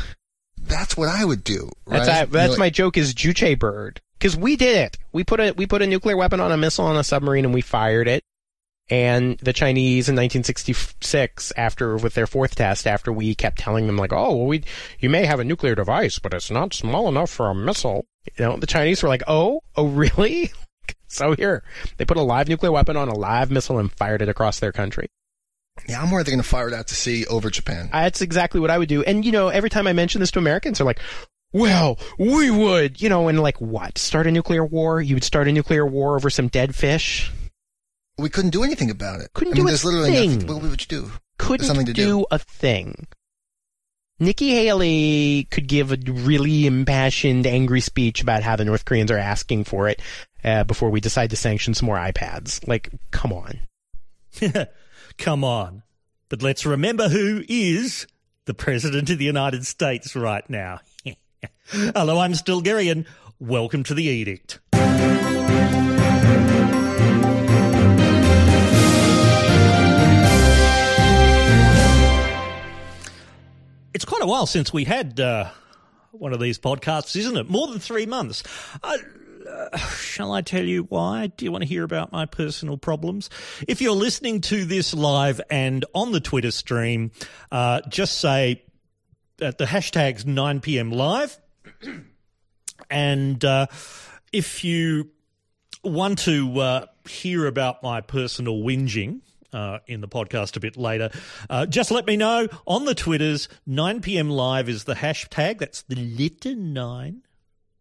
that's 0.63 0.97
what 0.97 1.09
I 1.09 1.25
would 1.25 1.43
do. 1.45 1.71
Right? 1.87 2.05
That's 2.05 2.09
I, 2.09 2.21
You 2.23 2.27
that's 2.27 2.53
know, 2.53 2.59
my 2.59 2.71
joke 2.71 2.97
is 2.97 3.15
Juche 3.15 3.59
bird 3.59 4.01
because 4.19 4.37
we 4.37 4.57
did 4.57 4.77
it. 4.77 4.99
We 5.13 5.25
put 5.25 5.41
a 5.41 5.53
we 5.53 5.67
put 5.67 5.83
a 5.83 5.87
nuclear 5.87 6.17
weapon 6.17 6.41
on 6.41 6.53
a 6.53 6.57
missile 6.57 6.85
on 6.85 6.97
a 6.97 7.05
submarine 7.05 7.45
and 7.47 7.55
we 7.55 7.63
fired 7.63 8.07
it. 8.07 8.23
And 8.89 9.37
the 9.39 9.53
Chinese 9.53 10.09
in 10.09 10.15
1966, 10.15 11.53
after 11.57 11.97
with 11.97 12.15
their 12.15 12.29
fourth 12.29 12.55
test, 12.55 12.87
after 12.87 13.13
we 13.13 13.35
kept 13.35 13.59
telling 13.59 13.89
them 13.89 13.97
like, 13.97 14.13
oh, 14.13 14.37
well, 14.37 14.47
we 14.47 14.63
you 15.01 15.11
may 15.11 15.27
have 15.27 15.41
a 15.41 15.45
nuclear 15.45 15.75
device, 15.75 16.21
but 16.21 16.33
it's 16.33 16.53
not 16.53 16.73
small 16.73 17.09
enough 17.09 17.31
for 17.31 17.49
a 17.49 17.55
missile. 17.55 18.07
You 18.39 18.45
know, 18.45 18.57
the 18.57 18.67
Chinese 18.67 19.03
were 19.03 19.09
like, 19.09 19.25
oh, 19.27 19.61
oh, 19.75 19.89
really? 19.89 20.53
so 21.09 21.33
here, 21.33 21.65
they 21.97 22.05
put 22.05 22.17
a 22.17 22.23
live 22.23 22.49
nuclear 22.49 22.71
weapon 22.71 22.97
on 22.97 23.09
a 23.09 23.15
live 23.15 23.51
missile 23.51 23.79
and 23.79 23.91
fired 23.91 24.23
it 24.23 24.29
across 24.29 24.61
their 24.61 24.73
country. 24.73 25.09
Yeah, 25.89 26.01
I'm 26.01 26.11
worried 26.11 26.27
they're 26.27 26.33
going 26.33 26.43
to 26.43 26.49
fire 26.49 26.69
it 26.69 26.75
out 26.75 26.87
to 26.89 26.95
sea 26.95 27.27
over 27.27 27.51
Japan. 27.51 27.91
Uh, 27.93 28.03
that's 28.05 28.23
exactly 28.23 28.61
what 28.61 28.71
I 28.71 28.79
would 28.79 28.89
do. 28.89 29.03
And 29.03 29.25
you 29.25 29.33
know, 29.33 29.49
every 29.49 29.69
time 29.69 29.87
I 29.87 29.93
mention 29.93 30.21
this 30.21 30.31
to 30.33 30.39
Americans, 30.39 30.79
they're 30.79 30.87
like, 30.87 31.01
"Well, 31.53 31.99
we 32.19 32.51
would," 32.51 33.03
you 33.03 33.09
know, 33.09 33.29
and 33.29 33.41
like 33.41 33.61
what? 33.61 33.99
Start 33.99 34.27
a 34.27 34.31
nuclear 34.31 34.65
war? 34.65 35.03
You 35.03 35.17
would 35.17 35.25
start 35.25 35.49
a 35.49 35.53
nuclear 35.53 35.85
war 35.85 36.17
over 36.17 36.31
some 36.31 36.49
dead 36.49 36.75
fish? 36.75 37.31
We 38.19 38.31
couldn't 38.31 38.51
do 38.51 38.65
anything 38.65 38.91
about 38.91 39.21
it. 39.21 39.33
Couldn't 39.35 39.55
I 39.55 39.57
mean, 39.57 39.65
do 39.65 39.69
a 39.69 39.71
there's 39.71 39.85
literally 39.85 40.11
thing. 40.13 40.33
nothing. 40.39 40.49
What 40.49 40.63
would 40.63 40.81
you 40.81 40.87
do? 40.87 41.11
Couldn't 41.39 41.67
something 41.67 41.87
to 41.87 41.93
do, 41.93 42.21
do. 42.21 42.27
a 42.31 42.39
thing. 42.39 43.07
Nikki 44.19 44.51
Haley 44.51 45.47
could 45.51 45.67
give 45.67 45.93
a 45.93 45.99
really 46.07 46.67
impassioned, 46.67 47.47
angry 47.47 47.83
speech 47.83 48.23
about 48.23 48.43
how 48.43 48.57
the 48.57 48.65
North 48.65 48.87
Koreans 48.87 49.11
are 49.11 49.19
asking 49.19 49.65
for 49.65 49.89
it 49.89 50.01
uh, 50.43 50.65
before 50.65 50.89
we 50.89 51.01
decide 51.01 51.29
to 51.31 51.37
sanction 51.37 51.75
some 51.75 51.87
more 51.87 51.99
iPads. 51.99 52.67
Like, 52.67 52.91
come 53.11 53.33
on. 53.33 53.61
Come 55.19 55.45
on. 55.45 55.83
But 56.29 56.43
let's 56.43 56.67
remember 56.67 57.09
who 57.09 57.43
is 57.49 58.07
the 58.45 58.55
President 58.55 59.09
of 59.11 59.19
the 59.19 59.25
United 59.25 59.67
States 59.67 60.15
right 60.15 60.49
now. 60.51 60.81
Hello, 61.69 62.19
I'm 62.19 62.33
Stilgherrian, 62.33 62.93
and 62.93 63.07
welcome 63.39 63.83
to 63.85 63.95
the 63.95 64.05
Edict. 64.05 64.61
It's 73.97 74.05
quite 74.05 74.21
a 74.21 74.27
while 74.27 74.45
since 74.45 74.75
we 74.75 74.85
had 74.85 75.19
uh, 75.19 75.49
one 76.11 76.35
of 76.35 76.39
these 76.39 76.59
podcasts, 76.59 77.17
isn't 77.17 77.35
it? 77.35 77.49
More 77.49 77.67
than 77.67 77.79
three 77.79 78.05
months. 78.05 78.43
Uh, 78.83 78.99
uh, 79.49 79.79
shall 79.79 80.33
I 80.33 80.43
tell 80.43 80.67
you 80.67 80.83
why? 80.83 81.29
Do 81.29 81.47
you 81.47 81.51
want 81.51 81.63
to 81.63 81.67
hear 81.67 81.83
about 81.83 82.13
my 82.13 82.27
personal 82.27 82.77
problems? 82.77 83.31
If 83.67 83.81
you're 83.81 83.95
listening 83.95 84.43
to 84.43 84.67
this 84.67 84.93
live 84.93 85.41
and 85.49 85.87
on 85.95 86.13
the 86.13 86.21
Twitter 86.21 86.51
stream, 86.51 87.11
uh, 87.51 87.81
just 87.89 88.19
say 88.19 88.65
at 89.41 89.57
the 89.57 89.65
hashtags 89.65 90.25
9pm 90.25 90.93
live. 90.93 91.39
and 92.91 93.43
uh, 93.47 93.67
if 94.31 94.63
you 94.63 95.09
want 95.83 96.19
to 96.19 96.87
hear 97.09 97.47
about 97.47 97.83
my 97.83 98.03
personal 98.03 98.59
whinging, 98.59 99.23
uh, 99.57 99.79
in 99.87 100.03
the 100.03 100.09
podcast 100.09 100.57
a 100.57 100.61
bit 100.61 100.77
later. 100.77 101.11
Uh, 101.49 101.65
just 101.65 101.91
let 101.91 102.07
me 102.07 102.17
know 102.17 102.47
on 102.67 102.85
the 102.85 102.95
Twitters. 102.95 103.49
9 103.67 104.03
p.m. 104.03 104.29
live 104.29 104.69
is 104.69 104.85
the 104.85 104.95
hashtag. 104.95 105.59
That's 105.59 105.83
the 105.83 105.97
letter 105.97 106.55
nine, 106.55 107.23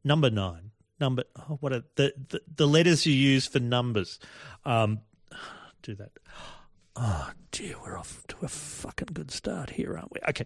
number 0.04 0.30
nine, 0.30 0.72
number. 1.02 1.26
Oh, 1.38 1.58
what 1.60 1.74
are 1.74 1.84
the, 1.96 2.14
the 2.30 2.42
the 2.56 2.68
letters 2.68 3.06
you 3.06 3.14
use 3.14 3.46
for 3.46 3.60
numbers? 3.60 4.20
Um, 4.64 5.02
do 5.82 5.96
that. 5.96 6.12
Oh 6.96 7.32
dear, 7.52 7.76
we're 7.84 7.98
off 7.98 8.26
to 8.30 8.38
a 8.42 8.48
fucking 8.48 9.10
good 9.12 9.30
start 9.30 9.72
here, 9.72 9.98
aren't 9.98 10.14
we? 10.14 10.22
Okay. 10.30 10.46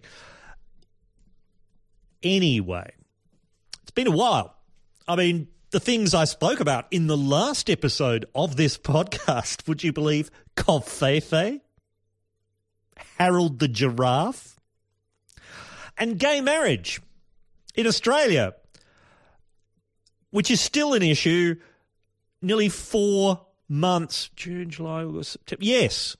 Anyway, 2.23 2.91
it's 3.83 3.91
been 3.91 4.07
a 4.07 4.11
while. 4.11 4.55
I 5.07 5.15
mean, 5.15 5.47
the 5.71 5.79
things 5.79 6.13
I 6.13 6.25
spoke 6.25 6.59
about 6.59 6.87
in 6.91 7.07
the 7.07 7.17
last 7.17 7.69
episode 7.69 8.25
of 8.33 8.55
this 8.55 8.77
podcast, 8.77 9.67
would 9.67 9.83
you 9.83 9.93
believe? 9.93 10.31
Covfefe, 10.55 11.61
Harold 13.17 13.59
the 13.59 13.67
Giraffe, 13.67 14.59
and 15.97 16.17
gay 16.17 16.41
marriage 16.41 17.01
in 17.75 17.85
Australia, 17.87 18.55
which 20.31 20.49
is 20.49 20.59
still 20.61 20.93
an 20.93 21.03
issue 21.03 21.55
nearly 22.41 22.69
four 22.69 23.45
months 23.67 24.29
June, 24.35 24.69
July, 24.69 25.03
August, 25.03 25.33
September. 25.33 25.63
Yes, 25.63 26.17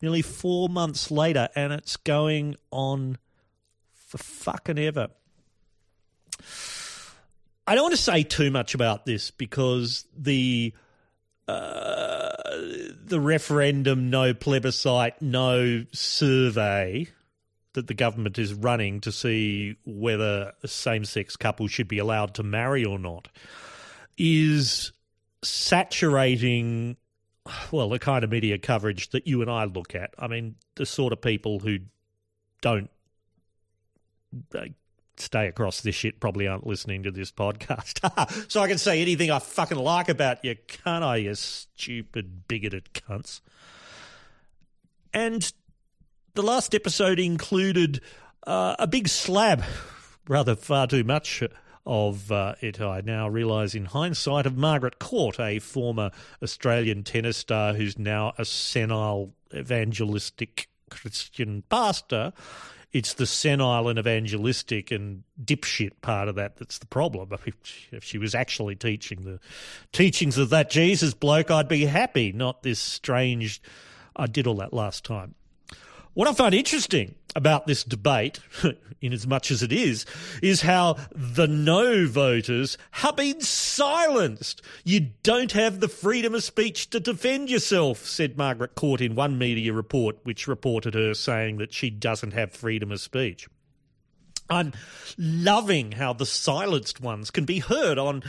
nearly 0.00 0.22
four 0.22 0.68
months 0.68 1.10
later, 1.10 1.48
and 1.56 1.72
it's 1.72 1.96
going 1.96 2.56
on 2.70 3.18
for 3.92 4.18
fucking 4.18 4.78
ever. 4.78 5.08
I 7.66 7.74
don't 7.74 7.84
want 7.84 7.94
to 7.94 8.02
say 8.02 8.22
too 8.22 8.50
much 8.50 8.74
about 8.74 9.06
this 9.06 9.30
because 9.30 10.04
the 10.16 10.74
uh, 11.46 12.32
the 13.04 13.20
referendum, 13.20 14.10
no 14.10 14.32
plebiscite, 14.32 15.20
no 15.20 15.84
survey 15.92 17.08
that 17.74 17.86
the 17.86 17.94
government 17.94 18.38
is 18.38 18.54
running 18.54 19.00
to 19.00 19.12
see 19.12 19.76
whether 19.84 20.52
a 20.62 20.68
same-sex 20.68 21.36
couple 21.36 21.66
should 21.66 21.88
be 21.88 21.98
allowed 21.98 22.34
to 22.34 22.42
marry 22.42 22.84
or 22.84 22.98
not 22.98 23.28
is 24.16 24.92
saturating 25.42 26.96
well 27.72 27.90
the 27.90 27.98
kind 27.98 28.24
of 28.24 28.30
media 28.30 28.56
coverage 28.58 29.10
that 29.10 29.26
you 29.26 29.42
and 29.42 29.50
I 29.50 29.64
look 29.64 29.94
at. 29.94 30.14
I 30.18 30.28
mean, 30.28 30.54
the 30.76 30.86
sort 30.86 31.12
of 31.12 31.20
people 31.20 31.58
who 31.58 31.78
don't 32.62 32.88
stay 35.16 35.46
across 35.46 35.80
this 35.80 35.94
shit 35.94 36.20
probably 36.20 36.46
aren't 36.46 36.66
listening 36.66 37.02
to 37.04 37.10
this 37.10 37.30
podcast. 37.30 38.48
so 38.50 38.60
I 38.60 38.68
can 38.68 38.78
say 38.78 39.00
anything 39.00 39.30
I 39.30 39.38
fucking 39.38 39.78
like 39.78 40.08
about 40.08 40.44
you, 40.44 40.56
can't 40.66 41.04
I, 41.04 41.16
you 41.16 41.34
stupid, 41.34 42.48
bigoted 42.48 42.90
cunts? 42.92 43.40
And 45.12 45.52
the 46.34 46.42
last 46.42 46.74
episode 46.74 47.20
included 47.20 48.00
uh, 48.46 48.76
a 48.78 48.86
big 48.86 49.08
slab, 49.08 49.62
rather 50.28 50.56
far 50.56 50.86
too 50.86 51.04
much 51.04 51.42
of 51.86 52.32
uh, 52.32 52.54
it, 52.60 52.80
I 52.80 53.02
now 53.02 53.28
realise 53.28 53.74
in 53.74 53.84
hindsight, 53.84 54.46
of 54.46 54.56
Margaret 54.56 54.98
Court, 54.98 55.38
a 55.38 55.58
former 55.58 56.10
Australian 56.42 57.04
tennis 57.04 57.36
star 57.36 57.74
who's 57.74 57.98
now 57.98 58.32
a 58.38 58.44
senile 58.44 59.34
evangelistic 59.54 60.68
Christian 60.90 61.62
pastor 61.68 62.32
it's 62.94 63.14
the 63.14 63.26
senile 63.26 63.88
and 63.88 63.98
evangelistic 63.98 64.92
and 64.92 65.24
dipshit 65.44 65.90
part 66.00 66.28
of 66.28 66.36
that 66.36 66.56
that's 66.56 66.78
the 66.78 66.86
problem. 66.86 67.28
If 67.90 68.04
she 68.04 68.18
was 68.18 68.36
actually 68.36 68.76
teaching 68.76 69.24
the 69.24 69.40
teachings 69.92 70.38
of 70.38 70.50
that 70.50 70.70
Jesus 70.70 71.12
bloke, 71.12 71.50
I'd 71.50 71.68
be 71.68 71.86
happy, 71.86 72.30
not 72.30 72.62
this 72.62 72.78
strange. 72.78 73.60
I 74.14 74.28
did 74.28 74.46
all 74.46 74.54
that 74.56 74.72
last 74.72 75.04
time. 75.04 75.34
What 76.14 76.28
I 76.28 76.32
find 76.32 76.54
interesting 76.54 77.16
about 77.36 77.66
this 77.66 77.82
debate, 77.82 78.38
in 79.00 79.12
as 79.12 79.26
much 79.26 79.50
as 79.50 79.62
it 79.62 79.72
is, 79.72 80.06
is 80.42 80.62
how 80.62 80.96
the 81.12 81.48
no 81.48 82.06
voters 82.06 82.78
have 82.92 83.16
been 83.16 83.40
silenced. 83.40 84.62
You 84.84 85.10
don't 85.24 85.52
have 85.52 85.80
the 85.80 85.88
freedom 85.88 86.34
of 86.34 86.44
speech 86.44 86.90
to 86.90 87.00
defend 87.00 87.50
yourself, 87.50 88.06
said 88.06 88.38
Margaret 88.38 88.76
Court 88.76 89.00
in 89.00 89.16
one 89.16 89.38
media 89.38 89.72
report, 89.72 90.18
which 90.22 90.46
reported 90.46 90.94
her 90.94 91.14
saying 91.14 91.58
that 91.58 91.72
she 91.72 91.90
doesn't 91.90 92.32
have 92.32 92.52
freedom 92.52 92.92
of 92.92 93.00
speech. 93.00 93.48
I'm 94.48 94.72
loving 95.18 95.92
how 95.92 96.12
the 96.12 96.26
silenced 96.26 97.00
ones 97.00 97.30
can 97.30 97.44
be 97.44 97.58
heard 97.58 97.98
on 97.98 98.22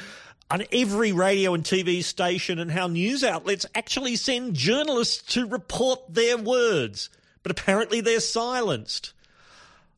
on 0.50 0.63
every 0.71 1.12
radio 1.12 1.56
and 1.56 1.63
TV 1.63 2.04
station 2.04 2.60
and 2.60 2.71
how 2.71 2.86
news 2.86 3.24
outlets 3.24 3.65
actually 3.74 4.15
send 4.15 4.54
journalists 4.54 5.34
to 5.34 5.48
report 5.48 6.00
their 6.13 6.38
words, 6.38 7.10
but 7.45 7.51
apparently 7.51 8.01
they're 8.01 8.19
silenced. 8.19 9.13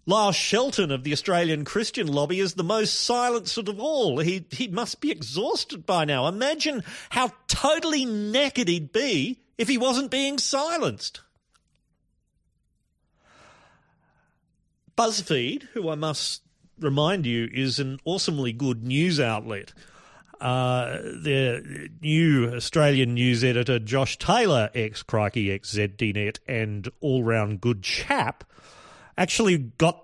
Lyle 0.06 0.34
Shelton 0.34 0.92
of 0.92 1.06
the 1.06 1.14
Australian 1.14 1.64
Christian 1.64 2.06
Lobby 2.08 2.42
is 2.42 2.56
the 2.56 2.64
most 2.64 2.94
silenced 2.94 3.58
of 3.58 3.80
all. 3.80 4.20
He 4.20 4.46
he 4.52 4.68
must 4.68 5.00
be 5.00 5.12
exhausted 5.12 5.86
by 5.86 6.04
now. 6.04 6.28
Imagine 6.28 6.84
how 7.10 7.32
totally 7.48 8.06
knackered 8.06 8.68
he'd 8.68 8.92
be 8.92 9.40
if 9.58 9.70
he 9.70 9.78
wasn't 9.78 10.12
being 10.12 10.38
silenced. 10.38 11.22
BuzzFeed, 14.98 15.70
who 15.74 15.90
I 15.90 15.96
must 15.96 16.42
remind 16.78 17.26
you 17.26 17.48
is 17.54 17.80
an 17.80 18.02
awesomely 18.04 18.52
good 18.52 18.84
news 18.84 19.22
outlet. 19.22 19.72
Uh, 20.40 20.98
the 21.02 21.90
new 22.02 22.54
Australian 22.54 23.16
news 23.16 23.44
editor 23.44 23.80
Josh 23.80 24.18
Taylor, 24.18 24.70
ex 24.76 25.02
Crikey, 25.02 25.52
ex 25.52 25.74
ZDNet, 25.74 26.38
and 26.48 26.88
all 27.00 27.24
round 27.24 27.60
good 27.60 27.82
chap, 27.82 28.44
actually 29.18 29.58
got 29.58 30.04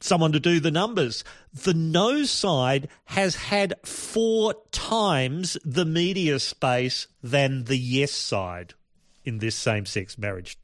someone 0.00 0.32
to 0.32 0.40
do 0.40 0.58
the 0.58 0.70
numbers. 0.70 1.22
The 1.52 1.74
no 1.74 2.24
side 2.24 2.88
has 3.06 3.36
had 3.36 3.74
four 3.84 4.54
times 4.72 5.58
the 5.64 5.84
media 5.84 6.38
space 6.38 7.06
than 7.22 7.64
the 7.64 7.76
yes 7.76 8.12
side 8.12 8.74
in 9.24 9.38
this 9.38 9.56
same 9.56 9.84
sex 9.84 10.16
marriage 10.16 10.58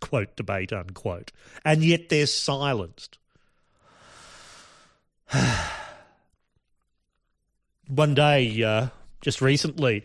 quote 0.00 0.36
debate 0.36 0.72
unquote. 0.72 1.32
And 1.64 1.82
yet 1.82 2.08
they're 2.10 2.26
silenced. 2.26 3.18
One 7.94 8.14
day, 8.14 8.62
uh, 8.62 8.86
just 9.20 9.42
recently, 9.42 10.04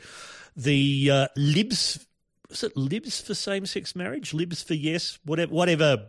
the 0.57 1.09
uh, 1.09 1.27
Libs 1.37 2.05
was 2.49 2.63
it 2.63 2.75
Libs 2.75 3.21
for 3.21 3.33
same 3.33 3.65
sex 3.65 3.95
marriage, 3.95 4.33
Libs 4.33 4.61
for 4.61 4.73
yes, 4.73 5.19
whatever, 5.23 5.53
whatever, 5.53 6.05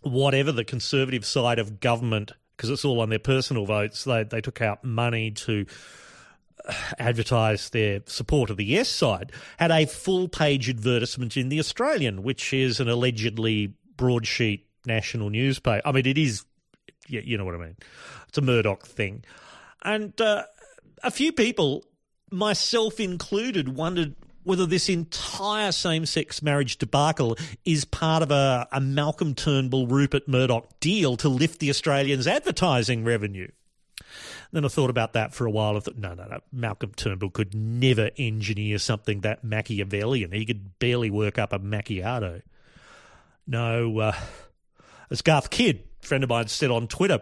whatever 0.00 0.52
the 0.52 0.64
conservative 0.64 1.26
side 1.26 1.58
of 1.58 1.80
government, 1.80 2.32
because 2.56 2.70
it's 2.70 2.84
all 2.84 3.00
on 3.00 3.10
their 3.10 3.18
personal 3.18 3.66
votes. 3.66 4.04
They 4.04 4.22
they 4.24 4.40
took 4.40 4.62
out 4.62 4.82
money 4.82 5.32
to 5.32 5.66
advertise 6.98 7.70
their 7.70 8.00
support 8.06 8.48
of 8.48 8.56
the 8.56 8.64
yes 8.64 8.88
side. 8.88 9.32
Had 9.58 9.70
a 9.70 9.86
full 9.86 10.28
page 10.28 10.70
advertisement 10.70 11.36
in 11.36 11.50
the 11.50 11.58
Australian, 11.58 12.22
which 12.22 12.54
is 12.54 12.80
an 12.80 12.88
allegedly 12.88 13.74
broadsheet 13.96 14.66
national 14.86 15.28
newspaper. 15.28 15.86
I 15.86 15.92
mean, 15.92 16.06
it 16.06 16.16
is, 16.16 16.44
you 17.06 17.36
know 17.36 17.44
what 17.44 17.54
I 17.54 17.58
mean. 17.58 17.76
It's 18.28 18.38
a 18.38 18.42
Murdoch 18.42 18.86
thing, 18.86 19.24
and 19.82 20.18
uh, 20.20 20.44
a 21.02 21.10
few 21.10 21.32
people, 21.32 21.84
myself 22.30 23.00
included, 23.00 23.76
wondered 23.76 24.14
whether 24.42 24.66
this 24.66 24.88
entire 24.88 25.72
same 25.72 26.06
sex 26.06 26.42
marriage 26.42 26.78
debacle 26.78 27.36
is 27.64 27.84
part 27.84 28.22
of 28.22 28.30
a, 28.30 28.66
a 28.72 28.80
Malcolm 28.80 29.34
Turnbull 29.34 29.86
Rupert 29.86 30.26
Murdoch 30.26 30.68
deal 30.80 31.16
to 31.18 31.28
lift 31.28 31.60
the 31.60 31.70
Australians' 31.70 32.26
advertising 32.26 33.04
revenue. 33.04 33.48
Then 34.52 34.64
I 34.64 34.68
thought 34.68 34.90
about 34.90 35.12
that 35.12 35.32
for 35.32 35.46
a 35.46 35.50
while. 35.50 35.76
I 35.76 35.80
thought, 35.80 35.98
no, 35.98 36.14
no, 36.14 36.24
no. 36.24 36.40
Malcolm 36.52 36.92
Turnbull 36.96 37.30
could 37.30 37.54
never 37.54 38.10
engineer 38.16 38.78
something 38.78 39.20
that 39.20 39.44
Machiavellian. 39.44 40.32
He 40.32 40.44
could 40.44 40.78
barely 40.78 41.10
work 41.10 41.38
up 41.38 41.52
a 41.52 41.58
macchiato. 41.60 42.42
No, 43.46 43.98
uh, 43.98 44.12
as 45.10 45.22
Garth 45.22 45.50
Kidd, 45.50 45.84
friend 46.00 46.24
of 46.24 46.30
mine, 46.30 46.48
said 46.48 46.70
on 46.70 46.88
Twitter, 46.88 47.20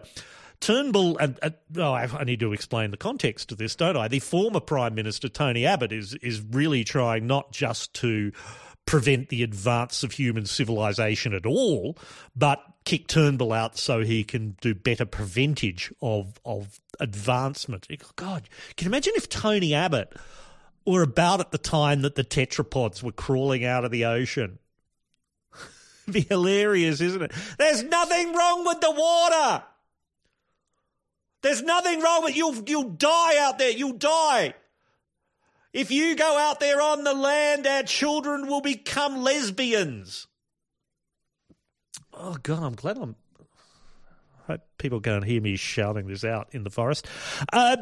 Turnbull, 0.61 1.17
and, 1.19 1.39
and 1.41 1.55
oh, 1.77 1.93
I 1.93 2.23
need 2.25 2.41
to 2.41 2.51
explain 2.51 2.91
the 2.91 2.97
context 2.97 3.51
of 3.51 3.57
this, 3.57 3.75
don't 3.75 3.95
I? 3.95 4.07
The 4.07 4.19
former 4.19 4.59
Prime 4.59 4.93
Minister 4.93 5.29
Tony 5.29 5.65
Abbott 5.65 5.91
is 5.93 6.15
is 6.15 6.41
really 6.41 6.83
trying 6.83 7.27
not 7.27 7.51
just 7.51 7.93
to 7.95 8.31
prevent 8.85 9.29
the 9.29 9.43
advance 9.43 10.03
of 10.03 10.11
human 10.11 10.45
civilization 10.45 11.33
at 11.33 11.45
all, 11.45 11.97
but 12.35 12.61
kick 12.83 13.07
Turnbull 13.07 13.53
out 13.53 13.77
so 13.77 14.01
he 14.01 14.23
can 14.23 14.57
do 14.61 14.75
better 14.75 15.05
preventage 15.05 15.93
of 16.01 16.39
of 16.43 16.79
advancement. 16.99 17.87
God, 18.17 18.49
can 18.75 18.85
you 18.85 18.89
imagine 18.89 19.13
if 19.15 19.29
Tony 19.29 19.73
Abbott 19.73 20.13
were 20.85 21.03
about 21.03 21.39
at 21.39 21.51
the 21.51 21.57
time 21.57 22.01
that 22.01 22.15
the 22.15 22.23
tetrapods 22.23 23.01
were 23.01 23.11
crawling 23.13 23.63
out 23.63 23.85
of 23.85 23.91
the 23.91 24.03
ocean? 24.05 24.59
Be 26.11 26.21
hilarious, 26.21 26.99
isn't 26.99 27.21
it? 27.21 27.31
There's 27.57 27.83
nothing 27.83 28.33
wrong 28.33 28.65
with 28.65 28.81
the 28.81 28.91
water. 28.91 29.63
There's 31.41 31.61
nothing 31.61 32.01
wrong 32.01 32.23
with 32.23 32.35
you'll 32.35 32.55
you'll 32.67 32.89
die 32.89 33.37
out 33.37 33.57
there. 33.57 33.71
You'll 33.71 33.93
die. 33.93 34.53
If 35.71 35.91
you 35.91 36.15
go 36.15 36.37
out 36.37 36.59
there 36.59 36.81
on 36.81 37.03
the 37.03 37.13
land, 37.13 37.67
our 37.67 37.83
children 37.83 38.47
will 38.47 38.61
become 38.61 39.21
lesbians. 39.21 40.27
Oh 42.13 42.37
God, 42.41 42.63
I'm 42.63 42.75
glad 42.75 42.97
I'm. 42.97 43.15
I 44.47 44.53
hope 44.53 44.61
people 44.77 44.99
can't 44.99 45.23
hear 45.23 45.41
me 45.41 45.55
shouting 45.55 46.07
this 46.07 46.23
out 46.23 46.49
in 46.51 46.63
the 46.63 46.71
forest. 46.71 47.07
Uh, 47.53 47.77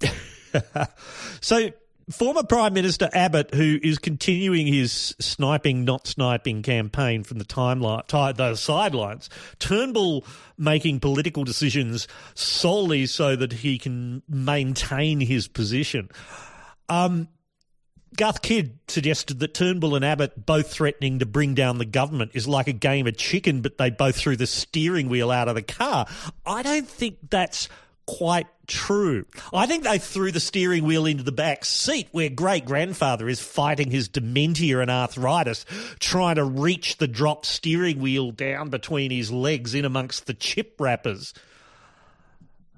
so 1.40 1.70
former 2.10 2.42
Prime 2.42 2.74
Minister 2.74 3.08
Abbott, 3.12 3.54
who 3.54 3.78
is 3.82 3.98
continuing 3.98 4.66
his 4.66 5.14
sniping, 5.20 5.84
not 5.84 6.06
sniping 6.06 6.62
campaign 6.62 7.24
from 7.24 7.38
the 7.38 7.44
timeline, 7.44 8.06
the 8.36 8.54
sidelines, 8.56 9.30
Turnbull 9.58 10.24
making 10.58 11.00
political 11.00 11.44
decisions 11.44 12.08
solely 12.34 13.06
so 13.06 13.36
that 13.36 13.52
he 13.52 13.78
can 13.78 14.22
maintain 14.28 15.20
his 15.20 15.48
position. 15.48 16.08
Um, 16.88 17.28
Garth 18.16 18.42
Kidd 18.42 18.78
suggested 18.88 19.40
that 19.40 19.54
Turnbull 19.54 19.94
and 19.94 20.04
Abbott 20.04 20.44
both 20.44 20.70
threatening 20.70 21.20
to 21.20 21.26
bring 21.26 21.54
down 21.54 21.78
the 21.78 21.86
government 21.86 22.32
is 22.34 22.46
like 22.46 22.68
a 22.68 22.72
game 22.72 23.06
of 23.06 23.16
chicken, 23.16 23.62
but 23.62 23.78
they 23.78 23.88
both 23.88 24.16
threw 24.16 24.36
the 24.36 24.46
steering 24.46 25.08
wheel 25.08 25.30
out 25.30 25.48
of 25.48 25.54
the 25.54 25.62
car. 25.62 26.06
I 26.44 26.62
don't 26.62 26.88
think 26.88 27.16
that's 27.30 27.68
quite 28.06 28.46
true. 28.66 29.24
I 29.52 29.66
think 29.66 29.84
they 29.84 29.98
threw 29.98 30.32
the 30.32 30.40
steering 30.40 30.84
wheel 30.84 31.06
into 31.06 31.22
the 31.22 31.32
back 31.32 31.64
seat 31.64 32.08
where 32.12 32.28
great 32.28 32.64
grandfather 32.64 33.28
is 33.28 33.40
fighting 33.40 33.90
his 33.90 34.08
dementia 34.08 34.80
and 34.80 34.90
arthritis, 34.90 35.64
trying 35.98 36.36
to 36.36 36.44
reach 36.44 36.98
the 36.98 37.08
dropped 37.08 37.46
steering 37.46 38.00
wheel 38.00 38.30
down 38.30 38.70
between 38.70 39.10
his 39.10 39.30
legs 39.30 39.74
in 39.74 39.84
amongst 39.84 40.26
the 40.26 40.34
chip 40.34 40.76
wrappers. 40.78 41.34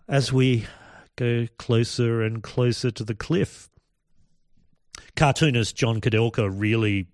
As 0.08 0.32
we 0.32 0.66
go 1.16 1.46
closer 1.58 2.22
and 2.22 2.42
closer 2.42 2.90
to 2.90 3.04
the 3.04 3.14
cliff, 3.14 3.70
cartoonist 5.16 5.76
Jon 5.76 6.00
Kudelka 6.00 6.50
really 6.52 7.06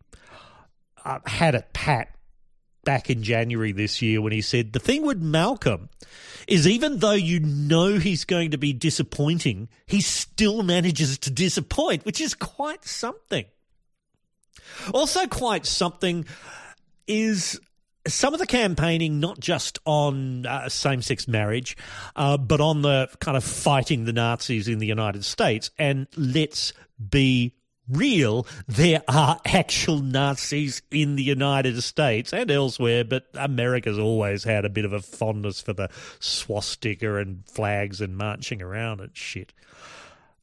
uh, 1.05 1.20
had 1.27 1.55
it 1.55 1.73
pat 1.73 2.14
back 2.85 3.11
in 3.11 3.23
January 3.23 3.73
this 3.73 4.01
year 4.01 4.21
when 4.21 4.33
he 4.33 4.40
said 4.40 4.73
the 4.73 4.79
thing 4.79 5.05
with 5.05 5.21
Malcolm 5.21 5.88
is 6.47 6.66
even 6.66 6.99
though 6.99 7.12
you 7.12 7.40
know 7.40 7.99
he's 7.99 8.25
going 8.25 8.51
to 8.51 8.59
be 8.59 8.73
disappointing, 8.73 9.69
he 9.87 10.01
still 10.01 10.62
manages 10.62 11.19
to 11.19 11.31
disappoint, 11.31 12.05
which 12.05 12.21
is 12.21 12.35
quite 12.35 12.85
something. 12.85 13.45
Also, 14.93 15.27
quite 15.27 15.66
something 15.66 16.25
is 17.07 17.61
some 18.07 18.33
of 18.33 18.40
the 18.40 18.47
campaigning, 18.47 19.21
not 19.21 19.38
just 19.38 19.79
on 19.85 20.47
uh, 20.47 20.69
same 20.69 21.03
sex 21.03 21.29
marriage, 21.29 21.77
uh, 22.16 22.37
but 22.37 22.61
on 22.61 22.83
the 22.83 23.09
kind 23.21 23.37
of 23.37 23.45
fighting 23.45 24.05
the 24.05 24.12
Nazis 24.12 24.69
in 24.69 24.79
the 24.79 24.87
United 24.87 25.25
States. 25.25 25.71
And 25.79 26.07
let's 26.16 26.73
be 27.09 27.55
real, 27.90 28.46
there 28.66 29.03
are 29.09 29.40
actual 29.44 30.00
Nazis 30.00 30.83
in 30.90 31.16
the 31.16 31.22
United 31.22 31.83
States 31.83 32.33
and 32.33 32.50
elsewhere, 32.50 33.05
but 33.05 33.26
America's 33.35 33.98
always 33.98 34.44
had 34.44 34.64
a 34.64 34.70
bit 34.70 34.85
of 34.85 34.92
a 34.92 35.00
fondness 35.00 35.61
for 35.61 35.72
the 35.72 35.88
swastika 36.18 37.16
and 37.16 37.44
flags 37.46 38.00
and 38.00 38.16
marching 38.16 38.62
around 38.62 39.00
and 39.00 39.16
shit. 39.16 39.53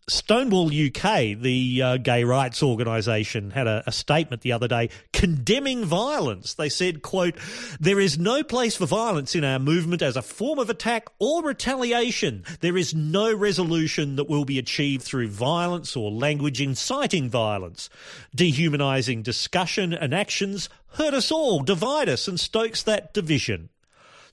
Stonewall 0.10 0.68
UK, 0.68 1.38
the 1.38 1.82
uh, 1.84 1.98
gay 1.98 2.24
rights 2.24 2.64
organisation, 2.64 3.52
had 3.52 3.68
a, 3.68 3.84
a, 3.86 3.92
statement 3.92 4.42
the 4.42 4.54
other 4.54 4.70
day 4.70 4.90
condemning 5.12 5.84
violence. 5.84 6.54
They 6.54 6.70
said, 6.70 7.02
quote, 7.02 7.36
there 7.78 8.00
is 8.00 8.18
no 8.18 8.42
place 8.42 8.78
for 8.78 8.86
violence 8.86 9.36
in 9.36 9.44
our 9.44 9.60
movement 9.60 10.02
as 10.02 10.16
a 10.16 10.22
form 10.22 10.60
of 10.60 10.70
attack 10.70 11.10
or 11.20 11.44
retaliation. 11.44 12.46
There 12.62 12.78
is 12.78 12.96
no 12.96 13.36
resolution 13.36 14.16
that 14.16 14.30
will 14.30 14.46
be 14.46 14.58
achieved 14.58 15.04
through 15.04 15.28
violence 15.28 15.94
or 15.94 16.10
language 16.10 16.62
inciting 16.62 17.30
violence. 17.30 17.90
Dehumanising 18.34 19.24
discussion 19.24 19.94
and 19.94 20.14
actions 20.14 20.70
hurt 20.94 21.14
us 21.16 21.34
all, 21.34 21.64
divide 21.64 22.08
us 22.08 22.30
and 22.30 22.40
stokes 22.40 22.82
that 22.84 23.14
division. 23.14 23.68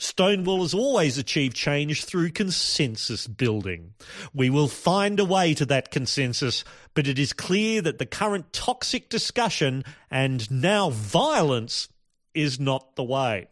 Stonewall 0.04 0.60
has 0.60 0.74
always 0.74 1.16
achieved 1.16 1.56
change 1.56 2.04
through 2.04 2.30
consensus 2.30 3.26
building. 3.26 3.94
We 4.34 4.50
will 4.50 4.68
find 4.68 5.18
a 5.18 5.24
way 5.24 5.54
to 5.54 5.64
that 5.66 5.90
consensus, 5.90 6.62
but 6.92 7.08
it 7.08 7.18
is 7.18 7.32
clear 7.32 7.80
that 7.80 7.98
the 7.98 8.04
current 8.04 8.52
toxic 8.52 9.08
discussion 9.08 9.82
and 10.10 10.48
now 10.50 10.90
violence 10.90 11.88
is 12.34 12.60
not 12.60 12.96
the 12.96 13.02
way. 13.02 13.48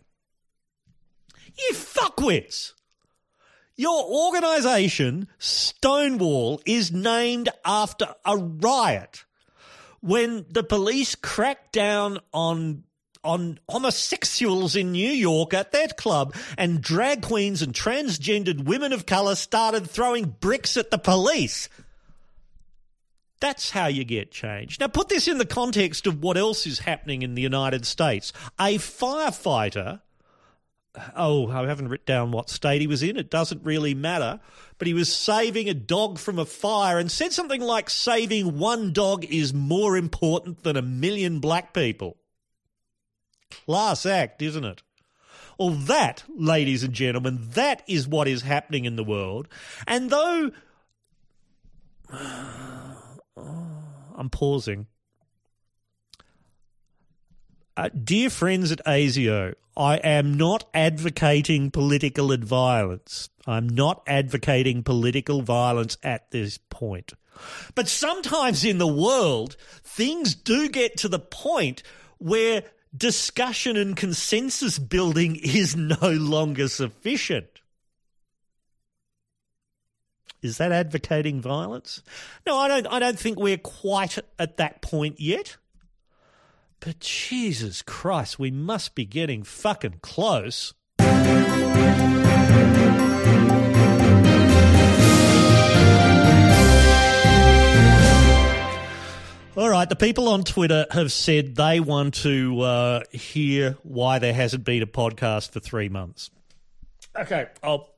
You 1.58 1.74
fuckwits! 1.74 2.74
Your 3.74 4.04
organisation, 4.04 5.28
Stonewall, 5.38 6.60
is 6.66 6.92
named 6.92 7.48
after 7.64 8.14
a 8.26 8.36
riot 8.36 9.24
when 10.00 10.44
the 10.50 10.62
police 10.62 11.14
cracked 11.14 11.72
down 11.72 12.18
on 12.34 12.84
on 13.24 13.58
homosexuals 13.68 14.76
in 14.76 14.92
New 14.92 15.10
York 15.10 15.54
at 15.54 15.72
that 15.72 15.96
club 15.96 16.34
and 16.58 16.80
drag 16.80 17.22
queens 17.22 17.62
and 17.62 17.72
transgendered 17.72 18.64
women 18.64 18.92
of 18.92 19.06
colour 19.06 19.34
started 19.34 19.88
throwing 19.88 20.36
bricks 20.40 20.76
at 20.76 20.90
the 20.90 20.98
police. 20.98 21.68
That's 23.40 23.70
how 23.70 23.86
you 23.86 24.04
get 24.04 24.30
change. 24.30 24.78
Now, 24.78 24.86
put 24.86 25.08
this 25.08 25.26
in 25.26 25.38
the 25.38 25.44
context 25.44 26.06
of 26.06 26.22
what 26.22 26.36
else 26.36 26.66
is 26.66 26.80
happening 26.80 27.22
in 27.22 27.34
the 27.34 27.42
United 27.42 27.86
States. 27.86 28.32
A 28.58 28.78
firefighter 28.78 30.00
oh, 31.16 31.50
I 31.50 31.66
haven't 31.66 31.88
written 31.88 32.06
down 32.06 32.32
what 32.32 32.50
state 32.50 32.80
he 32.80 32.86
was 32.86 33.02
in. 33.02 33.16
It 33.16 33.30
doesn't 33.30 33.64
really 33.64 33.94
matter. 33.94 34.40
But 34.78 34.86
he 34.86 34.94
was 34.94 35.14
saving 35.14 35.68
a 35.68 35.74
dog 35.74 36.18
from 36.18 36.38
a 36.38 36.44
fire 36.44 36.98
and 36.98 37.10
said 37.10 37.32
something 37.32 37.60
like 37.60 37.88
saving 37.88 38.58
one 38.58 38.92
dog 38.92 39.24
is 39.24 39.54
more 39.54 39.96
important 39.96 40.62
than 40.62 40.76
a 40.76 40.82
million 40.82 41.40
black 41.40 41.72
people. 41.72 42.16
Class 43.66 44.06
act, 44.06 44.42
isn't 44.42 44.64
it? 44.64 44.82
Well, 45.58 45.70
that, 45.70 46.24
ladies 46.34 46.82
and 46.82 46.92
gentlemen, 46.92 47.38
that 47.52 47.82
is 47.86 48.08
what 48.08 48.26
is 48.26 48.42
happening 48.42 48.84
in 48.84 48.96
the 48.96 49.04
world. 49.04 49.48
And 49.86 50.10
though. 50.10 50.50
I'm 54.14 54.28
pausing. 54.30 54.86
Uh, 57.76 57.88
dear 58.04 58.28
friends 58.28 58.70
at 58.70 58.84
ASIO, 58.84 59.54
I 59.76 59.96
am 59.96 60.34
not 60.34 60.68
advocating 60.74 61.70
political 61.70 62.36
violence. 62.36 63.30
I'm 63.46 63.68
not 63.68 64.02
advocating 64.06 64.82
political 64.82 65.40
violence 65.42 65.96
at 66.02 66.30
this 66.30 66.58
point. 66.58 67.14
But 67.74 67.88
sometimes 67.88 68.64
in 68.64 68.78
the 68.78 68.86
world, 68.86 69.56
things 69.82 70.34
do 70.34 70.68
get 70.68 70.98
to 70.98 71.08
the 71.08 71.18
point 71.18 71.82
where 72.18 72.64
discussion 72.96 73.76
and 73.76 73.96
consensus 73.96 74.78
building 74.78 75.36
is 75.36 75.76
no 75.76 76.10
longer 76.10 76.68
sufficient. 76.68 77.46
Is 80.42 80.58
that 80.58 80.72
advocating 80.72 81.40
violence? 81.40 82.02
No, 82.46 82.58
I 82.58 82.68
don't 82.68 82.86
I 82.88 82.98
don't 82.98 83.18
think 83.18 83.38
we're 83.38 83.56
quite 83.56 84.18
at 84.38 84.56
that 84.56 84.82
point 84.82 85.20
yet. 85.20 85.56
But 86.80 86.98
Jesus 86.98 87.80
Christ, 87.80 88.40
we 88.40 88.50
must 88.50 88.96
be 88.96 89.04
getting 89.04 89.44
fucking 89.44 90.00
close. 90.02 90.74
All 99.54 99.68
right, 99.68 99.86
the 99.86 99.96
people 99.96 100.30
on 100.30 100.44
Twitter 100.44 100.86
have 100.90 101.12
said 101.12 101.56
they 101.56 101.78
want 101.78 102.14
to 102.22 102.58
uh, 102.62 103.00
hear 103.12 103.76
why 103.82 104.18
there 104.18 104.32
hasn't 104.32 104.64
been 104.64 104.82
a 104.82 104.86
podcast 104.86 105.50
for 105.50 105.60
three 105.60 105.90
months. 105.90 106.30
Okay, 107.14 107.48
I'll 107.62 107.90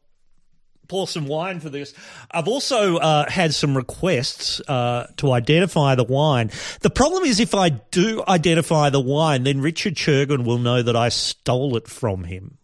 pour 0.88 1.07
some 1.07 1.29
wine 1.29 1.61
for 1.61 1.71
this. 1.71 1.95
I've 2.29 2.49
also 2.49 2.97
uh, 2.97 3.31
had 3.31 3.55
some 3.55 3.77
requests 3.77 4.61
uh, 4.67 5.07
to 5.19 5.31
identify 5.31 5.95
the 5.95 6.03
wine. 6.03 6.51
The 6.81 6.90
problem 6.90 7.23
is, 7.23 7.38
if 7.38 7.55
I 7.55 7.69
do 7.69 8.25
identify 8.27 8.90
the 8.90 9.01
wine, 9.01 9.45
then 9.45 9.61
Richard 9.61 9.95
Churgon 9.95 10.45
will 10.45 10.59
know 10.59 10.83
that 10.83 10.97
I 10.97 11.09
stole 11.09 11.77
it 11.77 11.87
from 11.87 12.25
him. 12.25 12.59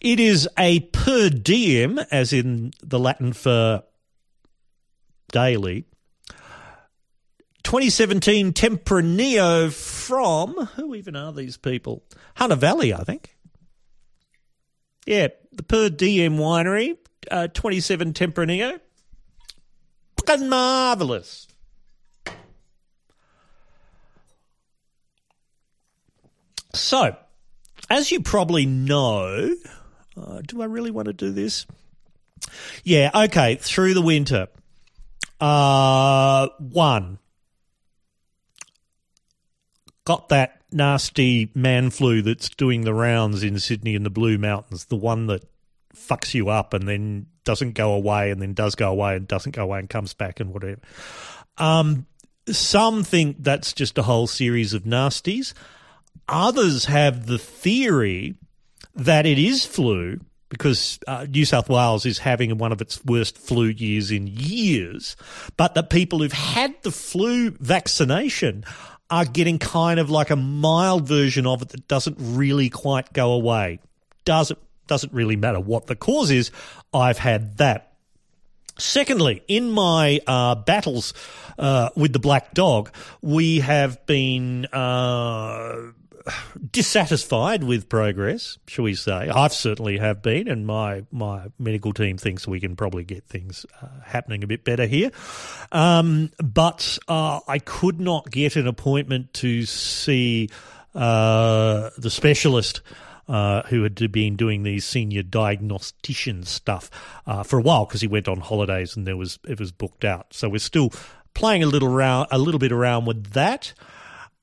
It 0.00 0.20
is 0.20 0.48
a 0.58 0.80
per 0.80 1.28
diem, 1.28 1.98
as 2.10 2.32
in 2.32 2.72
the 2.82 2.98
Latin 2.98 3.34
for 3.34 3.82
daily. 5.32 5.84
2017 7.66 8.52
Tempranillo 8.52 9.72
from 9.72 10.54
who 10.76 10.94
even 10.94 11.16
are 11.16 11.32
these 11.32 11.56
people? 11.56 12.04
Hunter 12.36 12.54
Valley, 12.54 12.94
I 12.94 13.02
think. 13.02 13.36
Yeah, 15.04 15.28
the 15.50 15.64
Per 15.64 15.88
Diem 15.88 16.36
Winery, 16.36 16.96
uh, 17.28 17.48
27 17.48 18.12
Tempranillo. 18.12 18.78
Fucking 20.16 20.48
marvellous. 20.48 21.48
So, 26.72 27.16
as 27.90 28.12
you 28.12 28.20
probably 28.20 28.64
know, 28.64 29.56
uh, 30.16 30.40
do 30.46 30.62
I 30.62 30.66
really 30.66 30.92
want 30.92 31.06
to 31.06 31.12
do 31.12 31.32
this? 31.32 31.66
Yeah, 32.84 33.10
okay, 33.12 33.56
through 33.56 33.94
the 33.94 34.02
winter. 34.02 34.46
Uh, 35.40 36.46
one, 36.60 37.18
got 40.06 40.30
that 40.30 40.62
nasty 40.72 41.50
man 41.54 41.90
flu 41.90 42.22
that's 42.22 42.48
doing 42.48 42.82
the 42.82 42.94
rounds 42.94 43.42
in 43.42 43.58
Sydney 43.58 43.94
and 43.94 44.06
the 44.06 44.10
Blue 44.10 44.38
Mountains, 44.38 44.86
the 44.86 44.96
one 44.96 45.26
that 45.26 45.44
fucks 45.94 46.32
you 46.32 46.48
up 46.48 46.72
and 46.72 46.88
then 46.88 47.26
doesn't 47.44 47.72
go 47.72 47.92
away 47.92 48.30
and 48.30 48.40
then 48.40 48.54
does 48.54 48.74
go 48.74 48.90
away 48.90 49.16
and 49.16 49.28
doesn't 49.28 49.54
go 49.54 49.64
away 49.64 49.80
and 49.80 49.90
comes 49.90 50.14
back 50.14 50.40
and 50.40 50.54
whatever. 50.54 50.80
Um, 51.58 52.06
some 52.48 53.02
think 53.02 53.36
that's 53.40 53.72
just 53.72 53.98
a 53.98 54.02
whole 54.02 54.26
series 54.26 54.72
of 54.72 54.84
nasties. 54.84 55.52
Others 56.28 56.86
have 56.86 57.26
the 57.26 57.38
theory 57.38 58.36
that 58.94 59.26
it 59.26 59.38
is 59.38 59.66
flu 59.66 60.20
because 60.48 61.00
uh, 61.08 61.26
New 61.28 61.44
South 61.44 61.68
Wales 61.68 62.06
is 62.06 62.18
having 62.18 62.56
one 62.58 62.72
of 62.72 62.80
its 62.80 63.04
worst 63.04 63.36
flu 63.36 63.66
years 63.66 64.12
in 64.12 64.28
years, 64.28 65.16
but 65.56 65.74
that 65.74 65.90
people 65.90 66.20
who've 66.20 66.32
had 66.32 66.74
the 66.82 66.92
flu 66.92 67.50
vaccination 67.50 68.64
are 69.10 69.24
getting 69.24 69.58
kind 69.58 70.00
of 70.00 70.10
like 70.10 70.30
a 70.30 70.36
mild 70.36 71.06
version 71.06 71.46
of 71.46 71.62
it 71.62 71.68
that 71.70 71.88
doesn't 71.88 72.16
really 72.18 72.68
quite 72.68 73.12
go 73.12 73.32
away. 73.32 73.78
Doesn't 74.24 74.58
doesn't 74.86 75.12
really 75.12 75.36
matter 75.36 75.60
what 75.60 75.86
the 75.86 75.96
cause 75.96 76.30
is. 76.30 76.50
I've 76.92 77.18
had 77.18 77.58
that. 77.58 77.92
Secondly, 78.78 79.42
in 79.48 79.70
my 79.70 80.20
uh, 80.26 80.54
battles 80.54 81.14
uh, 81.58 81.88
with 81.96 82.12
the 82.12 82.18
black 82.18 82.52
dog, 82.54 82.90
we 83.22 83.60
have 83.60 84.04
been 84.06 84.66
uh, 84.66 85.92
dissatisfied 86.70 87.64
with 87.64 87.88
progress, 87.88 88.58
shall 88.66 88.84
we 88.84 88.94
say? 88.94 89.28
I've 89.28 89.52
certainly 89.52 89.98
have 89.98 90.22
been, 90.22 90.48
and 90.48 90.66
my 90.66 91.04
my 91.10 91.46
medical 91.58 91.92
team 91.92 92.18
thinks 92.18 92.46
we 92.46 92.60
can 92.60 92.76
probably 92.76 93.04
get 93.04 93.24
things 93.24 93.66
uh, 93.80 93.88
happening 94.04 94.42
a 94.44 94.46
bit 94.46 94.64
better 94.64 94.86
here. 94.86 95.10
Um, 95.72 96.30
but 96.38 96.98
uh, 97.08 97.40
I 97.46 97.58
could 97.58 98.00
not 98.00 98.30
get 98.30 98.56
an 98.56 98.66
appointment 98.66 99.34
to 99.34 99.64
see 99.64 100.50
uh, 100.94 101.90
the 101.98 102.10
specialist 102.10 102.80
uh, 103.28 103.62
who 103.62 103.82
had 103.82 104.12
been 104.12 104.36
doing 104.36 104.62
these 104.62 104.84
senior 104.84 105.22
diagnostician 105.22 106.44
stuff 106.44 106.90
uh, 107.26 107.42
for 107.42 107.58
a 107.58 107.62
while 107.62 107.84
because 107.84 108.00
he 108.00 108.06
went 108.06 108.28
on 108.28 108.40
holidays 108.40 108.96
and 108.96 109.06
there 109.06 109.16
was 109.16 109.38
it 109.46 109.58
was 109.58 109.72
booked 109.72 110.04
out. 110.04 110.26
So 110.32 110.48
we're 110.48 110.58
still 110.58 110.90
playing 111.34 111.62
a 111.62 111.66
little 111.66 111.88
around, 111.88 112.28
a 112.30 112.38
little 112.38 112.58
bit 112.58 112.72
around 112.72 113.04
with 113.04 113.32
that. 113.32 113.74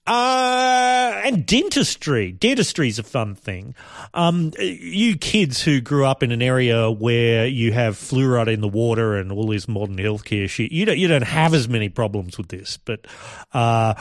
Uh, 0.05 1.21
and 1.23 1.45
dentistry. 1.45 2.31
Dentistry 2.33 2.89
is 2.89 2.99
a 2.99 3.03
fun 3.03 3.35
thing. 3.35 3.73
Um, 4.13 4.51
you 4.59 5.17
kids 5.17 5.61
who 5.61 5.79
grew 5.79 6.05
up 6.05 6.23
in 6.23 6.31
an 6.31 6.41
area 6.41 6.91
where 6.91 7.47
you 7.47 7.71
have 7.71 7.95
fluoride 7.95 8.51
in 8.51 8.59
the 8.61 8.67
water 8.67 9.15
and 9.15 9.31
all 9.31 9.47
this 9.47 9.67
modern 9.67 9.95
healthcare 9.97 10.49
shit, 10.49 10.71
you 10.71 10.85
don't, 10.85 10.97
you 10.97 11.07
don't 11.07 11.23
have 11.23 11.53
as 11.53 11.69
many 11.69 11.87
problems 11.87 12.37
with 12.37 12.49
this. 12.49 12.77
But, 12.77 13.07
uh, 13.53 13.93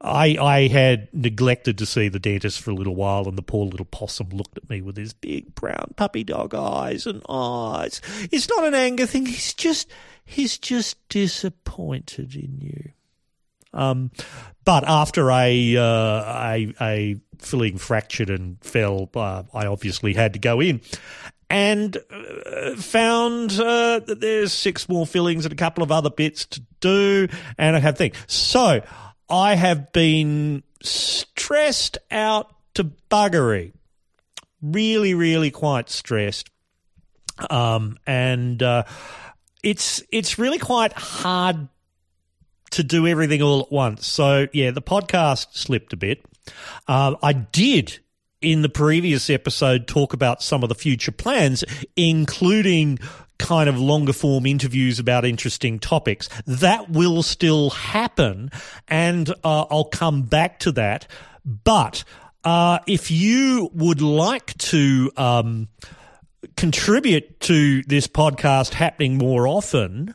I 0.00 0.36
I 0.40 0.68
had 0.68 1.08
neglected 1.12 1.78
to 1.78 1.86
see 1.86 2.08
the 2.08 2.20
dentist 2.20 2.60
for 2.60 2.70
a 2.70 2.74
little 2.74 2.94
while, 2.94 3.26
and 3.26 3.36
the 3.36 3.42
poor 3.42 3.66
little 3.66 3.84
possum 3.84 4.28
looked 4.28 4.56
at 4.56 4.70
me 4.70 4.80
with 4.80 4.96
his 4.96 5.12
big 5.12 5.56
brown 5.56 5.92
puppy 5.96 6.22
dog 6.22 6.54
eyes 6.54 7.04
and 7.04 7.20
eyes. 7.28 8.00
It's 8.30 8.48
not 8.48 8.64
an 8.64 8.74
anger 8.74 9.06
thing. 9.06 9.26
He's 9.26 9.54
just 9.54 9.90
he's 10.24 10.56
just 10.56 10.96
disappointed 11.08 12.36
in 12.36 12.60
you. 12.60 12.90
Um, 13.78 14.10
but 14.64 14.84
after 14.86 15.30
a 15.30 15.76
uh, 15.76 15.82
a, 15.82 16.74
a 16.80 17.16
filling 17.38 17.78
fractured 17.78 18.28
and 18.28 18.62
fell, 18.62 19.08
uh, 19.14 19.44
I 19.54 19.66
obviously 19.66 20.14
had 20.14 20.34
to 20.34 20.38
go 20.38 20.60
in. 20.60 20.80
And 21.48 21.96
uh, 22.10 22.76
found 22.76 23.52
uh, 23.52 24.00
that 24.00 24.18
there's 24.20 24.52
six 24.52 24.86
more 24.86 25.06
fillings 25.06 25.46
and 25.46 25.52
a 25.52 25.56
couple 25.56 25.82
of 25.82 25.90
other 25.90 26.10
bits 26.10 26.44
to 26.46 26.62
do, 26.80 27.28
and 27.56 27.74
I 27.74 27.78
had 27.78 27.96
thing. 27.96 28.12
So 28.26 28.82
I 29.30 29.54
have 29.54 29.92
been 29.92 30.62
stressed 30.82 31.96
out 32.10 32.54
to 32.74 32.92
buggery. 33.10 33.72
Really, 34.60 35.14
really 35.14 35.50
quite 35.50 35.88
stressed. 35.88 36.50
Um, 37.48 37.96
and 38.06 38.62
uh, 38.62 38.82
it's 39.62 40.02
it's 40.10 40.38
really 40.38 40.58
quite 40.58 40.92
hard 40.92 41.68
to 42.70 42.82
do 42.82 43.06
everything 43.06 43.42
all 43.42 43.60
at 43.60 43.72
once. 43.72 44.06
So 44.06 44.46
yeah, 44.52 44.70
the 44.70 44.82
podcast 44.82 45.54
slipped 45.54 45.92
a 45.92 45.96
bit. 45.96 46.24
Uh, 46.86 47.14
I 47.22 47.32
did 47.32 47.98
in 48.40 48.62
the 48.62 48.68
previous 48.68 49.30
episode 49.30 49.86
talk 49.86 50.12
about 50.12 50.42
some 50.42 50.62
of 50.62 50.68
the 50.68 50.74
future 50.74 51.12
plans, 51.12 51.64
including 51.96 52.98
kind 53.38 53.68
of 53.68 53.78
longer 53.78 54.12
form 54.12 54.46
interviews 54.46 54.98
about 54.98 55.24
interesting 55.24 55.78
topics. 55.78 56.28
That 56.46 56.90
will 56.90 57.22
still 57.22 57.70
happen, 57.70 58.50
and 58.86 59.28
uh, 59.44 59.66
I'll 59.70 59.84
come 59.84 60.22
back 60.22 60.60
to 60.60 60.72
that. 60.72 61.06
But 61.44 62.04
uh, 62.44 62.80
if 62.86 63.10
you 63.10 63.70
would 63.74 64.00
like 64.00 64.56
to 64.58 65.10
um, 65.16 65.68
contribute 66.56 67.40
to 67.40 67.82
this 67.82 68.06
podcast 68.06 68.74
happening 68.74 69.18
more 69.18 69.48
often, 69.48 70.14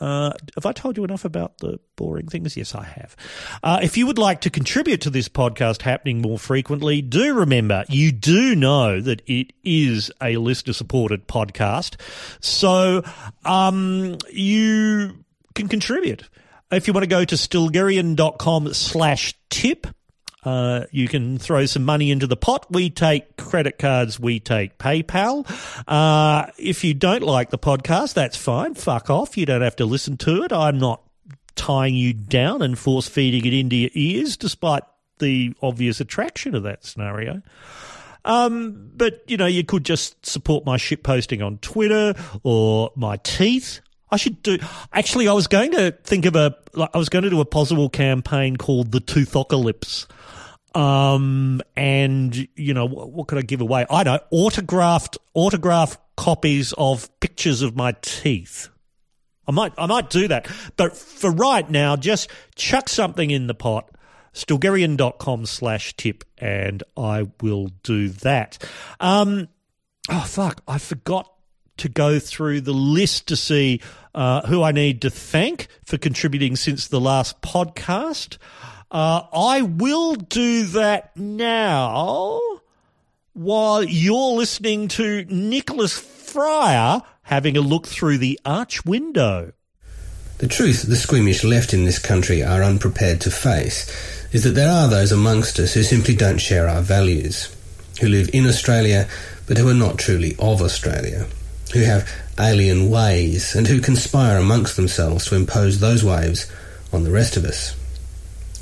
uh, 0.00 0.32
have 0.54 0.66
I 0.66 0.72
told 0.72 0.96
you 0.96 1.04
enough 1.04 1.24
about 1.24 1.58
the 1.58 1.78
boring 1.96 2.28
things? 2.28 2.56
Yes, 2.56 2.74
I 2.74 2.84
have. 2.84 3.16
Uh, 3.62 3.80
if 3.82 3.96
you 3.96 4.06
would 4.06 4.18
like 4.18 4.42
to 4.42 4.50
contribute 4.50 5.00
to 5.02 5.10
this 5.10 5.28
podcast 5.28 5.82
happening 5.82 6.20
more 6.20 6.38
frequently, 6.38 7.02
do 7.02 7.34
remember 7.34 7.84
you 7.88 8.12
do 8.12 8.54
know 8.54 9.00
that 9.00 9.22
it 9.26 9.52
is 9.64 10.10
a 10.22 10.36
listener 10.36 10.72
supported 10.72 11.26
podcast. 11.26 11.96
So 12.40 13.02
um, 13.44 14.18
you 14.32 15.24
can 15.54 15.68
contribute. 15.68 16.28
If 16.70 16.86
you 16.86 16.92
want 16.92 17.04
to 17.04 17.08
go 17.08 17.24
to 17.24 17.34
stilgherrian.com 17.34 18.74
slash 18.74 19.34
tip, 19.48 19.86
uh, 20.48 20.86
you 20.90 21.08
can 21.08 21.38
throw 21.38 21.66
some 21.66 21.84
money 21.84 22.10
into 22.10 22.26
the 22.26 22.36
pot. 22.36 22.66
We 22.70 22.88
take 22.88 23.36
credit 23.36 23.78
cards, 23.78 24.18
we 24.18 24.40
take 24.40 24.78
PayPal. 24.78 25.46
Uh, 25.86 26.50
if 26.56 26.84
you 26.84 26.94
don't 26.94 27.22
like 27.22 27.50
the 27.50 27.58
podcast, 27.58 28.14
that's 28.14 28.36
fine. 28.36 28.74
Fuck 28.74 29.10
off. 29.10 29.36
You 29.36 29.44
don't 29.44 29.60
have 29.60 29.76
to 29.76 29.84
listen 29.84 30.16
to 30.18 30.44
it. 30.44 30.52
I'm 30.52 30.78
not 30.78 31.02
tying 31.54 31.94
you 31.94 32.14
down 32.14 32.62
and 32.62 32.78
force 32.78 33.08
feeding 33.08 33.44
it 33.44 33.52
into 33.52 33.76
your 33.76 33.90
ears, 33.92 34.36
despite 34.36 34.84
the 35.18 35.52
obvious 35.60 36.00
attraction 36.00 36.54
of 36.54 36.62
that 36.62 36.84
scenario. 36.84 37.42
Um, 38.24 38.90
but 38.94 39.22
you 39.26 39.36
know, 39.36 39.46
you 39.46 39.64
could 39.64 39.84
just 39.84 40.24
support 40.24 40.64
my 40.64 40.78
shit 40.78 41.02
posting 41.02 41.42
on 41.42 41.58
Twitter 41.58 42.14
or 42.42 42.90
my 42.96 43.16
teeth. 43.18 43.80
I 44.10 44.16
should 44.16 44.42
do. 44.42 44.58
Actually, 44.94 45.28
I 45.28 45.34
was 45.34 45.46
going 45.46 45.72
to 45.72 45.92
think 46.04 46.24
of 46.24 46.36
a. 46.36 46.56
I 46.94 46.96
was 46.96 47.10
going 47.10 47.24
to 47.24 47.30
do 47.30 47.40
a 47.40 47.44
possible 47.44 47.90
campaign 47.90 48.56
called 48.56 48.92
the 48.92 49.00
Toothocalypse 49.00 50.06
um, 50.78 51.60
and 51.76 52.48
you 52.54 52.72
know 52.72 52.86
what, 52.86 53.10
what, 53.10 53.26
could 53.26 53.38
I 53.38 53.42
give 53.42 53.60
away? 53.60 53.84
I 53.90 54.04
know 54.04 54.20
autographed 54.30 55.18
autographed 55.34 55.98
copies 56.16 56.72
of 56.78 57.10
pictures 57.18 57.62
of 57.62 57.74
my 57.74 57.96
teeth. 58.00 58.68
I 59.48 59.50
might 59.50 59.72
I 59.76 59.86
might 59.86 60.08
do 60.08 60.28
that, 60.28 60.46
but 60.76 60.96
for 60.96 61.32
right 61.32 61.68
now, 61.68 61.96
just 61.96 62.30
chuck 62.54 62.88
something 62.88 63.32
in 63.32 63.48
the 63.48 63.54
pot. 63.54 63.90
Stilgherrian.com 64.34 65.46
slash 65.46 65.96
tip, 65.96 66.22
and 66.36 66.84
I 66.96 67.26
will 67.40 67.70
do 67.82 68.10
that. 68.10 68.64
Um, 69.00 69.48
oh 70.08 70.24
fuck! 70.28 70.62
I 70.68 70.78
forgot 70.78 71.32
to 71.78 71.88
go 71.88 72.20
through 72.20 72.60
the 72.60 72.72
list 72.72 73.26
to 73.28 73.36
see 73.36 73.80
uh, 74.14 74.46
who 74.46 74.62
I 74.62 74.70
need 74.70 75.02
to 75.02 75.10
thank 75.10 75.66
for 75.84 75.98
contributing 75.98 76.54
since 76.54 76.86
the 76.86 77.00
last 77.00 77.42
podcast. 77.42 78.36
Uh, 78.90 79.22
I 79.32 79.62
will 79.62 80.14
do 80.14 80.64
that 80.66 81.16
now 81.16 82.40
while 83.34 83.82
you're 83.82 84.32
listening 84.32 84.88
to 84.88 85.24
Nicholas 85.28 85.98
Fryer 85.98 87.02
having 87.22 87.56
a 87.56 87.60
look 87.60 87.86
through 87.86 88.18
the 88.18 88.40
arch 88.44 88.84
window. 88.84 89.52
The 90.38 90.48
truth 90.48 90.82
the 90.82 90.96
squeamish 90.96 91.44
left 91.44 91.74
in 91.74 91.84
this 91.84 91.98
country 91.98 92.42
are 92.42 92.62
unprepared 92.62 93.20
to 93.22 93.30
face 93.30 93.88
is 94.32 94.44
that 94.44 94.50
there 94.50 94.70
are 94.70 94.88
those 94.88 95.12
amongst 95.12 95.58
us 95.58 95.74
who 95.74 95.82
simply 95.82 96.16
don't 96.16 96.38
share 96.38 96.68
our 96.68 96.80
values, 96.80 97.54
who 98.00 98.08
live 98.08 98.30
in 98.32 98.46
Australia 98.46 99.06
but 99.46 99.58
who 99.58 99.68
are 99.68 99.74
not 99.74 99.98
truly 99.98 100.34
of 100.38 100.62
Australia, 100.62 101.26
who 101.72 101.80
have 101.80 102.08
alien 102.38 102.88
ways 102.88 103.54
and 103.54 103.66
who 103.66 103.80
conspire 103.80 104.38
amongst 104.38 104.76
themselves 104.76 105.26
to 105.26 105.36
impose 105.36 105.80
those 105.80 106.04
ways 106.04 106.50
on 106.92 107.04
the 107.04 107.10
rest 107.10 107.36
of 107.36 107.44
us. 107.44 107.74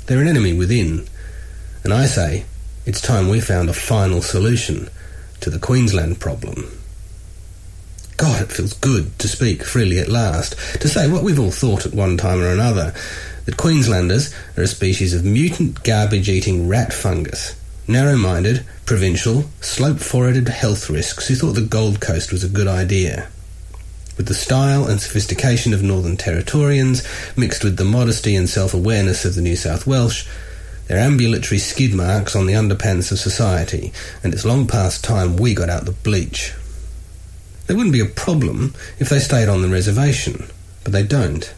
They're 0.07 0.21
an 0.21 0.27
enemy 0.27 0.53
within. 0.53 1.05
And 1.83 1.93
I 1.93 2.05
say, 2.05 2.45
it's 2.85 3.01
time 3.01 3.27
we 3.27 3.41
found 3.41 3.69
a 3.69 3.73
final 3.73 4.21
solution 4.21 4.89
to 5.41 5.49
the 5.49 5.59
Queensland 5.59 6.19
problem. 6.21 6.71
God, 8.15 8.41
it 8.41 8.51
feels 8.51 8.73
good 8.73 9.19
to 9.19 9.27
speak 9.27 9.63
freely 9.63 9.99
at 9.99 10.07
last, 10.07 10.55
to 10.81 10.87
say 10.87 11.11
what 11.11 11.23
we've 11.23 11.39
all 11.39 11.51
thought 11.51 11.85
at 11.85 11.93
one 11.93 12.15
time 12.15 12.41
or 12.41 12.49
another, 12.49 12.93
that 13.45 13.57
Queenslanders 13.57 14.33
are 14.57 14.63
a 14.63 14.67
species 14.67 15.13
of 15.13 15.25
mutant 15.25 15.83
garbage-eating 15.83 16.69
rat 16.69 16.93
fungus, 16.93 17.59
narrow-minded, 17.87 18.65
provincial, 18.85 19.43
slope-foreheaded 19.59 20.47
health 20.47 20.89
risks 20.89 21.27
who 21.27 21.35
thought 21.35 21.53
the 21.53 21.61
Gold 21.61 21.99
Coast 21.99 22.31
was 22.31 22.45
a 22.45 22.49
good 22.49 22.67
idea 22.67 23.27
with 24.17 24.27
the 24.27 24.33
style 24.33 24.87
and 24.87 24.99
sophistication 24.99 25.73
of 25.73 25.83
Northern 25.83 26.17
Territorians, 26.17 27.05
mixed 27.37 27.63
with 27.63 27.77
the 27.77 27.85
modesty 27.85 28.35
and 28.35 28.49
self-awareness 28.49 29.23
of 29.23 29.35
the 29.35 29.41
New 29.41 29.55
South 29.55 29.87
Welsh, 29.87 30.27
they're 30.87 30.97
ambulatory 30.97 31.59
skid 31.59 31.93
marks 31.93 32.35
on 32.35 32.45
the 32.45 32.53
underpants 32.53 33.11
of 33.11 33.19
society, 33.19 33.93
and 34.23 34.33
it's 34.33 34.45
long 34.45 34.67
past 34.67 35.03
time 35.03 35.37
we 35.37 35.53
got 35.53 35.69
out 35.69 35.85
the 35.85 35.91
bleach. 35.91 36.53
There 37.67 37.75
wouldn't 37.75 37.93
be 37.93 37.99
a 37.99 38.05
problem 38.05 38.73
if 38.97 39.09
they 39.09 39.19
stayed 39.19 39.49
on 39.49 39.61
the 39.61 39.67
reservation, 39.67 40.47
but 40.83 40.93
they 40.93 41.03
don't. 41.03 41.53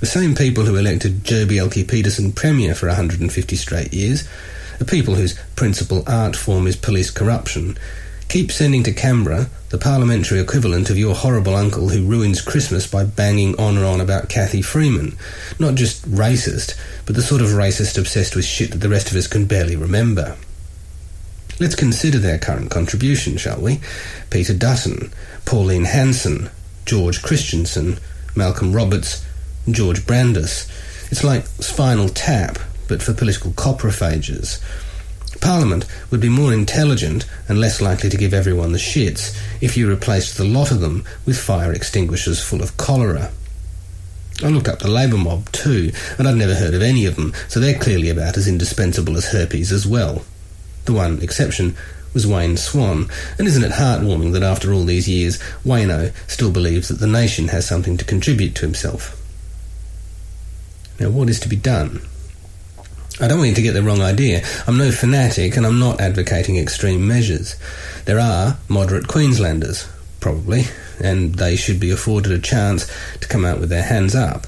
The 0.00 0.06
same 0.06 0.34
people 0.34 0.64
who 0.64 0.76
elected 0.76 1.24
Joh 1.24 1.46
Bjelke-Petersen 1.46 2.32
Premier 2.32 2.74
for 2.74 2.86
150 2.86 3.56
straight 3.56 3.94
years, 3.94 4.28
the 4.78 4.84
people 4.84 5.14
whose 5.14 5.40
principal 5.56 6.04
art 6.06 6.36
form 6.36 6.66
is 6.66 6.76
police 6.76 7.10
corruption, 7.10 7.78
Keep 8.28 8.50
sending 8.50 8.82
to 8.82 8.92
Canberra 8.92 9.48
the 9.70 9.78
parliamentary 9.78 10.40
equivalent 10.40 10.90
of 10.90 10.98
your 10.98 11.14
horrible 11.14 11.54
uncle 11.54 11.88
who 11.88 12.06
ruins 12.06 12.40
Christmas 12.40 12.86
by 12.86 13.04
banging 13.04 13.58
on 13.58 13.76
and 13.76 13.86
on 13.86 14.00
about 14.00 14.28
Cathy 14.28 14.62
Freeman. 14.62 15.16
Not 15.58 15.74
just 15.74 16.08
racist, 16.10 16.76
but 17.04 17.14
the 17.14 17.22
sort 17.22 17.40
of 17.40 17.48
racist 17.48 17.98
obsessed 17.98 18.34
with 18.34 18.44
shit 18.44 18.72
that 18.72 18.78
the 18.78 18.88
rest 18.88 19.10
of 19.10 19.16
us 19.16 19.26
can 19.26 19.46
barely 19.46 19.76
remember. 19.76 20.36
Let's 21.58 21.74
consider 21.74 22.18
their 22.18 22.38
current 22.38 22.70
contribution, 22.70 23.38
shall 23.38 23.60
we? 23.60 23.80
Peter 24.28 24.52
Dutton, 24.52 25.10
Pauline 25.44 25.84
Hanson, 25.84 26.50
George 26.84 27.22
Christensen, 27.22 27.98
Malcolm 28.34 28.72
Roberts, 28.72 29.24
George 29.70 30.06
Brandis. 30.06 30.68
It's 31.10 31.24
like 31.24 31.46
Spinal 31.46 32.08
Tap, 32.08 32.58
but 32.88 33.02
for 33.02 33.14
political 33.14 33.52
coprophages. 33.52 34.60
Parliament 35.40 35.86
would 36.10 36.20
be 36.20 36.28
more 36.28 36.52
intelligent 36.52 37.26
and 37.48 37.60
less 37.60 37.80
likely 37.80 38.10
to 38.10 38.16
give 38.16 38.34
everyone 38.34 38.72
the 38.72 38.78
shits 38.78 39.36
if 39.60 39.76
you 39.76 39.88
replaced 39.88 40.36
the 40.36 40.44
lot 40.44 40.70
of 40.70 40.80
them 40.80 41.04
with 41.24 41.38
fire 41.38 41.72
extinguishers 41.72 42.42
full 42.42 42.62
of 42.62 42.76
cholera. 42.76 43.30
I 44.42 44.48
looked 44.48 44.68
up 44.68 44.80
the 44.80 44.90
Labour 44.90 45.16
mob 45.16 45.50
too, 45.52 45.92
and 46.18 46.28
I'd 46.28 46.36
never 46.36 46.54
heard 46.54 46.74
of 46.74 46.82
any 46.82 47.06
of 47.06 47.16
them, 47.16 47.32
so 47.48 47.58
they're 47.58 47.78
clearly 47.78 48.10
about 48.10 48.36
as 48.36 48.46
indispensable 48.46 49.16
as 49.16 49.32
herpes 49.32 49.72
as 49.72 49.86
well. 49.86 50.24
The 50.84 50.92
one 50.92 51.22
exception 51.22 51.74
was 52.12 52.26
Wayne 52.26 52.56
Swan, 52.56 53.08
and 53.38 53.46
isn't 53.46 53.64
it 53.64 53.72
heartwarming 53.72 54.32
that 54.32 54.42
after 54.42 54.72
all 54.72 54.84
these 54.84 55.08
years, 55.08 55.38
Wayno 55.64 56.14
still 56.26 56.50
believes 56.50 56.88
that 56.88 56.98
the 56.98 57.06
nation 57.06 57.48
has 57.48 57.66
something 57.66 57.96
to 57.96 58.04
contribute 58.04 58.54
to 58.56 58.66
himself? 58.66 59.22
Now, 61.00 61.10
what 61.10 61.28
is 61.28 61.40
to 61.40 61.48
be 61.48 61.56
done? 61.56 62.00
I 63.18 63.28
don't 63.28 63.38
want 63.38 63.48
you 63.48 63.54
to 63.54 63.62
get 63.62 63.72
the 63.72 63.82
wrong 63.82 64.02
idea. 64.02 64.42
I'm 64.66 64.76
no 64.76 64.92
fanatic 64.92 65.56
and 65.56 65.64
I'm 65.64 65.78
not 65.78 66.02
advocating 66.02 66.58
extreme 66.58 67.08
measures. 67.08 67.56
There 68.04 68.20
are 68.20 68.58
moderate 68.68 69.08
Queenslanders, 69.08 69.88
probably, 70.20 70.64
and 71.02 71.34
they 71.36 71.56
should 71.56 71.80
be 71.80 71.90
afforded 71.90 72.30
a 72.30 72.38
chance 72.38 72.86
to 73.20 73.28
come 73.28 73.46
out 73.46 73.58
with 73.58 73.70
their 73.70 73.84
hands 73.84 74.14
up. 74.14 74.46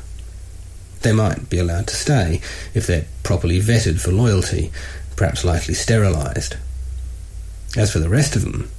They 1.01 1.12
might 1.12 1.49
be 1.49 1.59
allowed 1.59 1.87
to 1.87 1.97
stay 1.97 2.43
if 2.75 2.87
they're 2.87 3.07
properly 3.23 3.59
vetted 3.59 4.03
for 4.03 4.12
loyalty, 4.12 4.71
perhaps 5.16 5.47
lightly 5.47 5.73
sterilised. 5.73 6.57
As 7.75 7.91
for 7.91 8.01
the 8.01 8.11
rest 8.11 8.37
of 8.37 8.43
them, 8.43 8.71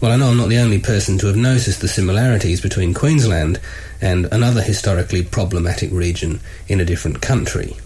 well, 0.00 0.12
I 0.12 0.16
know 0.16 0.30
I'm 0.30 0.38
not 0.38 0.48
the 0.48 0.58
only 0.58 0.78
person 0.78 1.18
to 1.18 1.26
have 1.26 1.36
noticed 1.36 1.82
the 1.82 1.88
similarities 1.88 2.62
between 2.62 2.94
Queensland 2.94 3.60
and 4.00 4.24
another 4.32 4.62
historically 4.62 5.22
problematic 5.22 5.90
region 5.92 6.40
in 6.66 6.80
a 6.80 6.84
different 6.86 7.20
country 7.20 7.76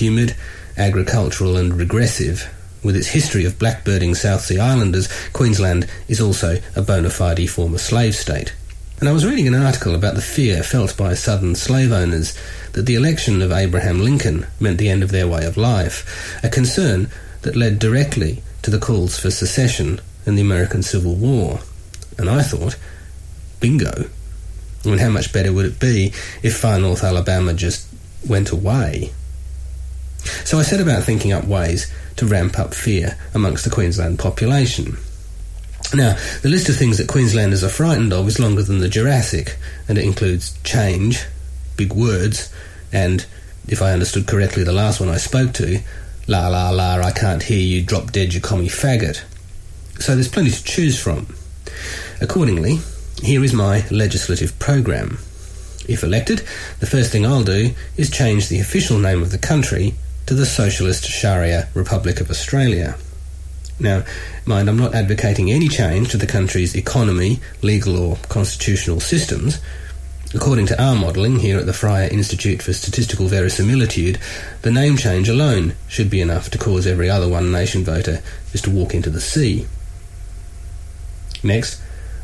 humid, 0.00 0.36
agricultural 0.76 1.56
and 1.56 1.74
regressive. 1.74 2.48
With 2.82 2.96
its 2.96 3.08
history 3.08 3.44
of 3.44 3.58
blackbirding 3.58 4.14
South 4.14 4.42
Sea 4.42 4.58
Islanders, 4.58 5.08
Queensland 5.32 5.88
is 6.06 6.20
also 6.20 6.60
a 6.76 6.82
bona 6.82 7.10
fide 7.10 7.48
former 7.48 7.78
slave 7.78 8.14
state. 8.14 8.54
And 9.00 9.08
I 9.08 9.12
was 9.12 9.26
reading 9.26 9.48
an 9.48 9.54
article 9.54 9.94
about 9.94 10.14
the 10.14 10.22
fear 10.22 10.62
felt 10.62 10.96
by 10.96 11.14
southern 11.14 11.54
slave 11.54 11.92
owners 11.92 12.36
that 12.72 12.86
the 12.86 12.94
election 12.94 13.42
of 13.42 13.52
Abraham 13.52 14.00
Lincoln 14.00 14.46
meant 14.60 14.78
the 14.78 14.88
end 14.88 15.02
of 15.02 15.10
their 15.10 15.26
way 15.26 15.44
of 15.44 15.56
life, 15.56 16.40
a 16.44 16.48
concern 16.48 17.10
that 17.42 17.56
led 17.56 17.78
directly 17.78 18.42
to 18.62 18.70
the 18.70 18.78
calls 18.78 19.18
for 19.18 19.30
secession 19.30 20.00
and 20.26 20.38
the 20.38 20.42
American 20.42 20.82
Civil 20.82 21.14
War. 21.14 21.60
And 22.18 22.30
I 22.30 22.42
thought, 22.42 22.76
bingo. 23.60 24.08
I 24.84 24.88
mean, 24.88 24.98
how 24.98 25.10
much 25.10 25.32
better 25.32 25.52
would 25.52 25.66
it 25.66 25.80
be 25.80 26.12
if 26.42 26.56
far 26.56 26.78
north 26.78 27.02
Alabama 27.02 27.52
just 27.54 27.88
went 28.26 28.50
away? 28.50 29.12
So 30.44 30.58
I 30.58 30.62
set 30.62 30.80
about 30.80 31.04
thinking 31.04 31.32
up 31.32 31.44
ways 31.44 31.92
to 32.16 32.26
ramp 32.26 32.58
up 32.58 32.74
fear 32.74 33.18
amongst 33.34 33.64
the 33.64 33.70
Queensland 33.70 34.18
population. 34.18 34.96
Now, 35.92 36.16
the 36.42 36.48
list 36.48 36.68
of 36.68 36.76
things 36.76 36.98
that 36.98 37.08
Queenslanders 37.08 37.62
are 37.62 37.68
frightened 37.68 38.12
of 38.12 38.26
is 38.26 38.40
longer 38.40 38.62
than 38.62 38.80
the 38.80 38.88
Jurassic, 38.88 39.56
and 39.88 39.98
it 39.98 40.04
includes 40.04 40.58
change, 40.64 41.24
big 41.76 41.92
words, 41.92 42.52
and, 42.92 43.24
if 43.68 43.82
I 43.82 43.92
understood 43.92 44.26
correctly 44.26 44.64
the 44.64 44.72
last 44.72 45.00
one 45.00 45.08
I 45.08 45.18
spoke 45.18 45.52
to, 45.54 45.80
la 46.26 46.48
la 46.48 46.70
la, 46.70 46.94
I 46.96 47.12
can't 47.12 47.42
hear 47.42 47.60
you, 47.60 47.82
drop 47.82 48.12
dead, 48.12 48.34
you 48.34 48.40
commie 48.40 48.68
faggot. 48.68 49.22
So 50.00 50.14
there's 50.14 50.28
plenty 50.28 50.50
to 50.50 50.64
choose 50.64 50.98
from. 51.00 51.34
Accordingly, 52.20 52.80
here 53.22 53.44
is 53.44 53.52
my 53.52 53.84
legislative 53.90 54.58
program. 54.58 55.18
If 55.86 56.02
elected, 56.02 56.38
the 56.80 56.86
first 56.86 57.12
thing 57.12 57.26
I'll 57.26 57.44
do 57.44 57.72
is 57.96 58.10
change 58.10 58.48
the 58.48 58.60
official 58.60 58.98
name 58.98 59.22
of 59.22 59.30
the 59.30 59.38
country 59.38 59.94
to 60.26 60.34
the 60.34 60.46
Socialist 60.46 61.04
Sharia 61.04 61.68
Republic 61.74 62.20
of 62.20 62.30
Australia. 62.30 62.96
Now, 63.78 64.04
mind, 64.46 64.68
I'm 64.68 64.78
not 64.78 64.94
advocating 64.94 65.50
any 65.50 65.68
change 65.68 66.10
to 66.10 66.16
the 66.16 66.26
country's 66.26 66.76
economy, 66.76 67.40
legal 67.60 67.96
or 67.96 68.16
constitutional 68.28 69.00
systems. 69.00 69.60
According 70.34 70.66
to 70.66 70.82
our 70.82 70.96
modelling 70.96 71.40
here 71.40 71.58
at 71.58 71.66
the 71.66 71.72
Fryer 71.72 72.08
Institute 72.08 72.62
for 72.62 72.72
Statistical 72.72 73.28
Verisimilitude, 73.28 74.18
the 74.62 74.70
name 74.70 74.96
change 74.96 75.28
alone 75.28 75.74
should 75.88 76.10
be 76.10 76.20
enough 76.20 76.50
to 76.50 76.58
cause 76.58 76.86
every 76.86 77.10
other 77.10 77.28
One 77.28 77.52
Nation 77.52 77.84
voter 77.84 78.20
just 78.50 78.64
to 78.64 78.70
walk 78.70 78.94
into 78.94 79.10
the 79.10 79.20
sea. 79.20 79.66
Next, 81.42 81.80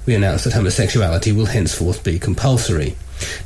we 0.07 0.15
announce 0.15 0.45
that 0.45 0.53
homosexuality 0.53 1.33
will 1.33 1.47
henceforth 1.47 2.03
be 2.03 2.19
compulsory. 2.19 2.97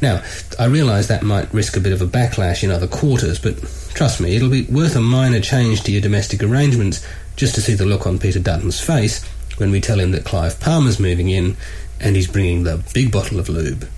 Now, 0.00 0.22
I 0.58 0.66
realise 0.66 1.08
that 1.08 1.22
might 1.22 1.52
risk 1.52 1.76
a 1.76 1.80
bit 1.80 1.92
of 1.92 2.00
a 2.00 2.06
backlash 2.06 2.62
in 2.62 2.70
other 2.70 2.86
quarters, 2.86 3.38
but 3.38 3.56
trust 3.94 4.20
me, 4.20 4.36
it'll 4.36 4.50
be 4.50 4.64
worth 4.64 4.96
a 4.96 5.00
minor 5.00 5.40
change 5.40 5.82
to 5.82 5.92
your 5.92 6.00
domestic 6.00 6.42
arrangements 6.42 7.04
just 7.36 7.54
to 7.56 7.60
see 7.60 7.74
the 7.74 7.84
look 7.84 8.06
on 8.06 8.18
Peter 8.18 8.38
Dutton's 8.38 8.80
face 8.80 9.24
when 9.56 9.70
we 9.70 9.80
tell 9.80 9.98
him 9.98 10.12
that 10.12 10.24
Clive 10.24 10.60
Palmer's 10.60 11.00
moving 11.00 11.28
in 11.28 11.56
and 12.00 12.16
he's 12.16 12.28
bringing 12.28 12.64
the 12.64 12.82
big 12.92 13.10
bottle 13.10 13.38
of 13.38 13.48
lube. 13.48 13.88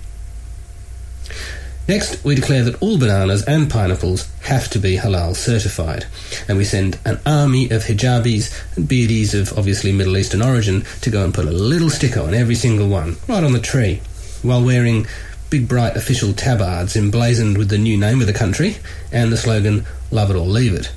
Next, 1.89 2.24
we 2.24 2.34
declare 2.34 2.64
that 2.64 2.82
all 2.82 2.99
bananas 2.99 3.45
and 3.45 3.70
pineapples 3.70 4.28
have 4.43 4.68
to 4.70 4.80
be 4.80 4.97
halal 4.97 5.37
certified, 5.37 6.07
and 6.49 6.59
we 6.59 6.64
send 6.64 6.99
an 7.05 7.20
army 7.24 7.70
of 7.70 7.84
hijabis 7.84 8.76
and 8.76 8.89
beardies 8.89 9.39
of 9.39 9.57
obviously 9.57 9.93
Middle 9.93 10.16
Eastern 10.16 10.43
origin 10.43 10.84
to 11.03 11.11
go 11.11 11.24
and 11.24 11.32
put 11.32 11.47
a 11.47 11.53
little 11.53 11.91
sticker 11.91 12.20
on 12.20 12.34
every 12.34 12.57
single 12.57 12.89
one, 12.89 13.16
right 13.28 13.45
on 13.45 13.53
the 13.53 13.61
tree, 13.61 14.01
while 14.43 14.64
wearing 14.64 15.07
big 15.49 15.68
bright 15.68 15.97
official 15.97 16.32
tabards 16.32 16.97
emblazoned 16.97 17.57
with 17.57 17.68
the 17.68 17.78
new 17.78 17.97
name 17.97 18.20
of 18.20 18.26
the 18.26 18.32
country 18.32 18.78
and 19.12 19.30
the 19.30 19.37
slogan, 19.37 19.87
Love 20.11 20.30
it 20.30 20.37
or 20.37 20.47
leave 20.47 20.72
it. 20.72 20.93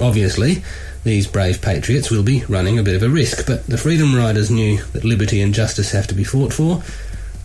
Obviously, 0.00 0.62
these 1.04 1.26
brave 1.26 1.60
patriots 1.62 2.10
will 2.10 2.22
be 2.22 2.44
running 2.44 2.78
a 2.78 2.82
bit 2.82 2.96
of 2.96 3.02
a 3.02 3.08
risk, 3.08 3.46
but 3.46 3.66
the 3.66 3.78
Freedom 3.78 4.14
Riders 4.14 4.50
knew 4.50 4.82
that 4.92 5.04
liberty 5.04 5.40
and 5.40 5.54
justice 5.54 5.92
have 5.92 6.06
to 6.08 6.14
be 6.14 6.24
fought 6.24 6.52
for, 6.52 6.82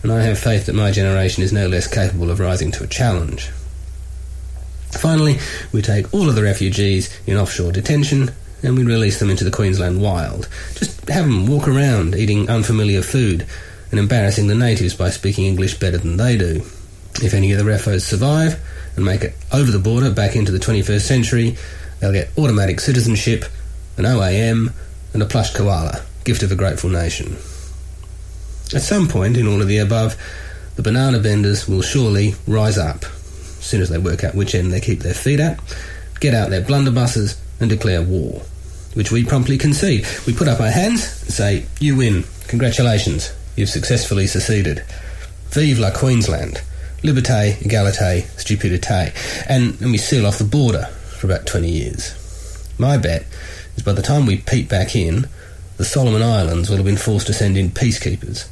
and 0.06 0.12
I 0.12 0.22
have 0.22 0.38
faith 0.38 0.66
that 0.66 0.76
my 0.76 0.92
generation 0.92 1.42
is 1.42 1.52
no 1.52 1.66
less 1.66 1.88
capable 1.88 2.30
of 2.30 2.38
rising 2.38 2.70
to 2.70 2.84
a 2.84 2.86
challenge. 2.86 3.50
Finally, 4.92 5.40
we 5.72 5.82
take 5.82 6.14
all 6.14 6.28
of 6.28 6.36
the 6.36 6.44
refugees 6.44 7.12
in 7.26 7.36
offshore 7.36 7.72
detention 7.72 8.30
and 8.62 8.76
we 8.76 8.84
release 8.84 9.18
them 9.18 9.30
into 9.30 9.42
the 9.42 9.50
Queensland 9.50 10.00
wild. 10.00 10.48
Just 10.76 11.08
have 11.08 11.24
them 11.24 11.48
walk 11.48 11.66
around 11.66 12.14
eating 12.14 12.48
unfamiliar 12.48 13.02
food 13.02 13.48
and 13.90 13.98
embarrassing 13.98 14.46
the 14.46 14.54
natives 14.54 14.94
by 14.94 15.10
speaking 15.10 15.44
English 15.44 15.80
better 15.80 15.98
than 15.98 16.18
they 16.18 16.38
do. 16.38 16.62
If 17.20 17.34
any 17.34 17.50
of 17.50 17.58
the 17.58 17.68
refos 17.68 18.02
survive 18.02 18.60
and 18.94 19.04
make 19.04 19.24
it 19.24 19.34
over 19.52 19.72
the 19.72 19.80
border 19.80 20.12
back 20.12 20.36
into 20.36 20.52
the 20.52 20.60
21st 20.60 21.00
century, 21.00 21.56
they'll 21.98 22.12
get 22.12 22.30
automatic 22.38 22.78
citizenship, 22.78 23.44
an 23.96 24.04
OAM, 24.04 24.72
and 25.12 25.20
a 25.20 25.26
plush 25.26 25.52
koala, 25.52 26.04
gift 26.22 26.44
of 26.44 26.52
a 26.52 26.54
grateful 26.54 26.90
nation. 26.90 27.36
At 28.74 28.82
some 28.82 29.06
point 29.06 29.36
in 29.36 29.46
all 29.46 29.62
of 29.62 29.68
the 29.68 29.78
above, 29.78 30.16
the 30.74 30.82
banana 30.82 31.20
benders 31.20 31.68
will 31.68 31.82
surely 31.82 32.34
rise 32.46 32.76
up, 32.76 33.04
as 33.04 33.64
soon 33.64 33.80
as 33.80 33.88
they 33.88 33.98
work 33.98 34.24
out 34.24 34.34
which 34.34 34.54
end 34.54 34.72
they 34.72 34.80
keep 34.80 35.00
their 35.00 35.14
feet 35.14 35.40
at, 35.40 35.58
get 36.20 36.34
out 36.34 36.50
their 36.50 36.62
blunderbusses, 36.62 37.38
and 37.60 37.70
declare 37.70 38.02
war, 38.02 38.42
which 38.94 39.10
we 39.10 39.24
promptly 39.24 39.56
concede. 39.56 40.06
We 40.26 40.34
put 40.34 40.48
up 40.48 40.60
our 40.60 40.70
hands 40.70 41.22
and 41.22 41.32
say, 41.32 41.66
You 41.80 41.96
win. 41.96 42.24
Congratulations. 42.48 43.32
You've 43.56 43.68
successfully 43.68 44.26
seceded. 44.26 44.84
Vive 45.50 45.78
la 45.78 45.90
Queensland. 45.90 46.60
Liberté, 47.02 47.54
égalité, 47.60 48.24
stupidité. 48.36 49.12
And, 49.48 49.80
and 49.80 49.92
we 49.92 49.98
seal 49.98 50.26
off 50.26 50.38
the 50.38 50.44
border 50.44 50.86
for 51.18 51.26
about 51.26 51.46
20 51.46 51.68
years. 51.68 52.12
My 52.78 52.98
bet 52.98 53.24
is 53.76 53.82
by 53.82 53.92
the 53.92 54.02
time 54.02 54.26
we 54.26 54.38
peep 54.38 54.68
back 54.68 54.94
in, 54.94 55.28
the 55.76 55.84
Solomon 55.84 56.22
Islands 56.22 56.68
will 56.68 56.76
have 56.76 56.86
been 56.86 56.96
forced 56.96 57.26
to 57.28 57.32
send 57.32 57.56
in 57.56 57.70
peacekeepers. 57.70 58.48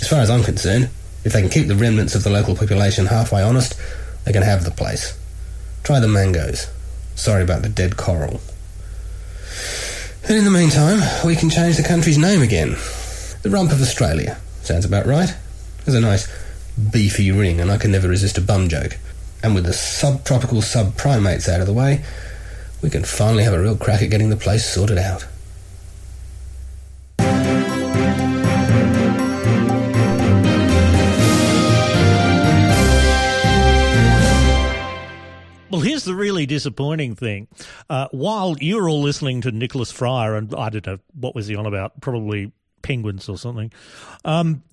As 0.00 0.08
far 0.08 0.20
as 0.20 0.30
I'm 0.30 0.44
concerned, 0.44 0.90
if 1.24 1.32
they 1.32 1.40
can 1.40 1.50
keep 1.50 1.66
the 1.66 1.74
remnants 1.74 2.14
of 2.14 2.24
the 2.24 2.30
local 2.30 2.54
population 2.54 3.06
halfway 3.06 3.42
honest, 3.42 3.74
they 4.24 4.32
can 4.32 4.42
have 4.42 4.64
the 4.64 4.70
place. 4.70 5.18
Try 5.82 6.00
the 6.00 6.08
mangoes. 6.08 6.68
Sorry 7.14 7.42
about 7.42 7.62
the 7.62 7.68
dead 7.68 7.96
coral. 7.96 8.40
And 10.24 10.36
in 10.36 10.44
the 10.44 10.50
meantime, 10.50 11.00
we 11.24 11.34
can 11.34 11.50
change 11.50 11.76
the 11.76 11.82
country's 11.82 12.18
name 12.18 12.42
again. 12.42 12.76
The 13.42 13.50
Rump 13.50 13.72
of 13.72 13.80
Australia. 13.80 14.38
Sounds 14.62 14.84
about 14.84 15.06
right. 15.06 15.34
There's 15.84 15.96
a 15.96 16.00
nice 16.00 16.28
beefy 16.92 17.32
ring, 17.32 17.60
and 17.60 17.70
I 17.70 17.78
can 17.78 17.90
never 17.90 18.08
resist 18.08 18.38
a 18.38 18.42
bum 18.42 18.68
joke. 18.68 18.98
And 19.42 19.54
with 19.54 19.64
the 19.64 19.72
subtropical 19.72 20.60
subprimates 20.60 21.48
out 21.48 21.60
of 21.60 21.66
the 21.66 21.72
way, 21.72 22.04
we 22.82 22.90
can 22.90 23.04
finally 23.04 23.44
have 23.44 23.54
a 23.54 23.60
real 23.60 23.76
crack 23.76 24.02
at 24.02 24.10
getting 24.10 24.30
the 24.30 24.36
place 24.36 24.68
sorted 24.68 24.98
out. 24.98 25.26
Well, 35.78 35.86
here's 35.86 36.02
the 36.02 36.16
really 36.16 36.44
disappointing 36.44 37.14
thing. 37.14 37.46
Uh, 37.88 38.08
while 38.10 38.56
you're 38.58 38.88
all 38.88 39.00
listening 39.00 39.42
to 39.42 39.52
Nicholas 39.52 39.92
Fryer, 39.92 40.34
and 40.34 40.52
I 40.52 40.70
don't 40.70 40.84
know 40.84 40.98
what 41.14 41.36
was 41.36 41.46
he 41.46 41.54
on 41.54 41.66
about, 41.66 42.00
probably 42.00 42.50
penguins 42.82 43.28
or 43.28 43.38
something, 43.38 43.70
um, 44.24 44.64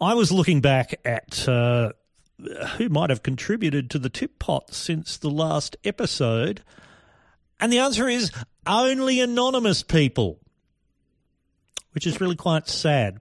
I 0.00 0.14
was 0.14 0.32
looking 0.32 0.60
back 0.60 0.98
at 1.04 1.48
uh, 1.48 1.92
who 2.76 2.88
might 2.88 3.10
have 3.10 3.22
contributed 3.22 3.88
to 3.90 4.00
the 4.00 4.08
tip 4.08 4.40
pot 4.40 4.74
since 4.74 5.16
the 5.16 5.30
last 5.30 5.76
episode, 5.84 6.64
and 7.60 7.72
the 7.72 7.78
answer 7.78 8.08
is 8.08 8.32
only 8.66 9.20
anonymous 9.20 9.84
people, 9.84 10.40
which 11.92 12.04
is 12.04 12.20
really 12.20 12.34
quite 12.34 12.66
sad. 12.66 13.20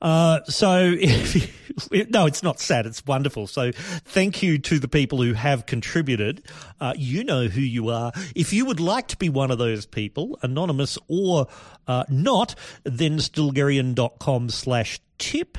Uh, 0.00 0.40
so, 0.44 0.80
you, 1.90 2.06
no, 2.08 2.26
it's 2.26 2.42
not 2.42 2.60
sad. 2.60 2.86
It's 2.86 3.04
wonderful. 3.04 3.46
So, 3.46 3.72
thank 3.72 4.42
you 4.42 4.58
to 4.58 4.78
the 4.78 4.88
people 4.88 5.22
who 5.22 5.32
have 5.34 5.66
contributed. 5.66 6.42
Uh, 6.80 6.94
you 6.96 7.24
know 7.24 7.48
who 7.48 7.60
you 7.60 7.88
are. 7.88 8.12
If 8.34 8.52
you 8.52 8.64
would 8.64 8.80
like 8.80 9.08
to 9.08 9.16
be 9.16 9.28
one 9.28 9.50
of 9.50 9.58
those 9.58 9.86
people, 9.86 10.38
anonymous 10.42 10.98
or 11.08 11.48
uh, 11.86 12.04
not, 12.08 12.54
then 12.84 13.18
stilgherrian.com 13.18 14.50
slash 14.50 15.00
tip. 15.18 15.58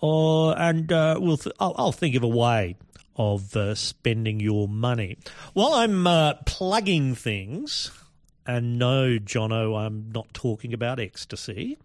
Or, 0.00 0.58
and 0.58 0.90
uh, 0.90 1.18
we'll 1.20 1.36
th- 1.36 1.54
I'll, 1.60 1.74
I'll, 1.76 1.92
think 1.92 2.14
of 2.14 2.22
a 2.22 2.28
way 2.28 2.76
of 3.16 3.54
uh, 3.54 3.74
spending 3.74 4.40
your 4.40 4.66
money. 4.66 5.18
While 5.52 5.74
I'm 5.74 6.06
uh, 6.06 6.34
plugging 6.46 7.14
things, 7.14 7.90
and 8.46 8.78
no, 8.78 9.18
Jono, 9.18 9.78
I'm 9.78 10.10
not 10.10 10.32
talking 10.32 10.72
about 10.72 10.98
ecstasy. 10.98 11.76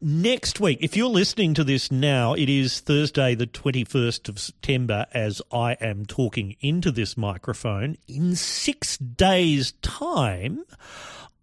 Next 0.00 0.60
week, 0.60 0.78
if 0.80 0.96
you're 0.96 1.08
listening 1.08 1.54
to 1.54 1.64
this 1.64 1.90
now, 1.90 2.34
it 2.34 2.48
is 2.48 2.78
Thursday, 2.78 3.34
the 3.34 3.48
21st 3.48 4.28
of 4.28 4.38
September, 4.38 5.06
as 5.12 5.42
I 5.50 5.72
am 5.80 6.06
talking 6.06 6.54
into 6.60 6.92
this 6.92 7.16
microphone. 7.16 7.96
In 8.06 8.36
six 8.36 8.96
days' 8.96 9.72
time, 9.82 10.62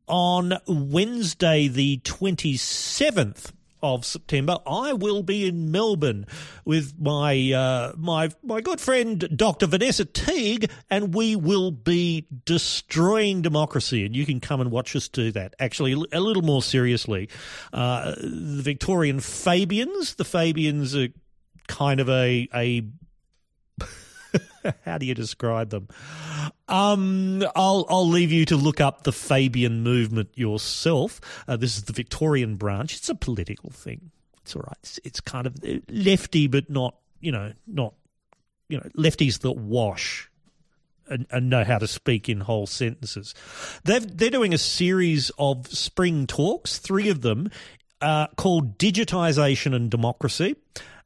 on 0.08 0.54
Wednesday, 0.68 1.68
the 1.68 1.98
27th 2.06 3.52
of 3.94 4.06
September, 4.06 4.58
I 4.66 4.94
will 4.94 5.24
be 5.24 5.48
in 5.48 5.72
Melbourne 5.72 6.26
with 6.66 6.96
my 7.00 7.52
uh, 7.52 7.94
my 7.98 8.30
my 8.44 8.62
good 8.62 8.82
friend 8.82 9.30
Dr. 9.36 9.68
Vanessa 9.68 10.06
Teague, 10.06 10.70
and 10.90 11.14
we 11.14 11.36
will 11.36 11.72
be 11.72 12.28
destroying 12.46 13.42
democracy. 13.42 14.06
And 14.06 14.16
you 14.16 14.26
can 14.26 14.40
come 14.40 14.62
and 14.62 14.72
watch 14.72 14.96
us 14.96 15.08
do 15.08 15.32
that. 15.32 15.56
Actually, 15.60 15.94
a 16.12 16.20
little 16.20 16.44
more 16.44 16.64
seriously, 16.64 17.30
uh, 17.74 18.16
the 18.18 18.62
Victorian 18.64 19.20
Fabians. 19.20 20.16
The 20.16 20.26
Fabians 20.26 20.96
are 20.96 21.10
kind 21.68 22.00
of 22.00 22.10
a 22.10 22.48
a 22.54 22.88
how 24.86 24.98
do 24.98 25.06
you 25.06 25.14
describe 25.14 25.70
them? 25.70 25.88
Um, 26.68 27.44
I'll 27.56 27.86
I'll 27.90 28.08
leave 28.08 28.32
you 28.32 28.46
to 28.46 28.56
look 28.56 28.82
up 28.82 29.04
the 29.04 29.12
Fabian 29.12 29.84
movement 29.84 30.30
yourself. 30.36 31.22
Uh, 31.48 31.58
this 31.58 31.78
is 31.78 31.84
the 31.84 31.94
Victorian 31.94 32.56
branch. 32.56 32.96
It's 32.96 33.10
a 33.10 33.16
political 33.16 33.70
thing. 33.70 34.12
It's 34.42 34.56
all 34.56 34.64
right. 34.64 34.78
It's, 34.84 35.00
it's 35.04 35.22
kind 35.22 35.48
of 35.48 35.56
lefty, 35.90 36.48
but 36.48 36.70
not 36.70 36.96
you 37.20 37.32
know 37.32 37.54
not 37.68 37.94
you 38.68 38.78
know 38.78 38.90
lefties 38.98 39.40
that 39.40 39.54
wash. 39.54 40.30
and, 41.08 41.28
and 41.30 41.52
know 41.52 41.64
how 41.64 41.78
to 41.78 41.88
speak 41.88 42.30
in 42.30 42.42
whole 42.42 42.66
sentences. 42.66 43.36
They've, 43.84 44.18
they're 44.18 44.32
doing 44.32 44.56
a 44.56 44.58
series 44.58 45.30
of 45.38 45.68
spring 45.68 46.26
talks, 46.26 46.80
three 46.80 47.10
of 47.10 47.22
them, 47.22 47.52
uh, 48.02 48.26
called 48.38 48.80
Digitization 48.80 49.76
and 49.76 49.92
Democracy. 49.92 50.56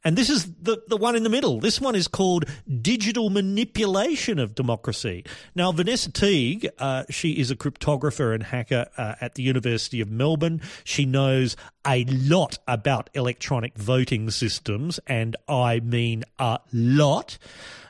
And 0.03 0.17
this 0.17 0.29
is 0.29 0.51
the, 0.61 0.81
the 0.87 0.95
one 0.95 1.15
in 1.15 1.23
the 1.23 1.29
middle. 1.29 1.59
This 1.59 1.81
one 1.81 1.95
is 1.95 2.07
called 2.07 2.45
Digital 2.81 3.29
Manipulation 3.29 4.39
of 4.39 4.55
Democracy. 4.55 5.25
Now, 5.55 5.71
Vanessa 5.73 6.11
Teague, 6.11 6.69
uh, 6.79 7.03
she 7.09 7.33
is 7.33 7.51
a 7.51 7.55
cryptographer 7.55 8.33
and 8.33 8.43
hacker 8.43 8.87
uh, 8.97 9.15
at 9.19 9.35
the 9.35 9.43
University 9.43 9.99
of 9.99 10.09
Melbourne. 10.09 10.61
She 10.85 11.05
knows 11.05 11.57
a 11.85 12.05
lot 12.05 12.59
about 12.67 13.09
electronic 13.13 13.77
voting 13.77 14.29
systems, 14.29 14.99
and 15.05 15.35
I 15.47 15.81
mean 15.81 16.23
a 16.37 16.59
lot. 16.71 17.37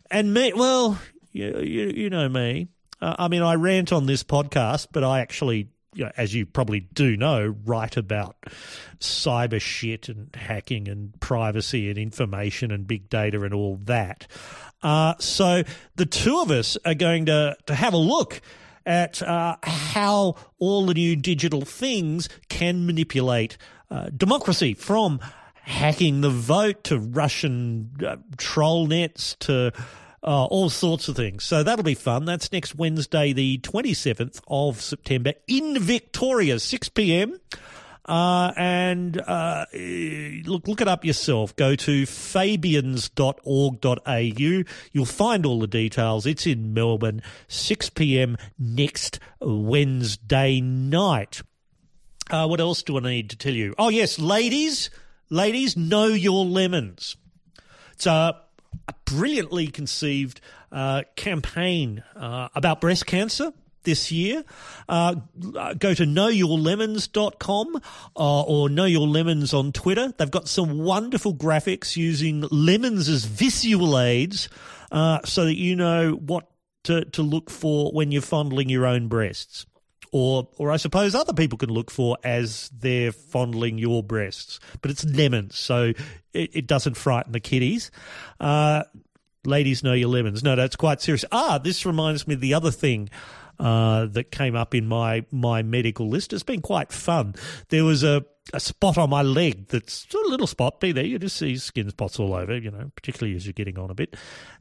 And 0.09 0.33
me, 0.33 0.53
well, 0.53 0.99
you, 1.31 1.59
you, 1.59 1.87
you 1.89 2.09
know 2.09 2.27
me. 2.27 2.69
Uh, 3.01 3.15
I 3.19 3.27
mean, 3.27 3.43
I 3.43 3.53
rant 3.53 3.93
on 3.93 4.07
this 4.07 4.23
podcast, 4.23 4.87
but 4.91 5.03
I 5.03 5.19
actually 5.19 5.69
you 5.93 6.05
know, 6.05 6.11
as 6.17 6.33
you 6.33 6.45
probably 6.45 6.81
do 6.81 7.17
know, 7.17 7.55
write 7.65 7.97
about 7.97 8.35
cyber 8.99 9.59
shit 9.59 10.09
and 10.09 10.33
hacking 10.35 10.87
and 10.87 11.19
privacy 11.19 11.89
and 11.89 11.97
information 11.97 12.71
and 12.71 12.87
big 12.87 13.09
data 13.09 13.41
and 13.41 13.53
all 13.53 13.79
that. 13.83 14.27
Uh, 14.81 15.15
so 15.19 15.63
the 15.95 16.05
two 16.05 16.39
of 16.39 16.51
us 16.51 16.77
are 16.85 16.93
going 16.93 17.25
to, 17.25 17.55
to 17.65 17.75
have 17.75 17.93
a 17.93 17.97
look 17.97 18.41
at 18.85 19.21
uh, 19.21 19.55
how 19.63 20.35
all 20.57 20.85
the 20.85 20.93
new 20.93 21.15
digital 21.15 21.61
things 21.61 22.29
can 22.49 22.85
manipulate 22.85 23.57
uh, 23.91 24.09
democracy 24.15 24.73
from 24.73 25.19
hacking 25.63 26.21
the 26.21 26.29
vote 26.29 26.83
to 26.83 26.97
Russian 26.97 27.91
uh, 28.05 28.15
troll 28.37 28.87
nets 28.87 29.35
to 29.41 29.71
uh, 30.23 30.45
all 30.45 30.69
sorts 30.69 31.07
of 31.07 31.15
things. 31.15 31.43
So 31.43 31.63
that'll 31.63 31.83
be 31.83 31.95
fun. 31.95 32.25
That's 32.25 32.51
next 32.51 32.75
Wednesday, 32.75 33.33
the 33.33 33.57
27th 33.59 34.41
of 34.47 34.81
September 34.81 35.33
in 35.47 35.79
Victoria, 35.79 36.59
6 36.59 36.89
p.m. 36.89 37.39
Uh, 38.05 38.51
and 38.57 39.21
uh, 39.21 39.65
look, 39.73 40.67
look 40.67 40.81
it 40.81 40.87
up 40.87 41.05
yourself. 41.05 41.55
Go 41.55 41.75
to 41.75 42.05
fabians.org.au. 42.05 44.63
You'll 44.91 45.05
find 45.05 45.45
all 45.45 45.59
the 45.59 45.67
details. 45.67 46.25
It's 46.25 46.47
in 46.47 46.73
Melbourne, 46.73 47.21
6 47.47 47.91
p.m. 47.91 48.35
next 48.57 49.19
Wednesday 49.39 50.59
night. 50.59 51.41
Uh, 52.31 52.47
what 52.47 52.59
else 52.59 52.83
do 52.83 52.97
I 52.97 53.01
need 53.01 53.29
to 53.29 53.37
tell 53.37 53.53
you? 53.53 53.75
Oh, 53.77 53.89
yes, 53.89 54.17
ladies, 54.17 54.89
ladies, 55.29 55.77
know 55.77 56.07
your 56.07 56.45
lemons. 56.45 57.15
It's 57.93 58.07
a 58.07 58.41
a 58.89 58.95
brilliantly 59.05 59.67
conceived 59.67 60.41
uh, 60.71 61.03
campaign 61.15 62.03
uh, 62.15 62.49
about 62.55 62.81
breast 62.81 63.05
cancer 63.05 63.53
this 63.83 64.11
year. 64.11 64.43
Uh, 64.89 65.15
go 65.77 65.93
to 65.93 66.03
knowyourlemons.com 66.03 67.75
uh, 67.75 68.41
or 68.41 68.67
knowyourlemons 68.67 69.57
on 69.57 69.71
Twitter. 69.71 70.11
They've 70.17 70.29
got 70.29 70.47
some 70.47 70.79
wonderful 70.79 71.35
graphics 71.35 71.95
using 71.95 72.41
lemons 72.51 73.07
as 73.09 73.25
visual 73.25 73.99
aids 73.99 74.49
uh, 74.91 75.19
so 75.23 75.45
that 75.45 75.55
you 75.55 75.75
know 75.75 76.13
what 76.13 76.49
to, 76.85 77.05
to 77.05 77.21
look 77.21 77.49
for 77.49 77.91
when 77.91 78.11
you're 78.11 78.21
fondling 78.21 78.69
your 78.69 78.87
own 78.87 79.07
breasts 79.07 79.65
or 80.11 80.47
or 80.57 80.71
I 80.71 80.77
suppose 80.77 81.15
other 81.15 81.33
people 81.33 81.57
can 81.57 81.69
look 81.69 81.91
for 81.91 82.17
as 82.23 82.69
they're 82.69 83.11
fondling 83.11 83.77
your 83.77 84.03
breasts. 84.03 84.59
But 84.81 84.91
it's 84.91 85.03
lemons, 85.05 85.57
so 85.57 85.93
it, 86.33 86.55
it 86.55 86.67
doesn't 86.67 86.95
frighten 86.95 87.31
the 87.31 87.39
kiddies. 87.39 87.91
Uh, 88.39 88.83
ladies 89.45 89.83
know 89.83 89.93
your 89.93 90.09
lemons. 90.09 90.43
No, 90.43 90.55
that's 90.55 90.75
quite 90.75 91.01
serious. 91.01 91.25
Ah, 91.31 91.57
this 91.57 91.85
reminds 91.85 92.27
me 92.27 92.35
of 92.35 92.41
the 92.41 92.53
other 92.53 92.71
thing. 92.71 93.09
Uh, 93.59 94.05
that 94.05 94.31
came 94.31 94.55
up 94.55 94.73
in 94.73 94.87
my 94.87 95.25
my 95.31 95.61
medical 95.61 96.07
list. 96.07 96.31
It's 96.31 96.43
been 96.43 96.61
quite 96.61 96.93
fun. 96.93 97.35
There 97.67 97.83
was 97.83 98.03
a 98.03 98.25
a 98.53 98.59
spot 98.59 98.97
on 98.97 99.09
my 99.09 99.21
leg 99.21 99.67
that's 99.67 100.07
a 100.13 100.29
little 100.29 100.47
spot, 100.47 100.79
be 100.79 100.91
there. 100.91 101.05
You 101.05 101.19
just 101.19 101.37
see 101.37 101.57
skin 101.57 101.89
spots 101.89 102.19
all 102.19 102.33
over, 102.33 102.57
you 102.57 102.71
know, 102.71 102.91
particularly 102.95 103.35
as 103.35 103.45
you're 103.45 103.53
getting 103.53 103.77
on 103.77 103.91
a 103.91 103.93
bit. 103.93 104.15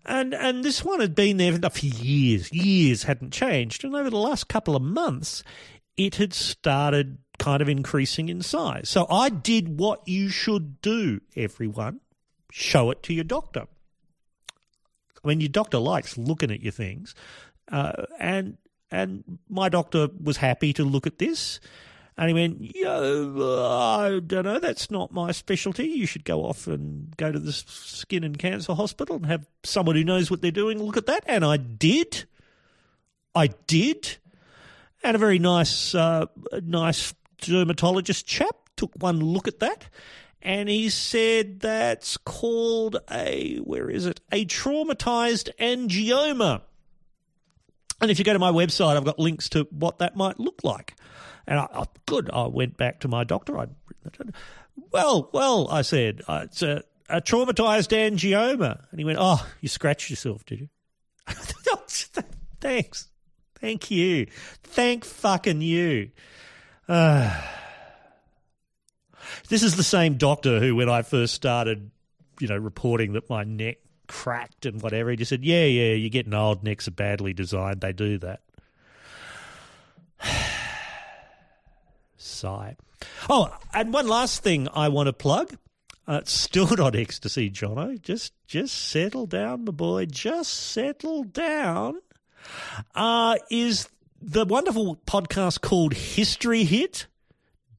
And 0.05 0.34
and 0.34 0.64
this 0.64 0.84
one 0.84 1.01
had 1.01 1.14
been 1.14 1.36
there 1.36 1.53
for 1.53 1.86
years, 1.86 2.53
years, 2.53 3.05
hadn't 3.05 3.32
changed. 3.32 3.84
And 3.84 3.94
over 3.94 4.11
the 4.11 4.16
last 4.16 4.49
couple 4.49 4.76
of 4.76 4.82
months, 4.82 5.42
it 5.96 6.16
had 6.16 6.34
started 6.34 7.18
kind 7.38 7.62
of 7.62 7.68
increasing 7.68 8.28
in 8.28 8.42
size. 8.42 8.88
So 8.88 9.07
I 9.11 9.28
did 9.28 9.78
what 9.78 10.07
you 10.07 10.28
should 10.28 10.80
do, 10.82 11.20
everyone. 11.36 12.01
Show 12.51 12.90
it 12.90 13.03
to 13.05 13.14
your 13.14 13.24
doctor. 13.24 13.66
I 15.22 15.28
mean, 15.28 15.40
your 15.40 15.51
doctor 15.51 15.78
likes 15.78 16.16
looking 16.18 16.51
at 16.51 16.62
your 16.62 16.72
things. 16.72 17.14
Uh, 17.70 18.05
and 18.18 18.57
and 18.91 19.39
my 19.49 19.68
doctor 19.68 20.09
was 20.22 20.39
happy 20.39 20.72
to 20.74 20.84
look 20.84 21.07
at 21.07 21.18
this 21.18 21.61
and 22.18 22.28
he 22.28 22.34
went, 22.34 22.74
Yo, 22.74 23.68
I 23.70 24.18
don't 24.18 24.45
know, 24.45 24.59
that's 24.59 24.91
not 24.91 25.12
my 25.12 25.30
specialty. 25.30 25.86
You 25.86 26.05
should 26.05 26.24
go 26.24 26.45
off 26.45 26.66
and 26.66 27.16
go 27.16 27.30
to 27.30 27.39
the 27.39 27.53
skin 27.53 28.24
and 28.24 28.36
cancer 28.36 28.74
hospital 28.74 29.16
and 29.16 29.26
have 29.26 29.47
someone 29.62 29.95
who 29.95 30.03
knows 30.03 30.28
what 30.28 30.43
they're 30.43 30.51
doing 30.51 30.82
look 30.82 30.97
at 30.97 31.07
that. 31.07 31.22
And 31.26 31.45
I 31.45 31.59
did. 31.59 32.24
I 33.36 33.47
did. 33.68 34.16
And 35.05 35.14
a 35.14 35.18
very 35.18 35.39
nice, 35.39 35.95
uh, 35.95 36.26
nice 36.61 37.14
dermatologist 37.41 38.26
chap 38.26 38.57
took 38.76 38.91
one 38.99 39.20
look 39.20 39.47
at 39.47 39.61
that. 39.61 39.89
And 40.43 40.68
he 40.68 40.89
said 40.89 41.61
that's 41.61 42.16
called 42.16 42.97
a, 43.09 43.59
where 43.59 43.89
is 43.89 44.07
it? 44.07 44.20
A 44.32 44.45
traumatized 44.45 45.51
angioma. 45.61 46.62
And 48.01 48.11
if 48.11 48.18
you 48.18 48.24
go 48.24 48.32
to 48.32 48.38
my 48.38 48.53
website, 48.53 48.96
I've 48.96 49.05
got 49.05 49.18
links 49.18 49.49
to 49.51 49.66
what 49.70 49.99
that 49.99 50.16
might 50.16 50.38
look 50.38 50.61
like. 50.62 50.94
And 51.46 51.59
I, 51.59 51.66
I 51.72 51.84
good, 52.07 52.30
I 52.30 52.46
went 52.46 52.76
back 52.76 53.01
to 53.01 53.09
my 53.09 53.24
doctor. 53.24 53.59
I, 53.59 53.66
well, 54.92 55.30
well, 55.32 55.68
I 55.68 55.82
said, 55.82 56.22
uh, 56.28 56.42
it's 56.44 56.62
a, 56.62 56.82
a 57.09 57.20
traumatized 57.20 57.90
angioma. 57.90 58.84
And 58.90 59.01
he 59.01 59.05
went, 59.05 59.18
oh, 59.20 59.44
you 59.61 59.68
scratched 59.68 60.11
yourself, 60.11 60.44
did 60.44 60.61
you? 60.61 60.68
Thanks. 62.61 63.09
Thank 63.61 63.90
you. 63.90 64.26
Thank 64.62 65.05
fucking 65.05 65.61
you. 65.61 66.11
Uh, 66.88 67.42
this 69.49 69.62
is 69.62 69.76
the 69.76 69.82
same 69.82 70.16
doctor 70.16 70.61
who, 70.61 70.76
when 70.76 70.88
I 70.88 71.03
first 71.03 71.34
started, 71.34 71.90
you 72.40 72.49
know, 72.49 72.57
reporting 72.57 73.14
that 73.14 73.28
my 73.28 73.44
neck 73.44 73.78
cracked 74.09 74.66
and 74.66 74.82
whatever, 74.82 75.11
he 75.11 75.16
just 75.16 75.28
said, 75.28 75.44
yeah, 75.44 75.64
yeah, 75.64 75.92
you're 75.92 76.11
getting 76.11 76.34
old, 76.34 76.64
necks 76.64 76.88
are 76.88 76.92
badly 76.92 77.32
designed, 77.32 77.80
they 77.80 77.92
do 77.92 78.18
that. 78.18 78.40
Sigh. 82.16 82.76
Oh, 83.30 83.56
and 83.72 83.92
one 83.92 84.09
last 84.09 84.42
thing 84.42 84.68
I 84.72 84.88
want 84.88 85.06
to 85.06 85.12
plug. 85.12 85.56
Uh, 86.06 86.22
still 86.24 86.68
not 86.76 86.96
ecstasy, 86.96 87.50
Jono. 87.50 88.00
Just, 88.00 88.32
just 88.46 88.74
settle 88.74 89.26
down, 89.26 89.64
my 89.64 89.72
boy. 89.72 90.06
Just 90.06 90.52
settle 90.52 91.22
down. 91.22 92.00
Uh, 92.94 93.36
is 93.50 93.88
the 94.20 94.44
wonderful 94.44 94.96
podcast 95.06 95.61
called 95.61 95.94
History 95.94 96.64
Hit 96.64 97.06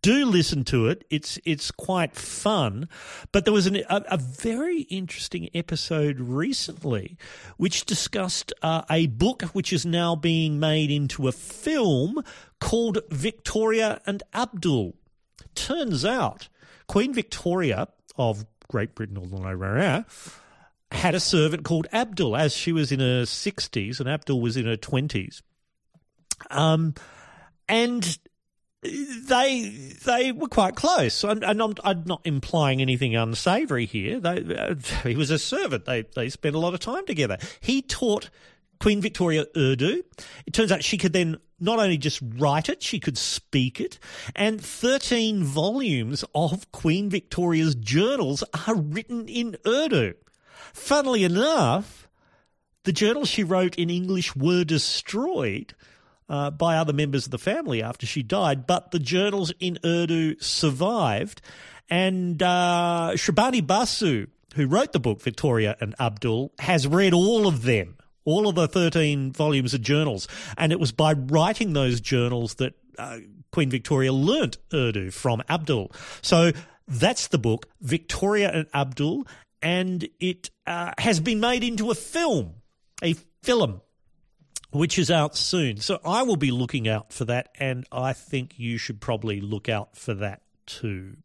do 0.01 0.25
listen 0.25 0.63
to 0.65 0.87
it. 0.87 1.05
It's 1.09 1.39
it's 1.45 1.71
quite 1.71 2.15
fun. 2.15 2.87
But 3.31 3.45
there 3.45 3.53
was 3.53 3.67
an, 3.67 3.77
a, 3.77 4.03
a, 4.09 4.17
very 4.17 4.81
interesting 4.81 5.49
episode 5.53 6.19
recently 6.19 7.17
which 7.57 7.85
discussed 7.85 8.53
uh, 8.61 8.83
a 8.89 9.07
book 9.07 9.43
which 9.53 9.73
is 9.73 9.85
now 9.85 10.15
being 10.15 10.59
made 10.59 10.91
into 10.91 11.27
a 11.27 11.31
film 11.31 12.23
called 12.59 12.99
Victoria 13.09 14.01
and 14.05 14.23
Abdul. 14.33 14.95
Turns 15.55 16.05
out 16.05 16.49
Queen 16.87 17.13
Victoria 17.13 17.87
of 18.17 18.45
Great 18.69 18.95
Britain, 18.95 19.17
or 19.17 20.05
had 20.91 21.15
a 21.15 21.19
servant 21.19 21.63
called 21.63 21.87
Abdul 21.93 22.35
as 22.35 22.53
she 22.53 22.71
was 22.71 22.91
in 22.91 22.99
her 22.99 23.23
60s 23.23 23.99
and 23.99 24.09
Abdul 24.09 24.41
was 24.41 24.57
in 24.57 24.65
her 24.65 24.77
20s. 24.77 25.41
Um, 26.49 26.95
and 27.67 28.17
they 28.81 29.93
they 30.05 30.31
were 30.31 30.47
quite 30.47 30.75
close, 30.75 31.23
and, 31.23 31.43
and 31.43 31.61
I'm, 31.61 31.73
I'm, 31.83 32.03
not 32.05 32.21
implying 32.23 32.81
anything 32.81 33.15
unsavoury 33.15 33.85
here. 33.85 34.19
They, 34.19 34.55
uh, 34.55 34.75
he 35.03 35.15
was 35.15 35.31
a 35.31 35.39
servant. 35.39 35.85
They 35.85 36.03
they 36.15 36.29
spent 36.29 36.55
a 36.55 36.59
lot 36.59 36.73
of 36.73 36.79
time 36.79 37.05
together. 37.05 37.37
He 37.59 37.81
taught 37.81 38.29
Queen 38.79 39.01
Victoria 39.01 39.45
Urdu. 39.55 40.03
It 40.45 40.53
turns 40.53 40.71
out 40.71 40.83
she 40.83 40.97
could 40.97 41.13
then 41.13 41.37
not 41.59 41.79
only 41.79 41.97
just 41.97 42.21
write 42.37 42.69
it, 42.69 42.81
she 42.81 43.01
could 43.01 43.17
speak 43.17 43.81
it, 43.81 43.99
and 44.33 44.61
13 44.61 45.43
volumes 45.43 46.23
of 46.33 46.71
Queen 46.71 47.09
Victoria's 47.09 47.75
journals 47.75 48.45
are 48.65 48.75
written 48.75 49.27
in 49.27 49.57
Urdu. 49.67 50.13
Funnily 50.73 51.25
enough, 51.25 52.07
the 52.85 52.93
journals 52.93 53.27
she 53.27 53.43
wrote 53.43 53.75
in 53.75 53.89
English 53.89 54.37
were 54.37 54.63
destroyed 54.63 55.75
uh, 56.29 56.51
by 56.51 56.77
other 56.77 56.93
members 56.93 57.25
of 57.25 57.31
the 57.31 57.37
family 57.37 57.81
after 57.81 58.05
she 58.05 58.23
died, 58.23 58.67
but 58.67 58.91
the 58.91 58.99
journals 58.99 59.51
in 59.59 59.79
Urdu 59.83 60.39
survived. 60.39 61.41
And 61.89 62.41
uh, 62.41 63.11
Shrabani 63.15 63.65
Basu, 63.65 64.27
who 64.55 64.67
wrote 64.67 64.93
the 64.93 64.99
book 64.99 65.21
Victoria 65.21 65.75
and 65.81 65.95
Abdul, 65.99 66.53
has 66.59 66.87
read 66.87 67.13
all 67.13 67.47
of 67.47 67.63
them 67.63 67.95
all 68.25 68.47
of 68.47 68.53
the 68.53 68.67
13 68.67 69.31
volumes 69.31 69.73
of 69.73 69.81
journals. 69.81 70.27
And 70.55 70.71
it 70.71 70.79
was 70.79 70.91
by 70.91 71.13
writing 71.13 71.73
those 71.73 71.99
journals 71.99 72.55
that 72.55 72.73
uh, 72.99 73.19
Queen 73.51 73.69
Victoria 73.69 74.13
learnt 74.13 74.57
Urdu 74.71 75.09
from 75.09 75.41
Abdul. 75.49 75.91
So 76.21 76.51
that's 76.87 77.27
the 77.27 77.37
book, 77.37 77.67
Victoria 77.81 78.51
and 78.51 78.67
Abdul, 78.73 79.27
and 79.61 80.07
it 80.19 80.49
uh, 80.67 80.91
has 80.97 81.19
been 81.19 81.39
made 81.39 81.63
into 81.63 81.91
a 81.91 81.95
film, 81.95 82.55
a 83.01 83.15
film, 83.41 83.81
which 84.71 84.99
is 84.99 85.11
out 85.11 85.35
soon. 85.35 85.77
So 85.77 85.99
I 86.05 86.23
will 86.23 86.35
be 86.35 86.51
looking 86.51 86.87
out 86.87 87.11
for 87.11 87.25
that, 87.25 87.49
and 87.59 87.85
I 87.91 88.13
think 88.13 88.53
you 88.57 88.77
should 88.77 89.01
probably 89.01 89.41
look 89.41 89.69
out 89.69 89.97
for 89.97 90.13
that 90.15 90.41
too. 90.65 91.17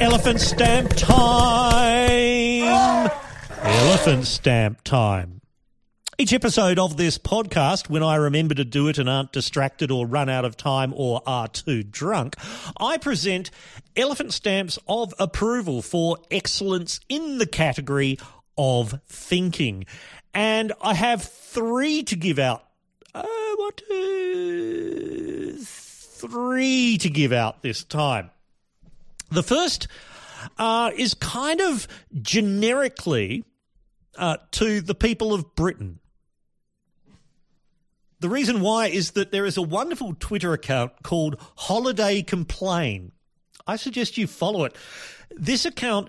Elephant 0.00 0.40
stamp 0.40 0.90
time! 0.94 3.10
Elephant 3.62 4.26
stamp 4.26 4.82
time. 4.84 5.40
Each 6.18 6.32
episode 6.32 6.78
of 6.78 6.96
this 6.96 7.18
podcast, 7.18 7.90
when 7.90 8.02
I 8.02 8.16
remember 8.16 8.54
to 8.54 8.64
do 8.64 8.88
it 8.88 8.96
and 8.96 9.06
aren't 9.06 9.32
distracted 9.32 9.90
or 9.90 10.06
run 10.06 10.30
out 10.30 10.46
of 10.46 10.56
time 10.56 10.94
or 10.96 11.20
are 11.26 11.46
too 11.46 11.82
drunk, 11.82 12.36
I 12.80 12.96
present 12.96 13.50
elephant 13.94 14.32
stamps 14.32 14.78
of 14.88 15.12
approval 15.18 15.82
for 15.82 16.16
excellence 16.30 17.00
in 17.10 17.36
the 17.36 17.46
category 17.46 18.18
of 18.56 19.00
thinking. 19.06 19.86
And 20.34 20.72
I 20.80 20.94
have 20.94 21.22
three 21.22 22.02
to 22.04 22.16
give 22.16 22.38
out. 22.38 22.64
Uh, 23.14 23.24
what? 23.56 23.80
Three 26.18 26.98
to 26.98 27.10
give 27.10 27.32
out 27.32 27.62
this 27.62 27.84
time. 27.84 28.30
The 29.30 29.42
first 29.42 29.88
uh, 30.58 30.90
is 30.96 31.14
kind 31.14 31.60
of 31.60 31.88
generically 32.20 33.44
uh, 34.16 34.36
to 34.52 34.80
the 34.80 34.94
people 34.94 35.34
of 35.34 35.54
Britain. 35.54 35.98
The 38.20 38.28
reason 38.28 38.60
why 38.60 38.86
is 38.88 39.12
that 39.12 39.30
there 39.30 39.44
is 39.44 39.56
a 39.56 39.62
wonderful 39.62 40.14
Twitter 40.18 40.52
account 40.52 40.92
called 41.02 41.36
Holiday 41.56 42.22
Complain. 42.22 43.12
I 43.66 43.76
suggest 43.76 44.16
you 44.16 44.26
follow 44.26 44.64
it. 44.64 44.74
This 45.30 45.66
account 45.66 46.08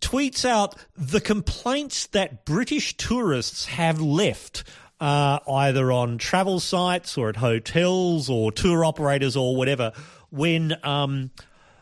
tweets 0.00 0.44
out 0.44 0.74
the 0.96 1.20
complaints 1.20 2.06
that 2.08 2.44
British 2.44 2.96
tourists 2.96 3.66
have 3.66 4.00
left 4.00 4.64
uh, 5.00 5.38
either 5.48 5.92
on 5.92 6.18
travel 6.18 6.60
sites 6.60 7.16
or 7.16 7.28
at 7.28 7.36
hotels 7.36 8.28
or 8.28 8.50
tour 8.50 8.84
operators 8.84 9.36
or 9.36 9.56
whatever 9.56 9.92
when 10.30 10.74
um, 10.84 11.30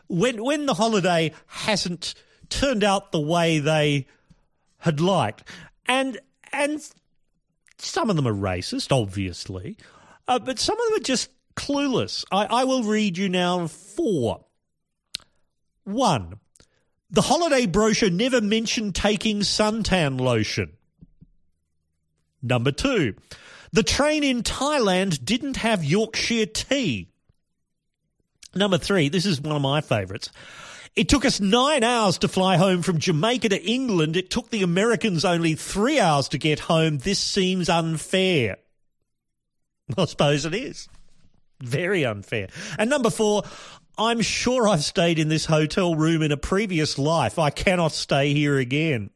when 0.08 0.42
when 0.42 0.66
the 0.66 0.74
holiday 0.74 1.32
hasn't 1.46 2.14
turned 2.48 2.84
out 2.84 3.12
the 3.12 3.20
way 3.20 3.58
they 3.58 4.06
had 4.78 5.00
liked, 5.00 5.44
and 5.86 6.18
and 6.52 6.80
some 7.78 8.10
of 8.10 8.16
them 8.16 8.26
are 8.26 8.34
racist, 8.34 8.92
obviously, 8.92 9.76
uh, 10.28 10.38
but 10.38 10.58
some 10.58 10.78
of 10.78 10.86
them 10.86 11.00
are 11.00 11.04
just 11.04 11.30
clueless. 11.56 12.24
I, 12.30 12.46
I 12.46 12.64
will 12.64 12.82
read 12.82 13.18
you 13.18 13.28
now 13.28 13.66
four. 13.66 14.44
One, 15.84 16.40
the 17.16 17.22
holiday 17.22 17.64
brochure 17.64 18.10
never 18.10 18.42
mentioned 18.42 18.94
taking 18.94 19.40
suntan 19.40 20.20
lotion. 20.20 20.76
Number 22.42 22.70
two, 22.72 23.14
the 23.72 23.82
train 23.82 24.22
in 24.22 24.42
Thailand 24.42 25.24
didn't 25.24 25.56
have 25.56 25.82
Yorkshire 25.82 26.44
tea. 26.44 27.08
Number 28.54 28.76
three, 28.76 29.08
this 29.08 29.24
is 29.24 29.40
one 29.40 29.56
of 29.56 29.62
my 29.62 29.80
favourites. 29.80 30.30
It 30.94 31.08
took 31.08 31.24
us 31.24 31.40
nine 31.40 31.82
hours 31.82 32.18
to 32.18 32.28
fly 32.28 32.58
home 32.58 32.82
from 32.82 32.98
Jamaica 32.98 33.48
to 33.48 33.64
England. 33.64 34.18
It 34.18 34.28
took 34.28 34.50
the 34.50 34.62
Americans 34.62 35.24
only 35.24 35.54
three 35.54 35.98
hours 35.98 36.28
to 36.28 36.38
get 36.38 36.60
home. 36.60 36.98
This 36.98 37.18
seems 37.18 37.70
unfair. 37.70 38.58
I 39.96 40.04
suppose 40.04 40.44
it 40.44 40.54
is. 40.54 40.86
Very 41.62 42.04
unfair. 42.04 42.48
And 42.78 42.90
number 42.90 43.08
four, 43.08 43.44
I'm 43.98 44.20
sure 44.20 44.68
I've 44.68 44.84
stayed 44.84 45.18
in 45.18 45.28
this 45.28 45.46
hotel 45.46 45.94
room 45.94 46.22
in 46.22 46.32
a 46.32 46.36
previous 46.36 46.98
life. 46.98 47.38
I 47.38 47.50
cannot 47.50 47.92
stay 47.92 48.34
here 48.34 48.58
again. 48.58 49.10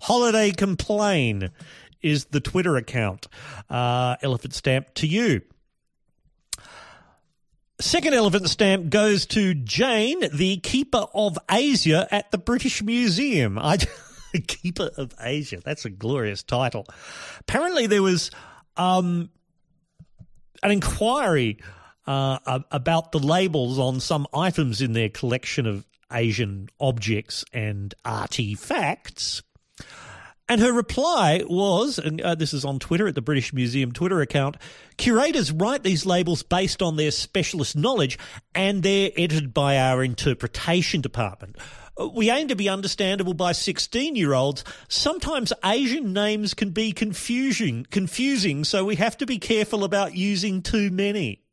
Holiday 0.00 0.50
Complain 0.50 1.50
is 2.02 2.26
the 2.26 2.40
Twitter 2.40 2.76
account. 2.76 3.28
Uh, 3.70 4.16
elephant 4.20 4.54
stamp 4.54 4.92
to 4.94 5.06
you. 5.06 5.42
Second 7.80 8.14
elephant 8.14 8.48
stamp 8.48 8.90
goes 8.90 9.26
to 9.26 9.54
Jane, 9.54 10.20
the 10.32 10.58
keeper 10.58 11.06
of 11.14 11.38
Asia 11.50 12.06
at 12.10 12.30
the 12.30 12.38
British 12.38 12.82
Museum. 12.82 13.58
I, 13.58 13.78
keeper 14.46 14.90
of 14.96 15.14
Asia. 15.20 15.60
That's 15.64 15.84
a 15.84 15.90
glorious 15.90 16.42
title. 16.42 16.86
Apparently, 17.40 17.86
there 17.86 18.02
was 18.02 18.30
um, 18.76 19.30
an 20.62 20.70
inquiry 20.70 21.58
uh, 22.06 22.60
about 22.70 23.12
the 23.12 23.18
labels 23.18 23.78
on 23.78 24.00
some 24.00 24.26
items 24.34 24.80
in 24.80 24.92
their 24.92 25.08
collection 25.08 25.66
of 25.66 25.86
Asian 26.12 26.68
objects 26.80 27.44
and 27.52 27.94
artifacts. 28.04 29.42
And 30.46 30.60
her 30.60 30.72
reply 30.72 31.42
was, 31.48 31.98
and 31.98 32.20
uh, 32.20 32.34
this 32.34 32.52
is 32.52 32.66
on 32.66 32.78
Twitter 32.78 33.08
at 33.08 33.14
the 33.14 33.22
British 33.22 33.54
Museum 33.54 33.92
Twitter 33.92 34.20
account 34.20 34.56
curators 34.98 35.50
write 35.50 35.82
these 35.82 36.04
labels 36.04 36.42
based 36.42 36.82
on 36.82 36.96
their 36.96 37.10
specialist 37.10 37.74
knowledge 37.74 38.18
and 38.54 38.82
they're 38.82 39.10
edited 39.16 39.54
by 39.54 39.78
our 39.78 40.04
interpretation 40.04 41.00
department. 41.00 41.56
Uh, 41.98 42.08
we 42.08 42.30
aim 42.30 42.48
to 42.48 42.56
be 42.56 42.68
understandable 42.68 43.32
by 43.32 43.52
16 43.52 44.16
year 44.16 44.34
olds. 44.34 44.64
Sometimes 44.86 45.52
Asian 45.64 46.12
names 46.12 46.52
can 46.52 46.70
be 46.70 46.92
confusing, 46.92 47.86
confusing, 47.90 48.64
so 48.64 48.84
we 48.84 48.96
have 48.96 49.16
to 49.16 49.26
be 49.26 49.38
careful 49.38 49.82
about 49.82 50.14
using 50.14 50.60
too 50.60 50.90
many. 50.90 51.43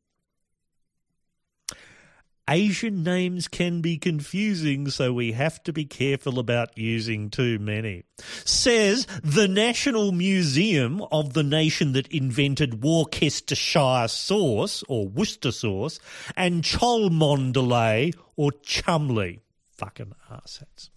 Asian 2.51 3.01
names 3.01 3.47
can 3.47 3.79
be 3.79 3.97
confusing, 3.97 4.89
so 4.89 5.13
we 5.13 5.31
have 5.31 5.63
to 5.63 5.71
be 5.71 5.85
careful 5.85 6.37
about 6.37 6.77
using 6.77 7.29
too 7.29 7.57
many. 7.59 8.03
Says 8.43 9.07
the 9.23 9.47
National 9.47 10.11
Museum 10.11 11.01
of 11.13 11.31
the 11.31 11.43
nation 11.43 11.93
that 11.93 12.07
invented 12.07 12.83
Worcestershire 12.83 14.09
sauce, 14.09 14.83
or 14.89 15.07
Worcester 15.07 15.53
sauce, 15.53 15.97
and 16.35 16.61
Cholmondeley, 16.61 18.13
or 18.35 18.51
Chumley. 18.63 19.39
Fucking 19.77 20.13
assets. 20.29 20.89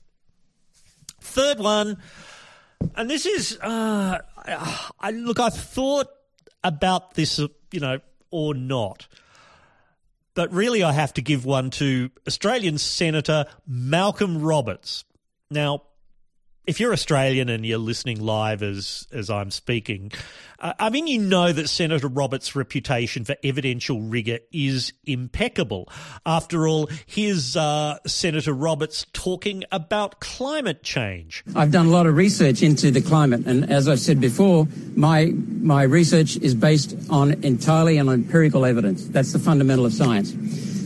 Third 1.21 1.61
one, 1.61 1.99
and 2.97 3.09
this 3.09 3.27
is, 3.27 3.59
uh, 3.61 4.19
I, 5.01 5.11
look, 5.13 5.39
I 5.39 5.51
thought 5.51 6.09
about 6.65 7.15
this, 7.15 7.39
you 7.39 7.81
know, 7.81 8.01
or 8.33 8.55
not. 8.55 9.07
But 10.35 10.53
really, 10.53 10.83
I 10.83 10.93
have 10.93 11.15
to 11.15 11.23
give 11.23 11.45
one 11.45 11.71
to 11.71 12.11
Australian 12.27 12.79
Senator 12.79 13.47
Malcolm 13.67 14.43
Roberts. 14.43 15.05
Now, 15.51 15.83
if 16.67 16.81
you're 16.81 16.93
Australian 16.93 17.49
and 17.49 17.65
you're 17.65 17.79
listening 17.79 18.21
live 18.21 18.63
as 18.63 19.07
as 19.13 19.31
I'm 19.31 19.51
speaking, 19.51 20.13
uh, 20.59 20.73
I 20.79 20.91
mean 20.91 21.07
you 21.07 21.19
know 21.19 21.53
that 21.53 21.69
Senator 21.69 22.09
Roberts' 22.09 22.57
reputation 22.57 23.25
for 23.25 23.37
evidential 23.43 24.01
rigor 24.01 24.39
is 24.53 24.93
impeccable. 25.05 25.89
After 26.27 26.67
all, 26.67 26.89
here's 27.07 27.57
uh, 27.57 27.99
Senator 28.07 28.53
Roberts 28.53 29.07
talking 29.13 29.65
about 29.73 30.21
climate 30.21 30.83
change. 30.83 31.45
I've 31.55 31.71
done 31.71 31.87
a 31.87 31.91
lot 31.91 32.07
of 32.07 32.17
research 32.17 32.63
into 32.63 32.91
the 32.91 33.01
climate, 33.01 33.47
and 33.47 33.71
as 33.71 33.89
I've 33.89 34.01
said 34.01 34.21
before, 34.21 34.67
my 34.95 35.33
my 35.35 35.83
research 35.83 36.37
is 36.37 36.55
based 36.55 36.97
on 37.11 37.45
entirely 37.45 37.99
on 37.99 38.09
empirical 38.09 38.65
evidence. 38.65 39.07
That's 39.07 39.33
the 39.33 39.39
fundamental 39.39 39.87
of 39.87 39.93
science. 39.93 40.35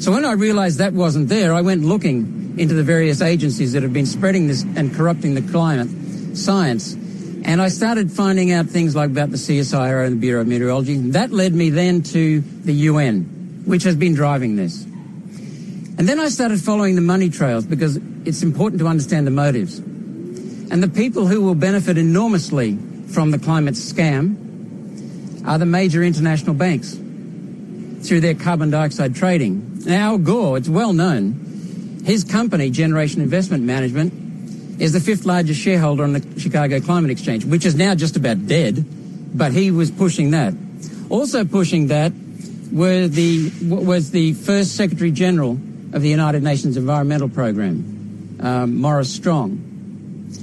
So 0.04 0.12
when 0.12 0.24
I 0.24 0.32
realised 0.32 0.78
that 0.78 0.92
wasn't 0.92 1.28
there, 1.28 1.52
I 1.52 1.60
went 1.60 1.84
looking 1.84 2.54
into 2.58 2.74
the 2.74 2.84
various 2.84 3.20
agencies 3.20 3.72
that 3.72 3.82
have 3.82 3.92
been 3.92 4.06
spreading 4.06 4.46
this 4.46 4.62
and 4.76 4.94
corrupting 4.94 5.34
the 5.34 5.42
climate 5.42 5.88
science. 6.36 6.96
And 7.44 7.62
I 7.62 7.68
started 7.68 8.10
finding 8.10 8.52
out 8.52 8.66
things 8.66 8.96
like 8.96 9.10
about 9.10 9.30
the 9.30 9.36
CSIRO 9.36 10.06
and 10.06 10.16
the 10.16 10.20
Bureau 10.20 10.42
of 10.42 10.48
Meteorology. 10.48 10.96
That 11.10 11.30
led 11.30 11.54
me 11.54 11.70
then 11.70 12.02
to 12.02 12.40
the 12.40 12.72
UN, 12.72 13.62
which 13.64 13.84
has 13.84 13.96
been 13.96 14.14
driving 14.14 14.56
this. 14.56 14.84
And 14.84 16.08
then 16.08 16.20
I 16.20 16.28
started 16.28 16.60
following 16.60 16.94
the 16.94 17.00
money 17.00 17.28
trails 17.28 17.64
because 17.64 17.96
it's 18.24 18.42
important 18.42 18.80
to 18.80 18.86
understand 18.86 19.26
the 19.26 19.32
motives. 19.32 19.78
And 19.78 20.82
the 20.82 20.88
people 20.88 21.26
who 21.26 21.40
will 21.40 21.54
benefit 21.54 21.96
enormously 21.96 22.78
from 23.08 23.30
the 23.30 23.38
climate 23.38 23.74
scam 23.74 25.46
are 25.46 25.58
the 25.58 25.66
major 25.66 26.02
international 26.02 26.54
banks 26.54 26.94
through 26.94 28.20
their 28.20 28.34
carbon 28.34 28.70
dioxide 28.70 29.14
trading. 29.14 29.80
Now, 29.84 30.10
Al 30.12 30.18
Gore, 30.18 30.58
it's 30.58 30.68
well 30.68 30.92
known, 30.92 32.02
his 32.04 32.22
company, 32.22 32.70
Generation 32.70 33.22
Investment 33.22 33.64
Management, 33.64 34.27
is 34.78 34.92
the 34.92 35.00
fifth 35.00 35.24
largest 35.26 35.60
shareholder 35.60 36.04
on 36.04 36.12
the 36.12 36.40
Chicago 36.40 36.80
Climate 36.80 37.10
Exchange, 37.10 37.44
which 37.44 37.66
is 37.66 37.74
now 37.74 37.94
just 37.94 38.16
about 38.16 38.46
dead, 38.46 38.84
but 39.36 39.52
he 39.52 39.70
was 39.70 39.90
pushing 39.90 40.30
that. 40.30 40.54
Also 41.10 41.44
pushing 41.44 41.88
that 41.88 42.12
were 42.72 43.08
the, 43.08 43.50
was 43.62 44.10
the 44.10 44.34
first 44.34 44.76
Secretary 44.76 45.10
General 45.10 45.52
of 45.92 46.02
the 46.02 46.08
United 46.08 46.42
Nations 46.42 46.76
Environmental 46.76 47.28
Program, 47.28 48.38
um, 48.40 48.76
Maurice 48.76 49.12
Strong. 49.12 49.64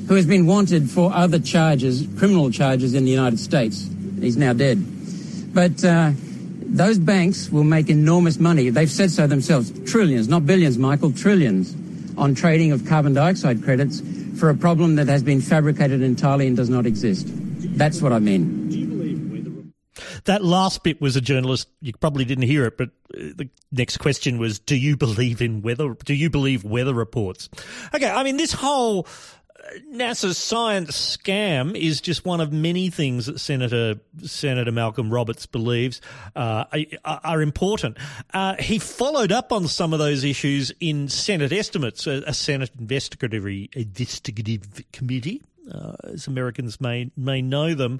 who 0.08 0.16
has 0.16 0.26
been 0.26 0.46
wanted 0.46 0.90
for 0.90 1.12
other 1.14 1.40
charges, 1.40 2.08
criminal 2.18 2.52
charges 2.52 2.94
in 2.94 3.06
the 3.06 3.12
United 3.12 3.40
States. 3.40 3.90
He's 4.20 4.38
now 4.38 4.54
dead. 4.54 4.84
But 5.54 5.84
uh, 5.84 6.12
those 6.16 7.00
banks 7.00 7.50
will 7.50 7.64
make 7.64 7.90
enormous 7.90 8.40
money. 8.40 8.70
They've 8.70 8.90
said 8.90 9.12
so 9.12 9.28
themselves. 9.28 9.72
Trillions, 9.90 10.28
not 10.28 10.46
billions, 10.46 10.78
Michael, 10.78 11.12
trillions 11.12 11.76
on 12.18 12.36
trading 12.36 12.72
of 12.72 12.86
carbon 12.86 13.14
dioxide 13.14 13.64
credits 13.64 14.02
for 14.38 14.50
a 14.50 14.56
problem 14.56 14.96
that 14.96 15.08
has 15.08 15.24
been 15.24 15.42
fabricated 15.42 16.02
entirely 16.02 16.48
and 16.48 16.58
does 16.58 16.70
not 16.70 16.86
exist. 16.86 17.28
That's 17.78 18.02
what 18.02 18.14
I 18.14 18.20
mean. 18.20 18.66
That 20.26 20.44
last 20.44 20.84
bit 20.84 21.00
was 21.00 21.16
a 21.16 21.22
journalist. 21.22 21.70
You 21.82 21.94
probably 21.94 22.26
didn't 22.26 22.46
hear 22.46 22.66
it, 22.66 22.78
but 22.78 22.90
uh, 23.14 23.32
the 23.36 23.50
next 23.72 23.98
question 23.98 24.38
was, 24.38 24.60
"Do 24.60 24.76
you 24.76 24.98
believe 24.98 25.42
in 25.42 25.62
weather? 25.62 25.96
Do 26.04 26.14
you 26.14 26.30
believe 26.30 26.64
weather 26.64 26.94
reports?" 26.94 27.50
Okay, 27.94 28.10
I 28.10 28.24
mean 28.24 28.38
this 28.38 28.52
whole 28.52 29.08
NASA's 29.92 30.38
science 30.38 31.18
scam 31.18 31.76
is 31.76 32.02
just 32.02 32.26
one 32.26 32.42
of 32.42 32.52
many 32.52 32.90
things 32.90 33.26
that 33.26 33.40
Senator 33.40 33.96
Senator 34.24 34.72
Malcolm 34.72 35.10
Roberts 35.10 35.46
believes 35.46 36.02
uh, 36.36 36.66
are, 37.04 37.42
important. 37.42 37.98
Uh, 38.34 38.56
he 38.60 38.80
followed 38.80 39.32
up 39.32 39.52
on 39.52 39.68
some 39.68 39.94
of 39.94 40.00
those 40.00 40.24
issues 40.24 40.72
in 40.80 41.08
Senate 41.08 41.52
estimates, 41.52 42.08
a, 42.08 42.24
a 42.28 42.34
Senate 42.34 42.72
investigative, 42.80 43.46
investigative 43.74 44.84
committee. 44.92 45.42
Uh, 45.72 45.94
as 46.04 46.28
Americans 46.28 46.80
may 46.80 47.10
may 47.18 47.42
know 47.42 47.74
them, 47.74 48.00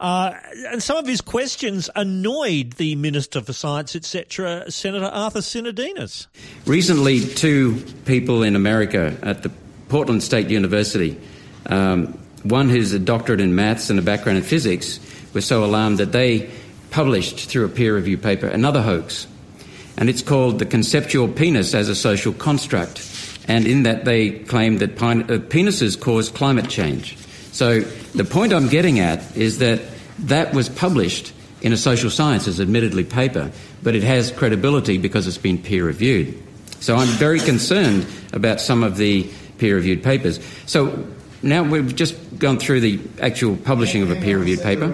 uh, 0.00 0.32
and 0.70 0.82
some 0.82 0.96
of 0.96 1.06
his 1.06 1.20
questions 1.20 1.90
annoyed 1.94 2.72
the 2.74 2.96
Minister 2.96 3.42
for 3.42 3.52
Science, 3.52 3.94
etc., 3.94 4.70
Senator 4.70 5.04
Arthur 5.04 5.40
Sinodinos. 5.40 6.28
Recently, 6.64 7.20
two 7.20 7.84
people 8.06 8.42
in 8.42 8.56
America 8.56 9.14
at 9.22 9.42
the 9.42 9.50
Portland 9.92 10.22
State 10.22 10.48
University. 10.48 11.20
Um, 11.66 12.18
one 12.44 12.70
who's 12.70 12.94
a 12.94 12.98
doctorate 12.98 13.42
in 13.42 13.54
maths 13.54 13.90
and 13.90 13.98
a 13.98 14.02
background 14.02 14.38
in 14.38 14.42
physics 14.42 14.98
was 15.34 15.44
so 15.44 15.66
alarmed 15.66 15.98
that 15.98 16.12
they 16.12 16.50
published 16.90 17.40
through 17.50 17.66
a 17.66 17.68
peer 17.68 17.94
review 17.94 18.16
paper 18.16 18.46
another 18.46 18.80
hoax. 18.80 19.26
And 19.98 20.08
it's 20.08 20.22
called 20.22 20.58
The 20.58 20.64
Conceptual 20.64 21.28
Penis 21.28 21.74
as 21.74 21.90
a 21.90 21.94
Social 21.94 22.32
Construct. 22.32 23.06
And 23.46 23.66
in 23.66 23.82
that, 23.82 24.06
they 24.06 24.30
claim 24.30 24.78
that 24.78 24.92
uh, 24.92 25.38
penises 25.50 26.00
cause 26.00 26.30
climate 26.30 26.70
change. 26.70 27.18
So 27.52 27.80
the 27.80 28.24
point 28.24 28.54
I'm 28.54 28.68
getting 28.68 28.98
at 28.98 29.36
is 29.36 29.58
that 29.58 29.82
that 30.20 30.54
was 30.54 30.70
published 30.70 31.34
in 31.60 31.74
a 31.74 31.76
social 31.76 32.08
sciences, 32.08 32.62
admittedly, 32.62 33.04
paper, 33.04 33.52
but 33.82 33.94
it 33.94 34.04
has 34.04 34.30
credibility 34.30 34.96
because 34.96 35.26
it's 35.26 35.36
been 35.36 35.58
peer 35.58 35.84
reviewed. 35.84 36.42
So 36.80 36.96
I'm 36.96 37.08
very 37.08 37.40
concerned 37.40 38.06
about 38.32 38.58
some 38.58 38.82
of 38.82 38.96
the 38.96 39.30
peer 39.62 39.76
reviewed 39.76 40.02
papers. 40.02 40.40
So 40.66 41.06
now 41.40 41.62
we've 41.62 41.94
just 41.94 42.16
gone 42.36 42.58
through 42.58 42.80
the 42.80 43.00
actual 43.20 43.56
publishing 43.56 44.02
of 44.02 44.10
a 44.10 44.16
peer 44.16 44.38
reviewed 44.38 44.60
paper. 44.60 44.92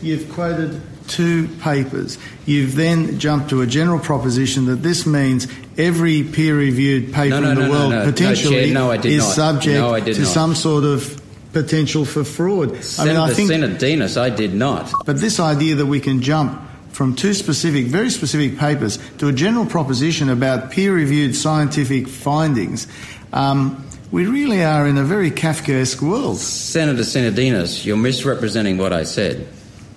You've 0.00 0.30
quoted 0.32 0.80
two 1.08 1.48
papers. 1.60 2.16
You've 2.46 2.76
then 2.76 3.18
jumped 3.18 3.50
to 3.50 3.60
a 3.62 3.66
general 3.66 3.98
proposition 3.98 4.66
that 4.66 4.76
this 4.76 5.04
means 5.04 5.48
every 5.76 6.22
peer 6.22 6.56
reviewed 6.56 7.12
paper 7.12 7.40
no, 7.40 7.40
no, 7.40 7.50
in 7.50 7.56
the 7.56 7.66
no, 7.66 7.70
world 7.70 8.04
potentially 8.04 8.70
is 8.70 8.72
not. 8.72 9.34
subject 9.34 10.06
to 10.06 10.20
not. 10.20 10.28
some 10.28 10.54
sort 10.54 10.84
of 10.84 11.20
potential 11.52 12.04
for 12.04 12.22
fraud. 12.22 12.84
Senator, 12.84 13.18
I 13.18 13.24
mean, 13.24 13.30
I 13.30 13.34
think, 13.34 13.50
Senator 13.50 13.78
Denis, 13.78 14.16
I 14.16 14.30
did 14.30 14.54
not. 14.54 14.92
But 15.04 15.18
this 15.18 15.40
idea 15.40 15.74
that 15.74 15.86
we 15.86 15.98
can 15.98 16.22
jump 16.22 16.67
from 16.98 17.14
two 17.14 17.32
specific, 17.32 17.86
very 17.86 18.10
specific 18.10 18.58
papers 18.58 18.98
to 19.18 19.28
a 19.28 19.32
general 19.32 19.64
proposition 19.64 20.28
about 20.28 20.72
peer 20.72 20.92
reviewed 20.92 21.36
scientific 21.36 22.08
findings, 22.08 22.88
um, 23.32 23.86
we 24.10 24.26
really 24.26 24.64
are 24.64 24.84
in 24.84 24.98
a 24.98 25.04
very 25.04 25.30
Kafkaesque 25.30 26.02
world. 26.02 26.38
Senator 26.38 27.02
Sinodinos, 27.02 27.86
you're 27.86 27.96
misrepresenting 27.96 28.78
what 28.78 28.92
I 28.92 29.04
said. 29.04 29.46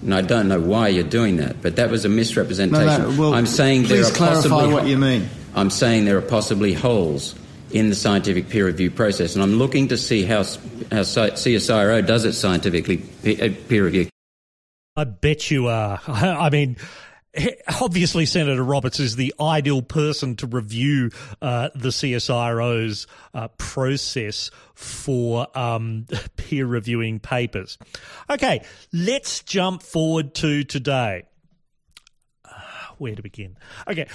And 0.04 0.14
I 0.14 0.22
don't 0.22 0.48
know 0.48 0.60
why 0.60 0.90
you're 0.90 1.04
doing 1.04 1.38
that, 1.38 1.64
but 1.64 1.78
that 1.78 1.90
was 1.90 2.06
a 2.06 2.10
misrepresentation. 2.10 2.86
No, 2.86 3.10
no, 3.10 3.20
well, 3.20 3.34
I'm 3.34 3.48
saying 3.48 3.86
there 3.86 4.06
are 4.06 4.12
clarify 4.12 4.50
possibly 4.50 4.72
what 4.72 4.86
you 4.86 5.00
mean. 5.00 5.28
I'm 5.56 5.72
saying 5.72 6.06
there 6.06 6.20
are 6.20 6.22
possibly 6.22 6.76
holes 6.76 7.34
in 7.72 7.90
the 7.90 7.96
scientific 7.96 8.48
peer 8.50 8.68
review 8.68 8.92
process, 8.92 9.34
and 9.34 9.42
I'm 9.42 9.56
looking 9.56 9.88
to 9.88 9.98
see 9.98 10.22
how, 10.22 10.44
how 10.92 11.02
CSIRO 11.02 12.06
does 12.06 12.26
its 12.26 12.38
scientifically 12.38 13.02
uh, 13.26 13.50
peer 13.68 13.86
review. 13.86 14.08
I 14.96 15.06
bet 15.06 15.50
you 15.50 15.68
are. 15.68 16.02
I 16.08 16.50
mean, 16.50 16.78
obviously 17.82 18.26
Senator 18.26 18.64
Roberts 18.64 19.00
is 19.00 19.16
the 19.16 19.34
ideal 19.40 19.82
person 19.82 20.36
to 20.38 20.48
review 20.48 21.12
uh, 21.42 21.70
the 21.74 21.90
CSIRO's 21.90 23.08
uh, 23.34 23.48
process 23.58 24.52
for 24.74 25.48
um, 25.58 26.08
peer 26.36 26.66
reviewing 26.66 27.20
papers. 27.20 27.78
Okay, 28.30 28.64
let's 28.92 29.44
jump 29.44 29.82
forward 29.82 30.34
to 30.36 30.64
today. 30.64 31.24
Uh, 32.44 32.52
where 32.98 33.16
to 33.16 33.22
begin? 33.22 33.58
Okay. 33.88 34.08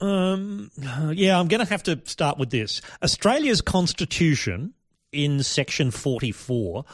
Um, 0.00 0.70
yeah, 1.12 1.38
I'm 1.38 1.48
going 1.48 1.64
to 1.64 1.70
have 1.70 1.84
to 1.84 2.00
start 2.04 2.38
with 2.38 2.50
this. 2.50 2.82
Australia's 3.02 3.62
constitution 3.62 4.74
in 5.12 5.42
section 5.42 5.90
44 5.90 6.84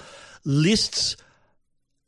lists 0.45 1.17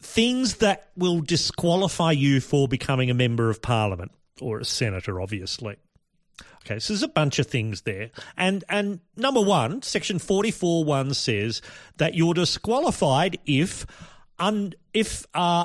things 0.03 0.57
that 0.57 0.91
will 0.97 1.21
disqualify 1.21 2.13
you 2.13 2.41
for 2.41 2.69
becoming 2.69 3.11
a 3.11 3.15
member 3.15 3.49
of 3.49 3.63
parliament 3.63 4.13
or 4.41 4.59
a 4.59 4.65
senator, 4.65 5.21
obviously. 5.21 5.77
Okay, 6.65 6.79
so 6.79 6.93
there's 6.93 7.03
a 7.03 7.09
bunch 7.09 7.39
of 7.39 7.47
things 7.47 7.83
there. 7.83 8.11
And 8.37 8.65
and 8.69 9.01
number 9.17 9.41
one, 9.41 9.83
section 9.83 10.19
44.1 10.19 11.15
says 11.15 11.63
that 11.97 12.15
you're 12.15 12.35
disqualified 12.35 13.39
if 13.47 13.87
un, 14.39 14.75
if 14.93 15.27
uh, 15.35 15.65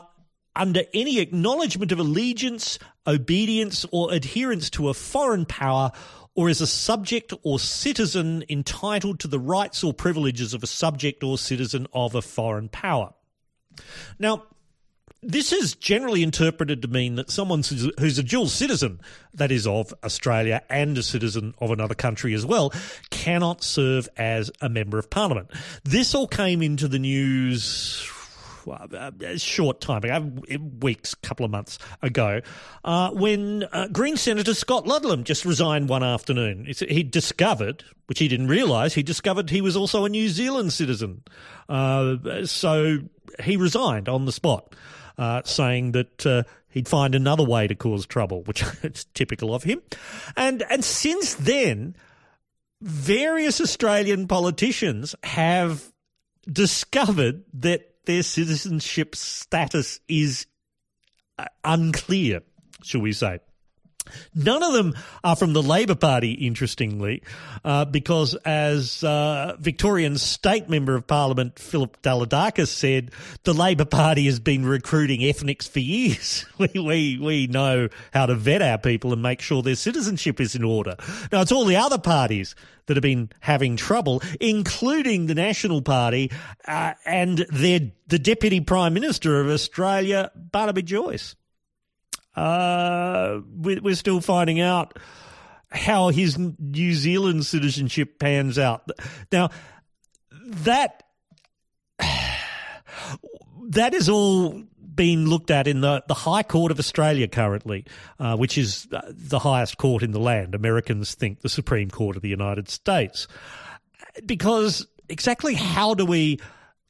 under 0.56 0.84
any 0.94 1.20
acknowledgement 1.20 1.92
of 1.92 2.00
allegiance, 2.00 2.80
obedience, 3.06 3.86
or 3.92 4.12
adherence 4.12 4.70
to 4.72 4.90
a 4.90 4.94
foreign 4.94 5.46
power 5.46 5.92
or 6.34 6.50
as 6.50 6.62
a 6.62 6.68
subject 6.68 7.34
or 7.44 7.60
citizen 7.60 8.44
entitled 8.50 9.20
to 9.20 9.28
the 9.28 9.40
rights 9.40 9.84
or 9.84 9.94
privileges 9.94 10.54
of 10.54 10.64
a 10.64 10.68
subject 10.68 11.24
or 11.24 11.38
citizen 11.38 11.88
of 11.94 12.14
a 12.16 12.22
foreign 12.22 12.70
power. 12.70 13.14
Now, 14.20 14.44
this 15.24 15.52
is 15.52 15.74
generally 15.74 16.22
interpreted 16.22 16.82
to 16.84 16.88
mean 16.88 17.16
that 17.16 17.32
someone 17.32 17.64
who's 18.00 18.18
a 18.20 18.24
dual 18.24 18.48
citizen, 18.48 19.02
that 19.34 19.52
is 19.52 19.66
of 19.66 19.94
Australia 20.04 20.62
and 20.70 20.98
a 20.98 21.04
citizen 21.04 21.56
of 21.60 21.72
another 21.72 21.96
country 21.96 22.34
as 22.34 22.46
well, 22.46 22.72
cannot 23.10 23.64
serve 23.64 24.08
as 24.18 24.52
a 24.62 24.70
member 24.70 25.00
of 25.00 25.10
parliament. 25.10 25.52
This 25.84 26.14
all 26.14 26.28
came 26.28 26.62
into 26.62 26.88
the 26.88 27.00
news 27.00 28.08
a 28.70 29.38
short 29.38 29.82
time 29.82 30.04
ago, 30.04 30.32
weeks, 30.82 31.16
couple 31.16 31.46
of 31.46 31.52
months 31.52 31.80
ago, 32.02 32.42
uh, 32.84 33.12
when 33.12 33.64
uh, 33.64 33.88
Green 33.92 34.18
Senator 34.18 34.54
Scott 34.54 34.86
Ludlam 34.86 35.24
just 35.24 35.46
resigned 35.46 35.90
one 35.90 36.04
afternoon. 36.04 36.68
He 36.90 37.04
discovered, 37.04 37.84
which 38.08 38.20
he 38.20 38.28
didn't 38.28 38.48
realise, 38.48 38.94
he 38.94 39.04
discovered 39.04 39.50
he 39.50 39.62
was 39.62 39.78
also 39.78 40.06
a 40.06 40.10
New 40.10 40.30
Zealand 40.30 40.74
citizen. 40.74 41.24
Uh, 41.70 42.46
so 42.46 43.00
he 43.44 43.58
resigned 43.58 44.10
on 44.10 44.26
the 44.26 44.32
spot, 44.32 44.74
uh, 45.18 45.42
saying 45.46 45.94
that 45.94 46.26
uh, 46.26 46.44
he'd 46.70 46.88
find 46.88 47.16
another 47.16 47.44
way 47.44 47.68
to 47.68 47.76
cause 47.76 48.06
trouble, 48.06 48.44
which 48.44 48.64
is 48.84 49.06
typical 49.14 49.54
of 49.54 49.64
him. 49.64 49.82
And 50.36 50.64
and 50.70 50.84
since 50.84 51.36
then, 51.36 51.96
various 52.82 53.60
Australian 53.62 54.28
politicians 54.28 55.16
have 55.24 55.92
discovered 56.52 57.44
that 57.54 58.06
their 58.06 58.24
citizenship 58.24 59.16
status 59.16 60.00
is 60.08 60.48
uh, 61.38 61.46
unclear, 61.64 62.42
shall 62.84 63.02
we 63.02 63.14
say. 63.14 63.40
None 64.36 64.64
of 64.64 64.74
them 64.74 64.96
are 65.24 65.36
from 65.36 65.54
the 65.54 65.64
Labor 65.64 65.96
Party, 65.96 66.32
interestingly, 66.34 67.24
uh, 67.64 67.86
because 67.86 68.36
as 68.46 69.04
uh, 69.04 69.56
Victorian 69.60 70.18
State 70.18 70.70
Member 70.70 70.96
of 70.96 71.08
Parliament 71.08 71.60
Philip 71.60 72.02
Dalidakis 72.02 72.68
said, 72.68 73.12
the 73.44 73.54
Labor 73.54 73.86
Party 73.86 74.26
has 74.26 74.40
been 74.40 74.66
recruiting 74.66 75.24
ethnics 75.24 75.68
for 75.68 75.80
years. 75.80 76.46
we, 76.58 76.70
we, 76.76 77.20
we 77.20 77.48
know 77.48 77.90
how 78.14 78.26
to 78.26 78.36
vet 78.36 78.62
our 78.62 78.78
people 78.78 79.14
and 79.14 79.22
make 79.22 79.42
sure 79.42 79.62
their 79.62 79.76
citizenship 79.76 80.40
is 80.40 80.56
in 80.56 80.64
order. 80.64 80.96
Now, 81.32 81.42
it's 81.42 81.52
all 81.52 81.66
the 81.66 81.78
other 81.78 81.98
parties 81.98 82.56
that 82.88 82.98
have 82.98 83.04
been 83.04 83.30
having 83.40 83.76
trouble, 83.76 84.22
including 84.40 85.28
the 85.28 85.36
National 85.36 85.82
Party 85.82 86.32
uh, 86.68 86.94
and 87.06 87.40
their, 87.50 87.92
the 88.08 88.20
Deputy 88.20 88.62
Prime 88.62 88.94
Minister 88.94 89.40
of 89.40 89.48
Australia, 89.48 90.32
Barnaby 90.36 90.82
Joyce. 90.82 91.36
Uh, 92.38 93.42
we're 93.56 93.96
still 93.96 94.22
finding 94.22 94.62
out 94.62 94.98
how 95.72 96.10
his 96.10 96.38
New 96.38 96.94
Zealand 96.94 97.46
citizenship 97.46 98.20
pans 98.20 98.60
out. 98.60 98.90
Now, 99.32 99.50
that 100.32 101.04
that 103.70 103.94
is 103.94 104.08
all 104.08 104.64
being 104.94 105.26
looked 105.26 105.52
at 105.52 105.68
in 105.68 105.82
the, 105.82 106.04
the 106.08 106.14
High 106.14 106.44
Court 106.44 106.72
of 106.72 106.80
Australia 106.80 107.28
currently, 107.28 107.86
uh, 108.20 108.36
which 108.36 108.58
is 108.58 108.88
uh, 108.92 109.02
the 109.10 109.40
highest 109.40 109.78
court 109.78 110.04
in 110.04 110.12
the 110.12 110.20
land. 110.20 110.56
Americans 110.56 111.16
think 111.16 111.42
the 111.42 111.50
Supreme 111.50 111.90
Court 111.90 112.16
of 112.16 112.22
the 112.22 112.30
United 112.30 112.70
States. 112.70 113.28
Because 114.26 114.88
exactly 115.10 115.54
how 115.54 115.94
do 115.94 116.06
we 116.06 116.40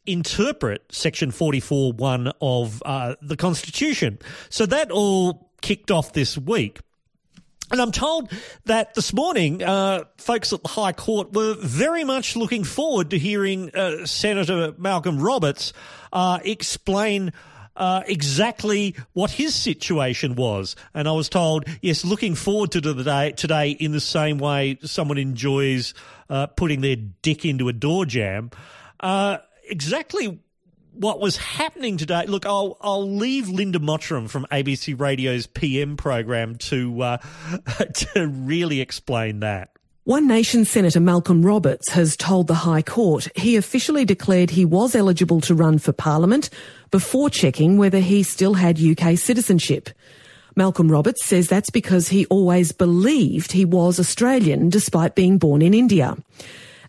interpret 0.08 0.84
Section 0.92 1.32
44.1 1.32 2.34
of 2.42 2.82
uh, 2.86 3.16
the 3.22 3.38
Constitution? 3.38 4.20
So 4.50 4.66
that 4.66 4.92
all 4.92 5.52
kicked 5.62 5.92
off 5.92 6.14
this 6.14 6.38
week. 6.38 6.80
And 7.70 7.82
I'm 7.82 7.92
told 7.92 8.32
that 8.66 8.94
this 8.94 9.12
morning, 9.12 9.62
uh, 9.62 10.06
folks 10.18 10.54
at 10.54 10.64
the 10.64 10.70
High 10.70 10.94
Court 10.94 11.34
were 11.34 11.56
very 11.60 12.06
much 12.06 12.38
looking 12.38 12.64
forward 12.64 13.10
to 13.10 13.20
hearing 13.20 13.76
uh, 13.76 14.06
Senator 14.06 14.74
Malcolm 14.78 15.20
Roberts 15.20 15.74
uh, 16.14 16.40
explain 16.46 17.34
uh, 17.76 18.04
exactly 18.08 18.96
what 19.14 19.32
his 19.32 19.54
situation 19.54 20.36
was. 20.36 20.78
And 20.94 21.10
I 21.10 21.12
was 21.12 21.28
told, 21.28 21.66
yes, 21.82 22.06
looking 22.06 22.36
forward 22.36 22.72
to 22.72 22.82
the 22.82 22.94
day 23.04 23.32
today 23.32 23.72
in 23.72 23.92
the 23.92 24.00
same 24.00 24.38
way 24.38 24.80
someone 24.84 25.18
enjoys 25.18 25.94
uh, 26.30 26.48
putting 26.48 26.80
their 26.80 26.96
dick 26.96 27.44
into 27.44 27.68
a 27.68 27.74
door 27.74 28.06
jamb. 28.06 28.52
Uh, 29.00 29.38
exactly 29.70 30.40
what 30.94 31.20
was 31.20 31.38
happening 31.38 31.98
today. 31.98 32.26
Look, 32.26 32.46
I'll 32.46 32.78
I'll 32.82 33.10
leave 33.10 33.50
Linda 33.50 33.80
Mottram 33.80 34.28
from 34.30 34.46
ABC 34.52 35.00
Radio's 35.00 35.48
PM 35.48 35.98
program 35.98 36.56
to 36.56 37.02
uh, 37.02 37.18
to 37.94 38.28
really 38.28 38.82
explain 38.82 39.40
that. 39.42 39.70
One 40.04 40.26
Nation 40.26 40.64
Senator 40.64 41.02
Malcolm 41.02 41.46
Roberts 41.46 41.90
has 41.92 42.16
told 42.16 42.48
the 42.48 42.54
High 42.54 42.82
Court 42.82 43.28
he 43.36 43.58
officially 43.58 44.06
declared 44.06 44.50
he 44.50 44.64
was 44.64 44.96
eligible 44.96 45.42
to 45.42 45.54
run 45.54 45.80
for 45.80 45.92
Parliament 45.92 46.50
before 46.92 47.30
checking 47.30 47.78
whether 47.78 48.00
he 48.00 48.24
still 48.24 48.54
had 48.54 48.80
UK 48.82 49.18
citizenship. 49.18 49.90
Malcolm 50.56 50.90
Roberts 50.90 51.26
says 51.26 51.50
that's 51.50 51.70
because 51.70 52.08
he 52.08 52.26
always 52.28 52.72
believed 52.72 53.52
he 53.52 53.66
was 53.66 54.00
Australian 54.00 54.70
despite 54.70 55.14
being 55.14 55.38
born 55.38 55.62
in 55.62 55.74
India. 55.74 56.16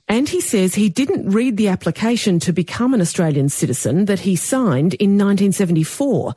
And 0.09 0.29
he 0.29 0.41
says 0.41 0.75
he 0.75 0.89
didn't 0.89 1.31
read 1.31 1.57
the 1.57 1.69
application 1.69 2.39
to 2.41 2.53
become 2.53 2.95
an 2.95 3.01
Australian 3.01 3.49
citizen 3.51 4.07
that 4.07 4.21
he 4.21 4.37
signed 4.37 4.95
in 4.95 5.19
1974. 5.19 6.35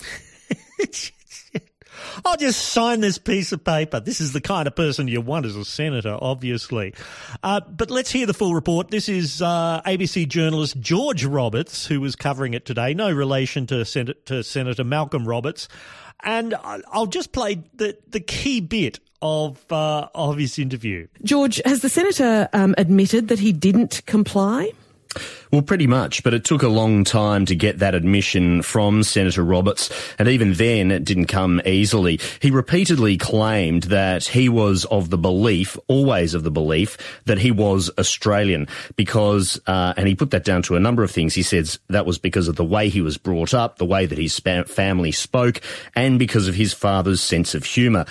I'll 2.24 2.36
just 2.36 2.60
sign 2.70 3.00
this 3.00 3.18
piece 3.18 3.52
of 3.52 3.64
paper. 3.64 4.00
This 4.00 4.20
is 4.20 4.32
the 4.32 4.40
kind 4.40 4.66
of 4.66 4.74
person 4.74 5.08
you 5.08 5.20
want 5.20 5.46
as 5.46 5.56
a 5.56 5.64
senator, 5.64 6.18
obviously. 6.20 6.94
Uh, 7.42 7.60
but 7.60 7.90
let's 7.90 8.10
hear 8.10 8.26
the 8.26 8.34
full 8.34 8.54
report. 8.54 8.90
This 8.90 9.08
is 9.08 9.40
uh, 9.40 9.80
ABC 9.82 10.26
journalist 10.28 10.80
George 10.80 11.24
Roberts, 11.24 11.86
who 11.86 12.00
was 12.00 12.16
covering 12.16 12.54
it 12.54 12.64
today. 12.64 12.94
No 12.94 13.12
relation 13.12 13.66
to, 13.68 13.84
Sen- 13.84 14.14
to 14.26 14.42
Senator 14.42 14.84
Malcolm 14.84 15.26
Roberts. 15.26 15.68
And 16.24 16.54
I'll 16.64 17.06
just 17.06 17.32
play 17.32 17.62
the, 17.74 17.96
the 18.08 18.20
key 18.20 18.60
bit 18.60 18.98
of 19.22 19.70
uh, 19.72 20.08
of 20.14 20.38
his 20.38 20.58
interview. 20.58 21.06
George, 21.22 21.60
has 21.64 21.80
the 21.80 21.88
senator 21.88 22.48
um, 22.52 22.74
admitted 22.78 23.28
that 23.28 23.38
he 23.38 23.52
didn't 23.52 24.02
comply? 24.06 24.72
Well, 25.50 25.62
pretty 25.62 25.86
much, 25.86 26.22
but 26.22 26.34
it 26.34 26.44
took 26.44 26.62
a 26.62 26.68
long 26.68 27.02
time 27.02 27.46
to 27.46 27.56
get 27.56 27.78
that 27.78 27.94
admission 27.94 28.60
from 28.60 29.02
Senator 29.02 29.42
Roberts, 29.42 29.90
and 30.18 30.28
even 30.28 30.52
then 30.54 30.90
it 30.90 31.04
didn't 31.04 31.26
come 31.26 31.62
easily. 31.64 32.20
He 32.40 32.50
repeatedly 32.50 33.16
claimed 33.16 33.84
that 33.84 34.26
he 34.26 34.50
was 34.50 34.84
of 34.86 35.08
the 35.08 35.16
belief, 35.16 35.78
always 35.88 36.34
of 36.34 36.42
the 36.42 36.50
belief, 36.50 36.98
that 37.24 37.38
he 37.38 37.50
was 37.50 37.90
Australian 37.98 38.68
because, 38.96 39.58
uh, 39.66 39.94
and 39.96 40.06
he 40.06 40.14
put 40.14 40.30
that 40.32 40.44
down 40.44 40.62
to 40.64 40.76
a 40.76 40.80
number 40.80 41.02
of 41.02 41.10
things. 41.10 41.34
He 41.34 41.42
says 41.42 41.78
that 41.88 42.04
was 42.04 42.18
because 42.18 42.46
of 42.46 42.56
the 42.56 42.64
way 42.64 42.90
he 42.90 43.00
was 43.00 43.16
brought 43.16 43.54
up, 43.54 43.78
the 43.78 43.86
way 43.86 44.04
that 44.04 44.18
his 44.18 44.38
family 44.38 45.12
spoke, 45.12 45.62
and 45.96 46.18
because 46.18 46.48
of 46.48 46.54
his 46.54 46.74
father's 46.74 47.22
sense 47.22 47.54
of 47.54 47.64
humour. 47.64 48.04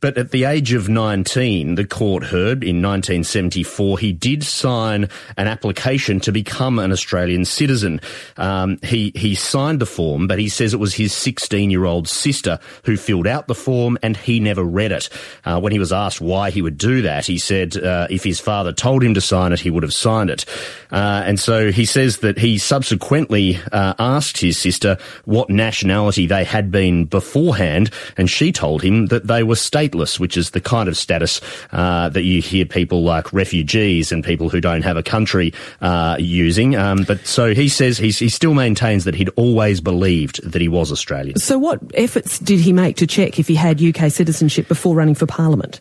But 0.00 0.18
at 0.18 0.30
the 0.30 0.44
age 0.44 0.72
of 0.72 0.88
19, 0.88 1.74
the 1.74 1.86
court 1.86 2.24
heard 2.24 2.62
in 2.62 2.82
1974 2.82 3.98
he 3.98 4.12
did 4.12 4.42
sign 4.44 5.08
an 5.36 5.46
application 5.46 6.20
to 6.20 6.32
become 6.32 6.78
an 6.78 6.92
Australian 6.92 7.44
citizen. 7.44 8.00
Um, 8.36 8.78
he 8.82 9.12
he 9.14 9.34
signed 9.34 9.80
the 9.80 9.86
form, 9.86 10.26
but 10.26 10.38
he 10.38 10.48
says 10.48 10.74
it 10.74 10.80
was 10.80 10.94
his 10.94 11.12
16 11.12 11.70
year 11.70 11.84
old 11.84 12.08
sister 12.08 12.58
who 12.84 12.96
filled 12.96 13.26
out 13.26 13.46
the 13.48 13.54
form, 13.54 13.98
and 14.02 14.16
he 14.16 14.40
never 14.40 14.62
read 14.62 14.92
it. 14.92 15.08
Uh, 15.44 15.60
when 15.60 15.72
he 15.72 15.78
was 15.78 15.92
asked 15.92 16.20
why 16.20 16.50
he 16.50 16.62
would 16.62 16.78
do 16.78 17.02
that, 17.02 17.26
he 17.26 17.38
said 17.38 17.76
uh, 17.76 18.06
if 18.10 18.24
his 18.24 18.40
father 18.40 18.72
told 18.72 19.02
him 19.02 19.14
to 19.14 19.20
sign 19.20 19.52
it, 19.52 19.60
he 19.60 19.70
would 19.70 19.82
have 19.82 19.94
signed 19.94 20.30
it. 20.30 20.44
Uh, 20.90 21.22
and 21.26 21.40
so 21.40 21.70
he 21.70 21.84
says 21.84 22.18
that 22.18 22.38
he 22.38 22.58
subsequently 22.58 23.58
uh, 23.72 23.94
asked 23.98 24.38
his 24.38 24.58
sister 24.58 24.98
what 25.24 25.50
nationality 25.50 26.26
they 26.26 26.44
had 26.44 26.70
been 26.70 27.04
beforehand, 27.04 27.90
and 28.16 28.30
she 28.30 28.52
told 28.52 28.82
him 28.82 29.06
that 29.06 29.26
they 29.26 29.42
were 29.42 29.56
stateless, 29.86 30.18
which 30.18 30.36
is 30.36 30.50
the 30.50 30.60
kind 30.60 30.88
of 30.88 30.96
status 30.96 31.40
uh, 31.72 32.08
that 32.10 32.22
you 32.22 32.40
hear 32.40 32.64
people 32.64 33.02
like 33.02 33.32
refugees 33.32 34.12
and 34.12 34.24
people 34.24 34.48
who 34.48 34.60
don't 34.60 34.82
have 34.82 34.96
a 34.96 35.02
country 35.02 35.52
uh, 35.80 36.16
using. 36.18 36.76
Um, 36.76 37.04
but 37.06 37.26
so 37.26 37.54
he 37.54 37.68
says 37.68 37.98
he 37.98 38.10
still 38.10 38.54
maintains 38.54 39.04
that 39.04 39.14
he'd 39.14 39.30
always 39.36 39.80
believed 39.80 40.42
that 40.50 40.60
he 40.60 40.68
was 40.68 40.92
Australian. 40.92 41.38
So 41.38 41.58
what 41.58 41.80
efforts 41.94 42.38
did 42.38 42.60
he 42.60 42.72
make 42.72 42.96
to 42.96 43.06
check 43.06 43.38
if 43.38 43.48
he 43.48 43.54
had 43.54 43.82
UK 43.82 44.10
citizenship 44.10 44.68
before 44.68 44.94
running 44.94 45.14
for 45.14 45.26
Parliament? 45.26 45.80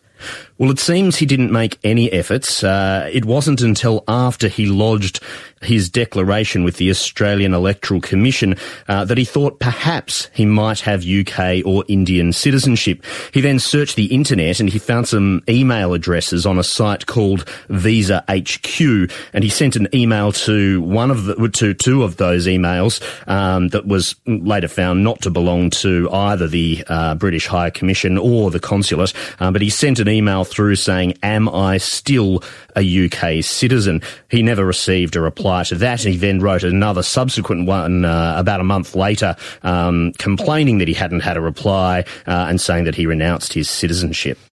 Well, 0.58 0.72
it 0.72 0.80
seems 0.80 1.18
he 1.18 1.26
didn't 1.26 1.52
make 1.52 1.78
any 1.84 2.10
efforts. 2.14 2.64
Uh, 2.64 3.10
it 3.12 3.26
wasn't 3.26 3.60
until 3.60 4.06
after 4.08 4.48
he 4.48 4.68
lodged 4.68 5.20
his 5.62 5.90
declaration 5.90 6.64
with 6.64 6.78
the 6.78 6.90
Australian 6.90 7.54
Electoral 7.54 8.00
Commission 8.00 8.56
uh, 8.88 9.04
that 9.06 9.18
he 9.18 9.26
thought 9.26 9.60
perhaps 9.60 10.30
he 10.34 10.46
might 10.46 10.80
have 10.82 11.06
UK 11.06 11.66
or 11.66 11.84
Indian 11.88 12.32
citizenship. 12.32 13.04
He 13.34 13.42
then 13.42 13.60
searched 13.60 13.96
the 13.96 14.06
internet 14.06 14.60
and 14.60 14.70
he 14.70 14.80
found 14.80 15.08
some 15.08 15.42
email 15.50 15.94
addresses 15.94 16.46
on 16.46 16.58
a 16.58 16.64
site 16.64 17.06
called 17.06 17.50
Visa 17.70 18.24
HQ, 18.30 19.12
and 19.34 19.44
he 19.44 19.50
sent 19.50 19.76
an 19.76 19.88
email 19.94 20.32
to 20.32 20.82
one 20.82 21.12
of 21.12 21.26
the 21.26 21.36
to 21.56 21.74
two 21.74 22.04
of 22.04 22.18
those 22.18 22.48
emails 22.48 23.02
um, 23.28 23.70
that 23.70 23.86
was 23.86 24.16
later 24.26 24.68
found 24.68 25.04
not 25.04 25.22
to 25.22 25.30
belong 25.30 25.70
to 25.70 26.10
either 26.12 26.48
the 26.48 26.84
uh, 26.88 27.16
British 27.16 27.48
High 27.48 27.70
Commission 27.70 28.18
or 28.18 28.52
the 28.52 28.60
consulate, 28.60 29.14
um, 29.40 29.54
but 29.54 29.62
he 29.62 29.70
sent 29.70 30.00
an 30.00 30.10
email 30.10 30.45
through 30.46 30.76
saying, 30.76 31.16
Am 31.22 31.50
I 31.50 31.78
still 31.78 32.44
a 32.76 33.06
UK 33.06 33.44
citizen? 33.44 34.02
He 34.30 34.42
never 34.42 34.66
received 34.66 35.16
a 35.16 35.22
reply 35.22 35.64
to 35.66 35.76
that. 35.76 36.02
He 36.02 36.16
then 36.16 36.40
wrote 36.40 36.64
another 36.64 37.04
subsequent 37.04 37.68
one 37.68 38.06
uh, 38.06 38.36
about 38.38 38.62
a 38.62 38.64
month 38.64 38.96
later, 38.96 39.36
um, 39.64 40.14
complaining 40.18 40.78
that 40.78 40.88
he 40.88 40.94
hadn't 40.94 41.22
had 41.22 41.38
a 41.38 41.42
reply 41.42 42.06
uh, 42.28 42.46
and 42.50 42.62
saying 42.62 42.86
that 42.86 42.96
he 42.96 43.06
renounced 43.06 43.54
his 43.54 43.70
citizenship. 43.70 44.38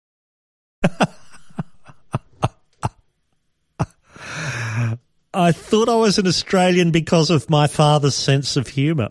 I 5.34 5.54
thought 5.54 5.88
I 5.88 5.96
was 5.96 6.18
an 6.18 6.28
Australian 6.28 6.92
because 6.92 7.30
of 7.30 7.50
my 7.50 7.68
father's 7.68 8.16
sense 8.16 8.58
of 8.58 8.68
humour. 8.68 9.10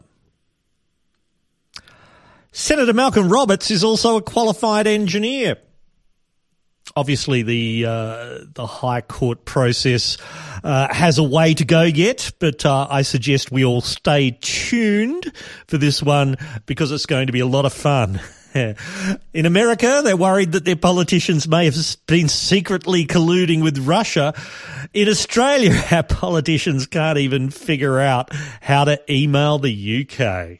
Senator 2.53 2.93
Malcolm 2.93 3.31
Roberts 3.31 3.70
is 3.70 3.85
also 3.85 4.16
a 4.16 4.22
qualified 4.22 4.87
engineer 4.87 5.57
obviously 6.97 7.43
the 7.43 7.86
uh, 7.86 8.38
the 8.55 8.66
High 8.66 9.01
Court 9.01 9.45
process 9.45 10.18
uh, 10.64 10.93
has 10.93 11.18
a 11.18 11.22
way 11.22 11.55
to 11.55 11.64
go 11.64 11.82
yet, 11.82 12.32
but 12.38 12.64
uh, 12.66 12.86
I 12.91 13.03
suggest 13.03 13.51
we 13.51 13.64
all 13.64 13.80
stay 13.80 14.38
tuned 14.41 15.32
for 15.66 15.78
this 15.78 16.03
one 16.03 16.36
because 16.66 16.93
it's 16.93 17.07
going 17.07 17.26
to 17.26 17.32
be 17.32 17.41
a 17.41 17.47
lot 17.47 17.64
of 17.64 17.72
fun. 17.72 18.20
In 19.32 19.47
America, 19.47 20.01
they're 20.03 20.16
worried 20.16 20.53
that 20.53 20.64
their 20.64 20.76
politicians 20.76 21.47
may 21.47 21.66
have 21.66 21.76
been 22.07 22.28
secretly 22.28 23.07
colluding 23.07 23.62
with 23.62 23.78
Russia. 23.78 24.34
In 24.93 25.09
Australia, 25.09 25.80
our 25.93 26.03
politicians 26.03 26.86
can't 26.86 27.18
even 27.18 27.51
figure 27.51 28.01
out 28.01 28.34
how 28.61 28.84
to 28.84 29.01
email 29.12 29.59
the 29.59 30.03
UK. 30.03 30.59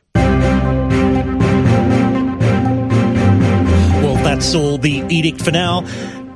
Well, 4.03 4.15
that's 4.23 4.55
all 4.55 4.79
the 4.79 5.05
edict 5.09 5.43
for 5.43 5.51
now. 5.51 5.85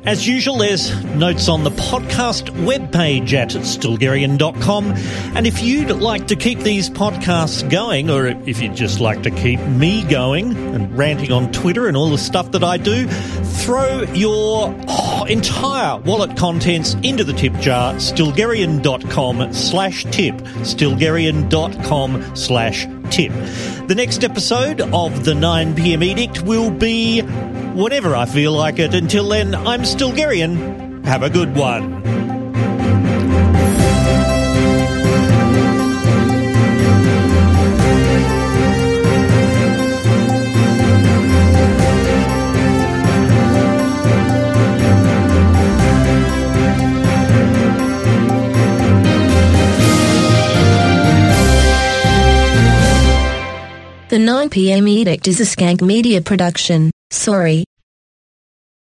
As 0.07 0.29
usual, 0.29 0.59
there's 0.59 1.03
notes 1.15 1.49
on 1.49 1.65
the 1.65 1.71
podcast 1.71 2.51
webpage 2.67 3.33
at 3.33 3.51
stilgherrian.com. 3.51 4.93
And 5.35 5.47
if 5.47 5.63
you'd 5.63 5.93
like 5.93 6.27
to 6.27 6.37
keep 6.37 6.59
these 6.59 6.91
podcasts 6.91 7.69
going, 7.71 8.11
or 8.11 8.27
if 8.27 8.61
you'd 8.61 8.75
just 8.75 9.01
like 9.01 9.23
to 9.23 9.31
keep 9.31 9.61
me 9.61 10.05
going 10.05 10.55
and 10.75 10.97
ranting 10.97 11.33
on 11.33 11.51
Twitter 11.53 11.89
and 11.89 11.97
all 11.97 12.11
the 12.11 12.19
stuff 12.19 12.51
that 12.51 12.63
I 12.63 12.77
do, 12.77 13.07
throw 13.07 14.03
your 14.13 14.75
oh, 14.89 15.25
entire 15.27 15.97
wallet 16.01 16.37
contents 16.37 16.93
into 17.03 17.25
the 17.25 17.33
tip 17.33 17.55
jar, 17.55 17.95
stilgherrian.com 17.95 19.55
slash 19.55 20.05
tip, 20.11 20.35
stilgherrian.com 20.37 22.37
slash 22.37 22.87
tip. 23.11 23.33
The 23.87 23.95
next 23.95 24.25
episode 24.25 24.81
of 24.81 25.25
the 25.25 25.33
9pm 25.33 26.03
edict 26.03 26.43
will 26.43 26.71
be 26.71 27.21
whenever 27.21 28.15
I 28.15 28.27
feel 28.27 28.53
like 28.53 28.79
it. 28.79 28.95
Until 28.95 29.29
then, 29.29 29.55
I'm 29.55 29.85
still 29.85 30.11
Stilgherrian. 30.11 31.05
Have 31.05 31.23
a 31.23 31.31
good 31.31 31.55
one. 31.55 32.24
The 54.15 54.21
9pm 54.21 54.89
edict 54.89 55.27
is 55.27 55.41
a 55.41 55.43
skank 55.43 55.83
media 55.83 56.21
production. 56.23 56.93
Sorry. 57.11 57.65